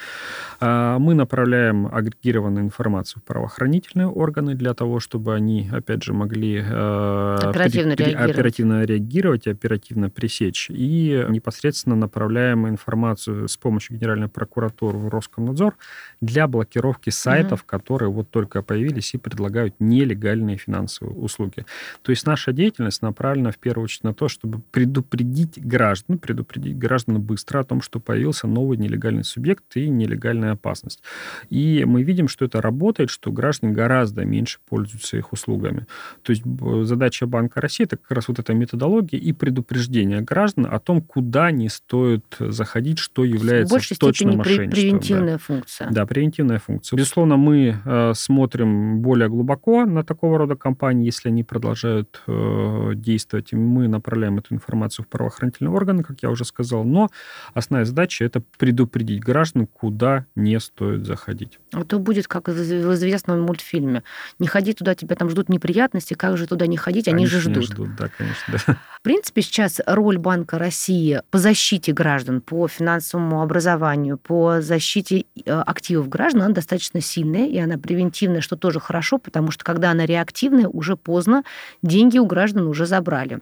А, 0.60 0.98
мы 0.98 1.14
направляем 1.14 1.86
агрегированную 1.86 2.64
информацию 2.64 3.22
в 3.22 3.24
правоохранительные 3.24 4.08
органы 4.08 4.54
для 4.54 4.74
того, 4.74 5.00
чтобы 5.00 5.34
они, 5.34 5.68
опять 5.72 6.02
же, 6.02 6.12
могли 6.12 6.62
э, 6.64 7.36
оперативно, 7.40 7.96
при, 7.96 8.04
реагировать. 8.04 8.30
оперативно 8.30 8.84
реагировать 8.84 9.46
и 9.46 9.50
оперативно 9.50 10.10
пресечь. 10.10 10.68
И 10.70 11.24
непосредственно 11.28 11.96
направляем 11.96 12.68
информацию 12.68 13.48
с 13.48 13.56
помощью 13.56 13.96
Генеральной 13.96 14.28
прокуратуры 14.28 14.98
в 14.98 15.08
Роскомнадзор 15.08 15.74
для 16.20 16.46
блокировки 16.46 17.10
сайтов, 17.10 17.60
угу. 17.60 17.66
которые 17.66 18.10
вот 18.10 18.30
только 18.30 18.62
появились 18.62 19.14
и 19.14 19.18
предлагают 19.18 19.74
нелегальные 19.78 20.56
финансовые 20.56 21.16
услуги. 21.16 21.64
То 22.02 22.10
есть 22.10 22.26
наша 22.26 22.52
деятельность 22.52 23.02
направлена 23.02 23.50
в 23.50 23.58
первую 23.58 23.84
очередь 23.84 24.04
на 24.04 24.14
то, 24.14 24.27
чтобы 24.28 24.60
предупредить 24.70 25.60
граждан, 25.64 26.18
предупредить 26.18 26.76
граждан 26.76 27.20
быстро 27.20 27.60
о 27.60 27.64
том, 27.64 27.80
что 27.80 28.00
появился 28.00 28.46
новый 28.46 28.78
нелегальный 28.78 29.24
субъект 29.24 29.64
и 29.76 29.88
нелегальная 29.88 30.52
опасность. 30.52 31.02
И 31.50 31.84
мы 31.86 32.02
видим, 32.02 32.28
что 32.28 32.44
это 32.44 32.60
работает, 32.60 33.10
что 33.10 33.32
граждане 33.32 33.72
гораздо 33.72 34.24
меньше 34.24 34.58
пользуются 34.68 35.16
их 35.16 35.32
услугами. 35.32 35.86
То 36.22 36.32
есть 36.32 36.42
задача 36.86 37.26
Банка 37.26 37.60
России 37.60 37.84
это 37.84 37.96
как 37.96 38.10
раз 38.10 38.28
вот 38.28 38.38
эта 38.38 38.54
методология 38.54 39.18
и 39.18 39.32
предупреждение 39.32 40.20
граждан 40.20 40.66
о 40.70 40.78
том, 40.78 41.00
куда 41.02 41.50
не 41.50 41.68
стоит 41.68 42.24
заходить, 42.38 42.98
что 42.98 43.24
является 43.24 43.74
в 43.74 43.76
большей 43.76 43.96
точно 43.96 44.32
мошенничеством. 44.32 44.70
превентивная 44.70 45.32
да. 45.32 45.38
функция. 45.38 45.90
Да, 45.90 46.06
превентивная 46.06 46.58
функция. 46.58 46.96
Безусловно, 46.96 47.36
мы 47.36 47.76
э, 47.84 48.12
смотрим 48.14 49.00
более 49.00 49.28
глубоко 49.28 49.84
на 49.84 50.04
такого 50.04 50.38
рода 50.38 50.56
компании, 50.56 51.06
если 51.06 51.28
они 51.28 51.44
продолжают 51.44 52.22
э, 52.26 52.92
действовать. 52.94 53.52
Мы 53.52 53.88
направляем 53.88 54.17
эту 54.26 54.54
информацию 54.54 55.04
в 55.04 55.08
правоохранительные 55.08 55.72
органы, 55.72 56.02
как 56.02 56.22
я 56.22 56.30
уже 56.30 56.44
сказал. 56.44 56.84
Но 56.84 57.10
основная 57.54 57.84
задача 57.84 58.24
это 58.24 58.42
предупредить 58.58 59.20
граждан, 59.20 59.66
куда 59.66 60.26
не 60.34 60.58
стоит 60.60 61.06
заходить. 61.06 61.58
А 61.72 61.84
то 61.84 61.98
будет 61.98 62.28
как 62.28 62.48
в 62.48 62.94
известном 62.94 63.42
мультфильме. 63.42 64.02
Не 64.38 64.46
ходи 64.46 64.72
туда, 64.72 64.94
тебя 64.94 65.16
там 65.16 65.30
ждут 65.30 65.48
неприятности, 65.48 66.14
как 66.14 66.36
же 66.36 66.46
туда 66.46 66.66
не 66.66 66.76
ходить, 66.76 67.08
они, 67.08 67.18
они 67.18 67.26
же 67.26 67.40
ждут. 67.40 67.64
ждут. 67.64 67.96
Да, 67.96 68.08
конечно, 68.08 68.54
да. 68.66 68.76
В 68.98 69.02
принципе, 69.02 69.42
сейчас 69.42 69.80
роль 69.86 70.18
Банка 70.18 70.58
России 70.58 71.22
по 71.30 71.38
защите 71.38 71.92
граждан, 71.92 72.40
по 72.40 72.66
финансовому 72.66 73.42
образованию, 73.42 74.18
по 74.18 74.60
защите 74.60 75.24
э, 75.44 75.50
активов 75.50 76.08
граждан, 76.08 76.42
она 76.42 76.54
достаточно 76.54 77.00
сильная, 77.00 77.46
и 77.46 77.56
она 77.58 77.78
превентивная, 77.78 78.40
что 78.40 78.56
тоже 78.56 78.80
хорошо, 78.80 79.18
потому 79.18 79.52
что 79.52 79.64
когда 79.64 79.92
она 79.92 80.04
реактивная, 80.04 80.66
уже 80.66 80.96
поздно, 80.96 81.44
деньги 81.82 82.18
у 82.18 82.26
граждан 82.26 82.66
уже 82.66 82.86
забрали, 82.86 83.40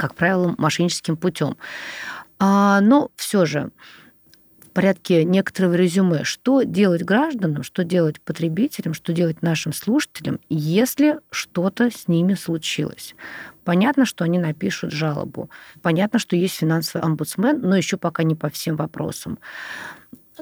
как 0.00 0.14
правило, 0.14 0.54
мошенническим 0.56 1.18
путем. 1.18 1.58
А, 2.38 2.80
но 2.80 3.10
все 3.16 3.44
же 3.44 3.70
в 4.62 4.70
порядке 4.70 5.24
некоторого 5.24 5.74
резюме, 5.74 6.24
что 6.24 6.62
делать 6.62 7.02
гражданам, 7.02 7.62
что 7.62 7.84
делать 7.84 8.18
потребителям, 8.20 8.94
что 8.94 9.12
делать 9.12 9.42
нашим 9.42 9.74
слушателям, 9.74 10.40
если 10.48 11.18
что-то 11.30 11.90
с 11.90 12.08
ними 12.08 12.32
случилось. 12.32 13.14
Понятно, 13.64 14.06
что 14.06 14.24
они 14.24 14.38
напишут 14.38 14.92
жалобу. 14.92 15.50
Понятно, 15.82 16.18
что 16.18 16.34
есть 16.34 16.54
финансовый 16.54 17.02
омбудсмен, 17.02 17.60
но 17.60 17.76
еще 17.76 17.98
пока 17.98 18.22
не 18.22 18.34
по 18.34 18.48
всем 18.48 18.76
вопросам. 18.76 19.38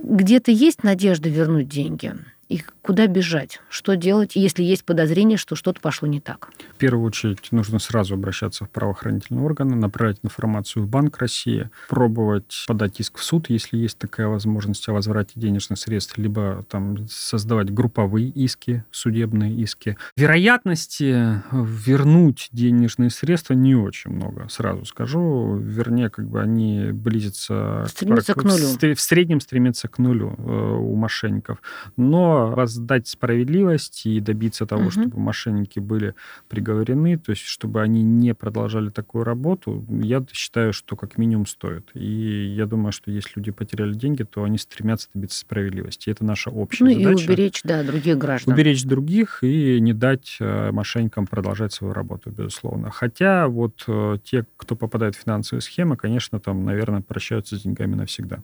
Где-то 0.01 0.53
есть 0.53 0.85
надежда 0.85 1.29
вернуть 1.29 1.69
деньги? 1.69 2.15
И 2.49 2.63
куда 2.81 3.07
бежать, 3.07 3.61
что 3.69 3.95
делать, 3.95 4.35
если 4.35 4.63
есть 4.63 4.85
подозрение, 4.85 5.37
что 5.37 5.55
что-то 5.55 5.81
пошло 5.81 6.09
не 6.09 6.21
так? 6.21 6.51
В 6.75 6.79
первую 6.79 7.07
очередь 7.07 7.53
нужно 7.53 7.79
сразу 7.79 8.15
обращаться 8.15 8.65
в 8.65 8.71
правоохранительные 8.71 9.45
органы, 9.45 9.77
направить 9.77 10.19
информацию 10.23 10.85
в 10.85 10.89
Банк 10.89 11.19
России, 11.19 11.69
пробовать 11.89 12.65
подать 12.67 13.01
иск 13.01 13.19
в 13.19 13.23
суд, 13.23 13.51
если 13.51 13.77
есть 13.77 13.99
такая 13.99 14.29
возможность 14.29 14.89
о 14.89 14.95
возврате 14.95 15.33
денежных 15.35 15.79
средств, 15.79 16.17
либо 16.17 16.65
там 16.71 17.07
создавать 17.09 17.71
групповые 17.71 18.29
иски, 18.29 18.85
судебные 18.91 19.55
иски. 19.55 19.99
Вероятности 20.17 21.43
вернуть 21.53 22.49
денежные 22.53 23.11
средства 23.11 23.53
не 23.53 23.75
очень 23.75 24.11
много, 24.11 24.49
сразу 24.49 24.87
скажу. 24.87 25.57
Вернее, 25.57 26.09
как 26.09 26.27
бы 26.27 26.41
они 26.41 26.93
близятся... 26.93 27.85
Стремятся 27.89 28.33
к, 28.33 28.41
к 28.41 28.45
нулю. 28.45 28.95
В 28.95 29.01
среднем 29.01 29.41
стремятся 29.41 29.89
к 29.89 29.99
нулю 29.99 30.35
э, 30.39 30.43
у 30.43 30.95
мошенников. 30.95 31.61
Но 31.97 32.38
воздать 32.47 33.09
справедливость 33.09 34.07
и 34.07 34.21
добиться 34.21 34.67
того, 34.67 34.83
угу. 34.83 34.91
чтобы 34.91 35.19
мошенники 35.19 35.79
были 35.79 36.15
приговорены, 36.49 37.19
то 37.19 37.31
есть 37.31 37.43
чтобы 37.43 37.83
они 37.83 38.03
не 38.03 38.35
продолжали 38.35 38.91
такую 38.91 39.25
работу, 39.25 39.85
я 39.89 40.25
считаю, 40.33 40.73
что 40.73 40.97
как 40.97 41.19
минимум 41.19 41.47
стоит. 41.47 41.91
И 41.95 42.55
я 42.57 42.67
думаю, 42.67 42.93
что 42.93 43.11
если 43.11 43.33
люди 43.37 43.51
потеряли 43.51 43.95
деньги, 43.95 44.23
то 44.23 44.45
они 44.45 44.59
стремятся 44.59 45.09
добиться 45.15 45.41
справедливости. 45.41 46.09
И 46.09 46.13
это 46.13 46.25
наша 46.25 46.51
общая 46.51 46.85
ну, 46.85 46.91
задача. 46.93 47.11
Ну 47.11 47.19
и 47.19 47.25
уберечь, 47.25 47.61
да, 47.65 47.83
других 47.83 48.19
граждан. 48.19 48.55
Уберечь 48.55 48.85
других 48.85 49.43
и 49.43 49.81
не 49.81 49.93
дать 49.93 50.37
э, 50.41 50.71
мошенникам 50.73 51.27
продолжать 51.27 51.73
свою 51.73 51.93
работу, 51.93 52.31
безусловно. 52.31 52.91
Хотя 52.91 53.49
вот 53.49 53.85
э, 53.87 54.19
те, 54.23 54.47
кто 54.57 54.77
попадает 54.77 55.17
в 55.17 55.23
финансовые 55.23 55.63
схемы, 55.63 55.97
конечно, 55.97 56.41
там, 56.41 56.65
наверное, 56.65 57.01
прощаются 57.01 57.57
с 57.57 57.63
деньгами 57.63 57.95
навсегда. 57.95 58.43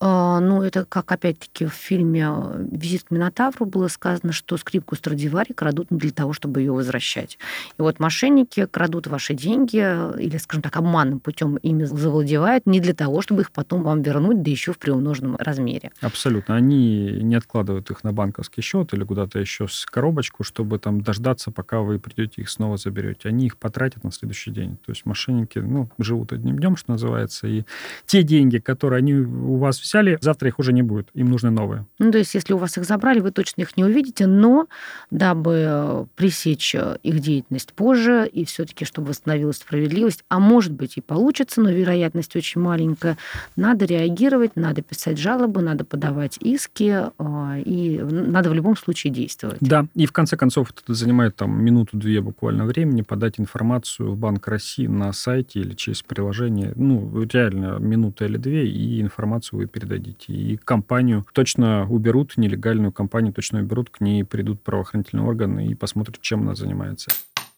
А, 0.00 0.38
ну, 0.38 0.62
это 0.62 0.84
как, 0.84 1.10
опять-таки, 1.10 1.66
в 1.66 1.72
фильме 1.72 2.28
«Визит 2.70 3.04
к 3.04 3.10
Минотавру» 3.10 3.66
было 3.66 3.88
сказано, 3.88 4.32
что 4.32 4.56
скрипку 4.56 4.94
Страдивари 4.94 5.52
крадут 5.52 5.88
для 5.90 6.12
того, 6.12 6.32
чтобы 6.32 6.60
ее 6.60 6.72
возвращать. 6.72 7.38
И 7.78 7.82
вот 7.82 7.98
мошенники 7.98 8.66
крадут 8.66 9.08
ваши 9.08 9.34
деньги 9.34 9.78
или, 10.20 10.36
скажем 10.36 10.62
так, 10.62 10.76
обманным 10.76 11.18
путем 11.18 11.56
ими 11.56 11.84
завладевают 11.84 12.66
не 12.66 12.78
для 12.78 12.94
того, 12.94 13.22
чтобы 13.22 13.42
их 13.42 13.50
потом 13.50 13.82
вам 13.82 14.02
вернуть, 14.02 14.42
да 14.42 14.50
еще 14.50 14.72
в 14.72 14.78
приумноженном 14.78 15.36
размере. 15.36 15.90
Абсолютно. 16.00 16.54
Они 16.54 17.18
не 17.20 17.34
откладывают 17.34 17.90
их 17.90 18.04
на 18.04 18.12
банковский 18.12 18.60
счет 18.60 18.94
или 18.94 19.02
куда-то 19.02 19.40
еще 19.40 19.66
с 19.66 19.84
коробочку, 19.84 20.44
чтобы 20.44 20.78
там 20.78 21.00
дождаться, 21.00 21.50
пока 21.50 21.80
вы 21.80 21.98
придете 21.98 22.42
их 22.42 22.50
снова 22.50 22.76
заберете. 22.76 23.28
Они 23.28 23.46
их 23.46 23.56
потратят 23.56 24.04
на 24.04 24.12
следующий 24.12 24.52
день. 24.52 24.76
То 24.86 24.92
есть 24.92 25.04
мошенники, 25.06 25.58
ну, 25.58 25.90
живут 25.98 26.32
одним 26.32 26.56
днем, 26.58 26.76
что 26.76 26.92
называется, 26.92 27.48
и 27.48 27.64
те 28.06 28.22
деньги, 28.22 28.58
которые 28.58 28.98
они 28.98 29.14
у 29.14 29.56
вас 29.56 29.87
взяли, 29.88 30.18
завтра 30.20 30.48
их 30.48 30.58
уже 30.58 30.72
не 30.72 30.82
будет, 30.82 31.08
им 31.14 31.30
нужны 31.30 31.50
новые. 31.50 31.86
Ну, 31.98 32.10
то 32.10 32.18
есть, 32.18 32.34
если 32.34 32.52
у 32.52 32.58
вас 32.58 32.76
их 32.78 32.84
забрали, 32.84 33.20
вы 33.20 33.30
точно 33.30 33.62
их 33.62 33.76
не 33.76 33.84
увидите, 33.84 34.26
но 34.26 34.66
дабы 35.10 35.64
э, 35.66 36.04
пресечь 36.16 36.74
э, 36.74 36.98
их 37.02 37.20
деятельность 37.20 37.72
позже, 37.72 38.28
и 38.30 38.44
все-таки, 38.44 38.84
чтобы 38.84 39.08
восстановилась 39.08 39.56
справедливость, 39.56 40.24
а 40.28 40.38
может 40.38 40.72
быть 40.72 40.96
и 40.96 41.00
получится, 41.00 41.60
но 41.60 41.70
вероятность 41.70 42.34
очень 42.36 42.60
маленькая, 42.60 43.16
надо 43.56 43.84
реагировать, 43.84 44.56
надо 44.56 44.82
писать 44.82 45.18
жалобы, 45.18 45.62
надо 45.62 45.84
подавать 45.84 46.38
иски, 46.40 47.04
э, 47.18 47.62
и 47.64 47.98
надо 47.98 48.50
в 48.50 48.54
любом 48.54 48.76
случае 48.76 49.12
действовать. 49.12 49.58
Да, 49.60 49.86
и 49.94 50.06
в 50.06 50.12
конце 50.12 50.36
концов 50.36 50.70
это 50.70 50.94
занимает 50.94 51.36
там 51.36 51.62
минуту-две 51.62 52.20
буквально 52.20 52.64
времени 52.64 53.02
подать 53.02 53.40
информацию 53.40 54.12
в 54.12 54.16
Банк 54.16 54.46
России 54.48 54.86
на 54.86 55.12
сайте 55.12 55.60
или 55.60 55.74
через 55.74 56.02
приложение, 56.02 56.72
ну, 56.76 57.22
реально 57.22 57.78
минута 57.78 58.26
или 58.26 58.36
две, 58.36 58.66
и 58.66 59.00
информацию 59.00 59.60
вы 59.60 59.66
передадите. 59.78 60.32
И 60.32 60.56
компанию 60.56 61.24
точно 61.32 61.86
уберут, 61.88 62.36
нелегальную 62.36 62.92
компанию 62.92 63.32
точно 63.32 63.60
уберут, 63.60 63.90
к 63.90 64.00
ней 64.00 64.24
придут 64.24 64.62
правоохранительные 64.62 65.26
органы 65.26 65.68
и 65.68 65.74
посмотрят, 65.74 66.20
чем 66.20 66.42
она 66.42 66.54
занимается. 66.54 67.10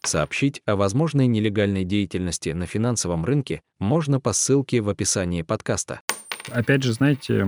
Сообщить 0.03 0.63
о 0.67 0.77
возможной 0.77 1.27
нелегальной 1.27 1.85
деятельности 1.85 2.51
на 2.51 2.67
финансовом 2.67 3.25
рынке 3.25 3.61
можно 3.79 4.19
по 4.19 4.33
ссылке 4.33 4.81
в 4.81 4.89
описании 4.89 5.43
подкаста. 5.43 6.01
Опять 6.51 6.83
же, 6.83 6.95
знаете, 6.95 7.47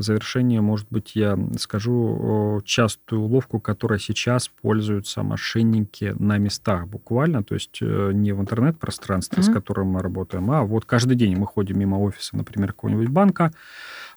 в 0.00 0.02
завершение, 0.02 0.62
может 0.62 0.86
быть, 0.90 1.12
я 1.14 1.38
скажу 1.58 2.62
частую 2.64 3.20
уловку, 3.20 3.60
которой 3.60 4.00
сейчас 4.00 4.48
пользуются 4.48 5.22
мошенники 5.22 6.14
на 6.18 6.38
местах 6.38 6.88
буквально, 6.88 7.44
то 7.44 7.54
есть 7.54 7.78
э, 7.82 8.10
не 8.14 8.32
в 8.32 8.40
интернет-пространстве, 8.40 9.42
mm-hmm. 9.42 9.50
с 9.50 9.52
которым 9.52 9.88
мы 9.88 10.00
работаем, 10.00 10.50
а 10.50 10.62
вот 10.62 10.86
каждый 10.86 11.16
день 11.16 11.36
мы 11.36 11.46
ходим 11.46 11.78
мимо 11.78 11.96
офиса, 11.96 12.34
например, 12.34 12.72
какого-нибудь 12.72 13.08
банка, 13.08 13.52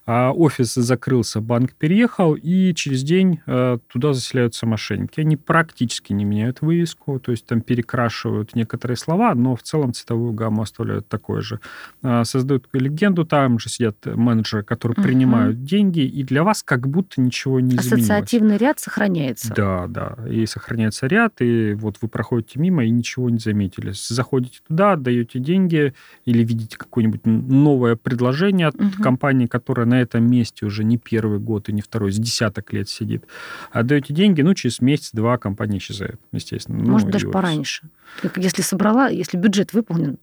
офис 0.06 0.74
закрылся, 0.74 1.40
банк 1.40 1.72
переехал, 1.72 2.34
и 2.34 2.74
через 2.74 3.02
день 3.02 3.40
э, 3.46 3.78
туда 3.90 4.12
заселяются 4.12 4.66
мошенники. 4.66 5.20
Они 5.20 5.36
практически 5.36 6.12
не 6.12 6.24
меняют 6.24 6.60
вывеску, 6.60 7.18
то 7.18 7.30
есть 7.30 7.46
там 7.46 7.62
перекрашивают 7.62 8.54
некоторые 8.54 8.98
слова, 8.98 9.34
но 9.34 9.56
в 9.56 9.62
целом 9.62 9.94
цветовую 9.94 10.32
гамму 10.32 10.62
оставляют 10.62 11.08
такой 11.08 11.40
же. 11.40 11.60
Э, 12.02 12.24
создают 12.24 12.68
легенду, 12.74 13.24
там 13.24 13.58
же 13.58 13.70
сидят 13.70 13.96
менеджеры, 14.04 14.62
которые 14.62 14.96
угу. 14.96 15.02
принимают 15.02 15.64
деньги, 15.64 16.00
и 16.00 16.22
для 16.22 16.44
вас 16.44 16.62
как 16.62 16.86
будто 16.86 17.20
ничего 17.20 17.60
не 17.60 17.76
изменилось. 17.76 18.04
Ассоциативный 18.04 18.56
ряд 18.58 18.80
сохраняется. 18.80 19.54
Да, 19.54 19.86
да, 19.88 20.16
и 20.28 20.44
сохраняется 20.44 21.06
ряд, 21.06 21.40
и 21.40 21.72
вот 21.74 21.96
вы 22.02 22.08
проходите 22.08 22.60
мимо 22.60 22.84
и 22.84 22.90
ничего 22.90 23.30
не 23.30 23.38
заметили. 23.38 23.92
Заходите 23.94 24.60
туда, 24.66 24.92
отдаете 24.92 25.38
деньги 25.38 25.94
или 26.26 26.44
видите 26.44 26.76
какое-нибудь 26.76 27.24
новое 27.24 27.96
предложение 27.96 28.66
от 28.66 28.74
угу. 28.74 29.02
компании, 29.02 29.46
которая 29.46 29.86
на 29.94 30.00
этом 30.00 30.28
месте 30.28 30.66
уже 30.66 30.82
не 30.84 30.98
первый 30.98 31.38
год 31.38 31.68
и 31.68 31.72
не 31.72 31.80
второй, 31.80 32.12
с 32.12 32.18
десяток 32.18 32.72
лет 32.72 32.88
сидит. 32.88 33.24
Отдаете 33.70 34.12
деньги, 34.12 34.42
ну, 34.42 34.54
через 34.54 34.80
месяц-два 34.80 35.38
компания 35.38 35.78
исчезает, 35.78 36.20
естественно. 36.32 36.82
Ну, 36.82 36.92
Может, 36.92 37.10
даже 37.10 37.24
и 37.24 37.26
вот 37.26 37.32
пораньше. 37.32 37.88
Если 38.36 38.62
собрала, 38.62 39.08
если 39.08 39.36
бюджет 39.36 39.72
выполнен. 39.72 40.18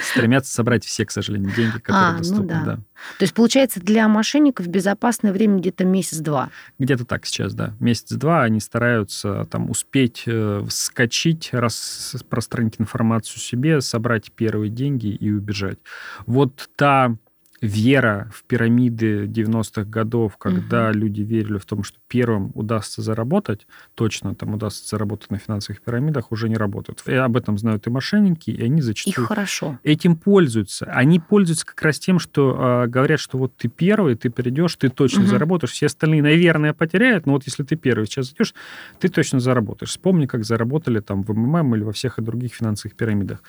Стремятся 0.00 0.52
собрать 0.52 0.84
все, 0.84 1.04
к 1.04 1.10
сожалению, 1.10 1.54
деньги, 1.54 1.78
которые 1.78 2.08
А, 2.08 2.12
ну 2.12 2.18
доступны. 2.18 2.46
да. 2.48 2.64
да. 2.64 2.76
То 3.18 3.22
есть, 3.22 3.34
получается, 3.34 3.80
для 3.80 4.08
мошенников 4.08 4.66
безопасное 4.68 5.32
время 5.32 5.58
где-то 5.58 5.84
месяц-два. 5.84 6.50
Где-то 6.78 7.04
так 7.04 7.26
сейчас, 7.26 7.54
да. 7.54 7.74
Месяц-два 7.78 8.42
они 8.42 8.58
стараются 8.58 9.46
там 9.50 9.70
успеть 9.70 10.22
э, 10.26 10.64
вскочить, 10.66 11.50
распространить 11.52 12.76
информацию 12.78 13.38
себе, 13.38 13.80
собрать 13.80 14.32
первые 14.32 14.70
деньги 14.70 15.08
и 15.08 15.30
убежать. 15.30 15.78
Вот 16.26 16.70
та 16.76 17.14
вера 17.62 18.28
в 18.34 18.42
пирамиды 18.44 19.26
90-х 19.26 19.84
годов, 19.84 20.36
когда 20.36 20.90
люди 20.90 21.22
верили 21.22 21.58
в 21.58 21.64
том, 21.64 21.84
что 21.84 21.96
первым 22.08 22.50
удастся 22.54 23.02
заработать, 23.02 23.66
точно 23.94 24.34
там 24.34 24.54
удастся 24.54 24.86
заработать 24.88 25.30
на 25.30 25.38
финансовых 25.38 25.80
пирамидах, 25.80 26.32
уже 26.32 26.48
не 26.48 26.56
работает. 26.56 27.02
И 27.06 27.14
об 27.14 27.36
этом 27.36 27.56
знают 27.58 27.86
и 27.86 27.90
мошенники, 27.90 28.50
и 28.50 28.64
они 28.64 28.82
зачастую 28.82 29.26
хорошо. 29.26 29.78
этим 29.84 30.16
пользуются. 30.16 30.86
Они 30.86 31.20
пользуются 31.20 31.64
как 31.64 31.80
раз 31.82 31.98
тем, 32.00 32.18
что 32.18 32.82
э, 32.84 32.88
говорят, 32.88 33.20
что 33.20 33.38
вот 33.38 33.56
ты 33.56 33.68
первый, 33.68 34.16
ты 34.16 34.28
придешь, 34.28 34.74
ты 34.74 34.88
точно 34.88 35.20
Мгм. 35.20 35.28
заработаешь. 35.30 35.72
Все 35.72 35.86
остальные, 35.86 36.22
наверное, 36.22 36.72
потеряют, 36.72 37.26
но 37.26 37.32
вот 37.34 37.44
если 37.46 37.62
ты 37.62 37.76
первый 37.76 38.06
сейчас 38.06 38.26
зайдешь, 38.26 38.54
ты 38.98 39.08
точно 39.08 39.38
заработаешь. 39.38 39.90
Вспомни, 39.90 40.26
как 40.26 40.44
заработали 40.44 40.98
там 40.98 41.22
в 41.22 41.32
МММ 41.32 41.76
или 41.76 41.84
во 41.84 41.92
всех 41.92 42.18
и 42.18 42.22
других 42.22 42.54
финансовых 42.54 42.96
пирамидах. 42.96 43.40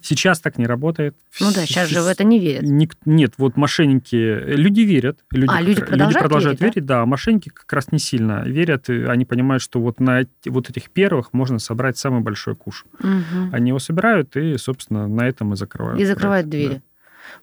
Сейчас 0.00 0.40
так 0.40 0.56
не 0.56 0.66
работает. 0.66 1.14
Ну 1.40 1.52
да, 1.54 1.66
сейчас 1.66 1.88
же 1.90 2.00
в 2.00 2.06
это 2.06 2.24
не 2.24 2.38
верят. 2.38 2.62
Ник- 2.62 2.96
Нет, 3.04 3.34
вот 3.36 3.56
мошенники, 3.58 4.14
люди 4.46 4.80
верят. 4.80 5.18
Люди, 5.32 5.50
А, 5.54 5.60
люди 5.60 5.80
как- 5.80 5.88
продолжают 5.90 6.18
продолжают 6.20 6.60
верить, 6.60 6.76
верить, 6.76 6.86
да? 6.86 7.02
а 7.02 7.06
мошенники 7.06 7.50
как 7.50 7.70
раз 7.72 7.92
не 7.92 7.98
сильно 7.98 8.42
верят, 8.46 8.88
и 8.88 9.02
они 9.04 9.24
понимают, 9.24 9.62
что 9.62 9.80
вот 9.80 10.00
на 10.00 10.22
вот 10.46 10.70
этих 10.70 10.90
первых 10.90 11.32
можно 11.32 11.58
собрать 11.58 11.98
самый 11.98 12.20
большой 12.22 12.54
куш. 12.56 12.86
Мгм. 13.00 13.50
Они 13.52 13.68
его 13.68 13.78
собирают 13.78 14.36
и, 14.36 14.56
собственно, 14.56 15.06
на 15.08 15.28
этом 15.28 15.52
и 15.52 15.56
закрывают. 15.56 16.00
И 16.00 16.04
закрывают 16.04 16.48
проект, 16.48 16.64
да. 16.68 16.68
двери. 16.70 16.82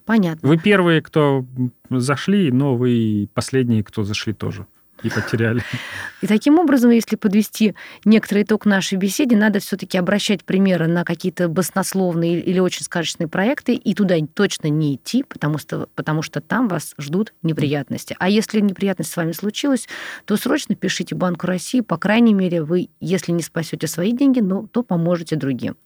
Понятно. 0.04 0.48
Вы 0.48 0.58
первые, 0.58 1.00
кто 1.00 1.46
зашли, 1.90 2.50
но 2.50 2.76
вы 2.76 3.28
последние, 3.34 3.84
кто 3.84 4.02
зашли 4.02 4.32
тоже 4.32 4.66
и 5.02 5.10
потеряли. 5.10 5.62
И 6.22 6.26
таким 6.26 6.58
образом, 6.58 6.90
если 6.90 7.16
подвести 7.16 7.74
некоторый 8.04 8.42
итог 8.42 8.64
нашей 8.64 8.96
беседе, 8.96 9.36
надо 9.36 9.60
все-таки 9.60 9.98
обращать 9.98 10.44
примеры 10.44 10.86
на 10.86 11.04
какие-то 11.04 11.48
баснословные 11.48 12.40
или 12.40 12.58
очень 12.58 12.84
сказочные 12.84 13.28
проекты 13.28 13.74
и 13.74 13.94
туда 13.94 14.16
точно 14.34 14.68
не 14.68 14.94
идти, 14.94 15.22
потому 15.22 15.58
что, 15.58 15.88
потому 15.94 16.22
что 16.22 16.40
там 16.40 16.68
вас 16.68 16.94
ждут 16.98 17.34
неприятности. 17.42 18.16
А 18.18 18.28
если 18.28 18.60
неприятность 18.60 19.12
с 19.12 19.16
вами 19.16 19.32
случилась, 19.32 19.88
то 20.24 20.36
срочно 20.36 20.74
пишите 20.74 21.14
Банку 21.14 21.46
России. 21.46 21.80
По 21.80 21.98
крайней 21.98 22.34
мере, 22.34 22.62
вы, 22.62 22.88
если 23.00 23.32
не 23.32 23.42
спасете 23.42 23.86
свои 23.86 24.12
деньги, 24.12 24.40
ну, 24.40 24.66
то 24.66 24.82
поможете 24.82 25.36
другим. 25.36 25.76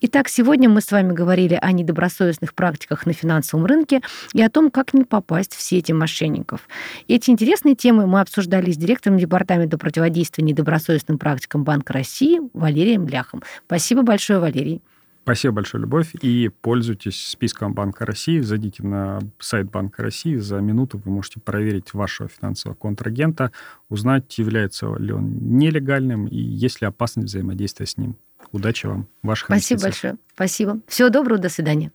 Итак, 0.00 0.28
сегодня 0.28 0.68
мы 0.68 0.80
с 0.80 0.90
вами 0.90 1.12
говорили 1.12 1.58
о 1.60 1.72
недобросовестных 1.72 2.54
практиках 2.54 3.06
на 3.06 3.12
финансовом 3.12 3.66
рынке 3.66 4.00
и 4.32 4.42
о 4.42 4.50
том, 4.50 4.70
как 4.70 4.94
не 4.94 5.04
попасть 5.04 5.54
в 5.54 5.60
сети 5.60 5.92
мошенников. 5.92 6.68
Эти 7.08 7.30
интересные 7.30 7.74
темы 7.74 8.06
мы 8.06 8.20
обсуждали 8.20 8.41
с 8.44 8.76
директором 8.76 9.18
Департамента 9.18 9.78
противодействия 9.78 10.44
недобросовестным 10.44 11.18
практикам 11.18 11.64
Банка 11.64 11.92
России 11.92 12.40
Валерием 12.52 13.06
Ляхом. 13.06 13.42
Спасибо 13.66 14.02
большое, 14.02 14.38
Валерий. 14.38 14.82
Спасибо 15.22 15.54
большое, 15.54 15.82
Любовь. 15.82 16.14
И 16.20 16.50
пользуйтесь 16.62 17.28
списком 17.28 17.74
Банка 17.74 18.04
России. 18.04 18.40
Зайдите 18.40 18.82
на 18.82 19.20
сайт 19.38 19.70
Банка 19.70 20.02
России. 20.02 20.36
За 20.36 20.58
минуту 20.58 21.00
вы 21.04 21.12
можете 21.12 21.38
проверить 21.38 21.94
вашего 21.94 22.28
финансового 22.28 22.76
контрагента, 22.76 23.52
узнать, 23.88 24.36
является 24.36 24.92
ли 24.96 25.12
он 25.12 25.56
нелегальным 25.56 26.26
и 26.26 26.36
есть 26.36 26.80
ли 26.80 26.88
опасность 26.88 27.28
взаимодействия 27.28 27.86
с 27.86 27.96
ним. 27.96 28.16
Удачи 28.50 28.86
вам, 28.86 29.06
ваших 29.22 29.46
Спасибо 29.46 29.82
большое. 29.82 30.16
Спасибо. 30.34 30.80
Всего 30.88 31.08
доброго, 31.08 31.38
до 31.40 31.48
свидания. 31.48 31.92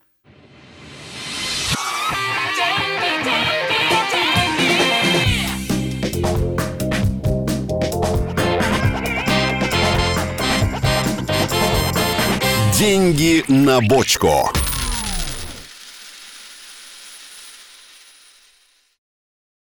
Деньги 12.77 13.43
на 13.47 13.81
бочку. 13.81 14.51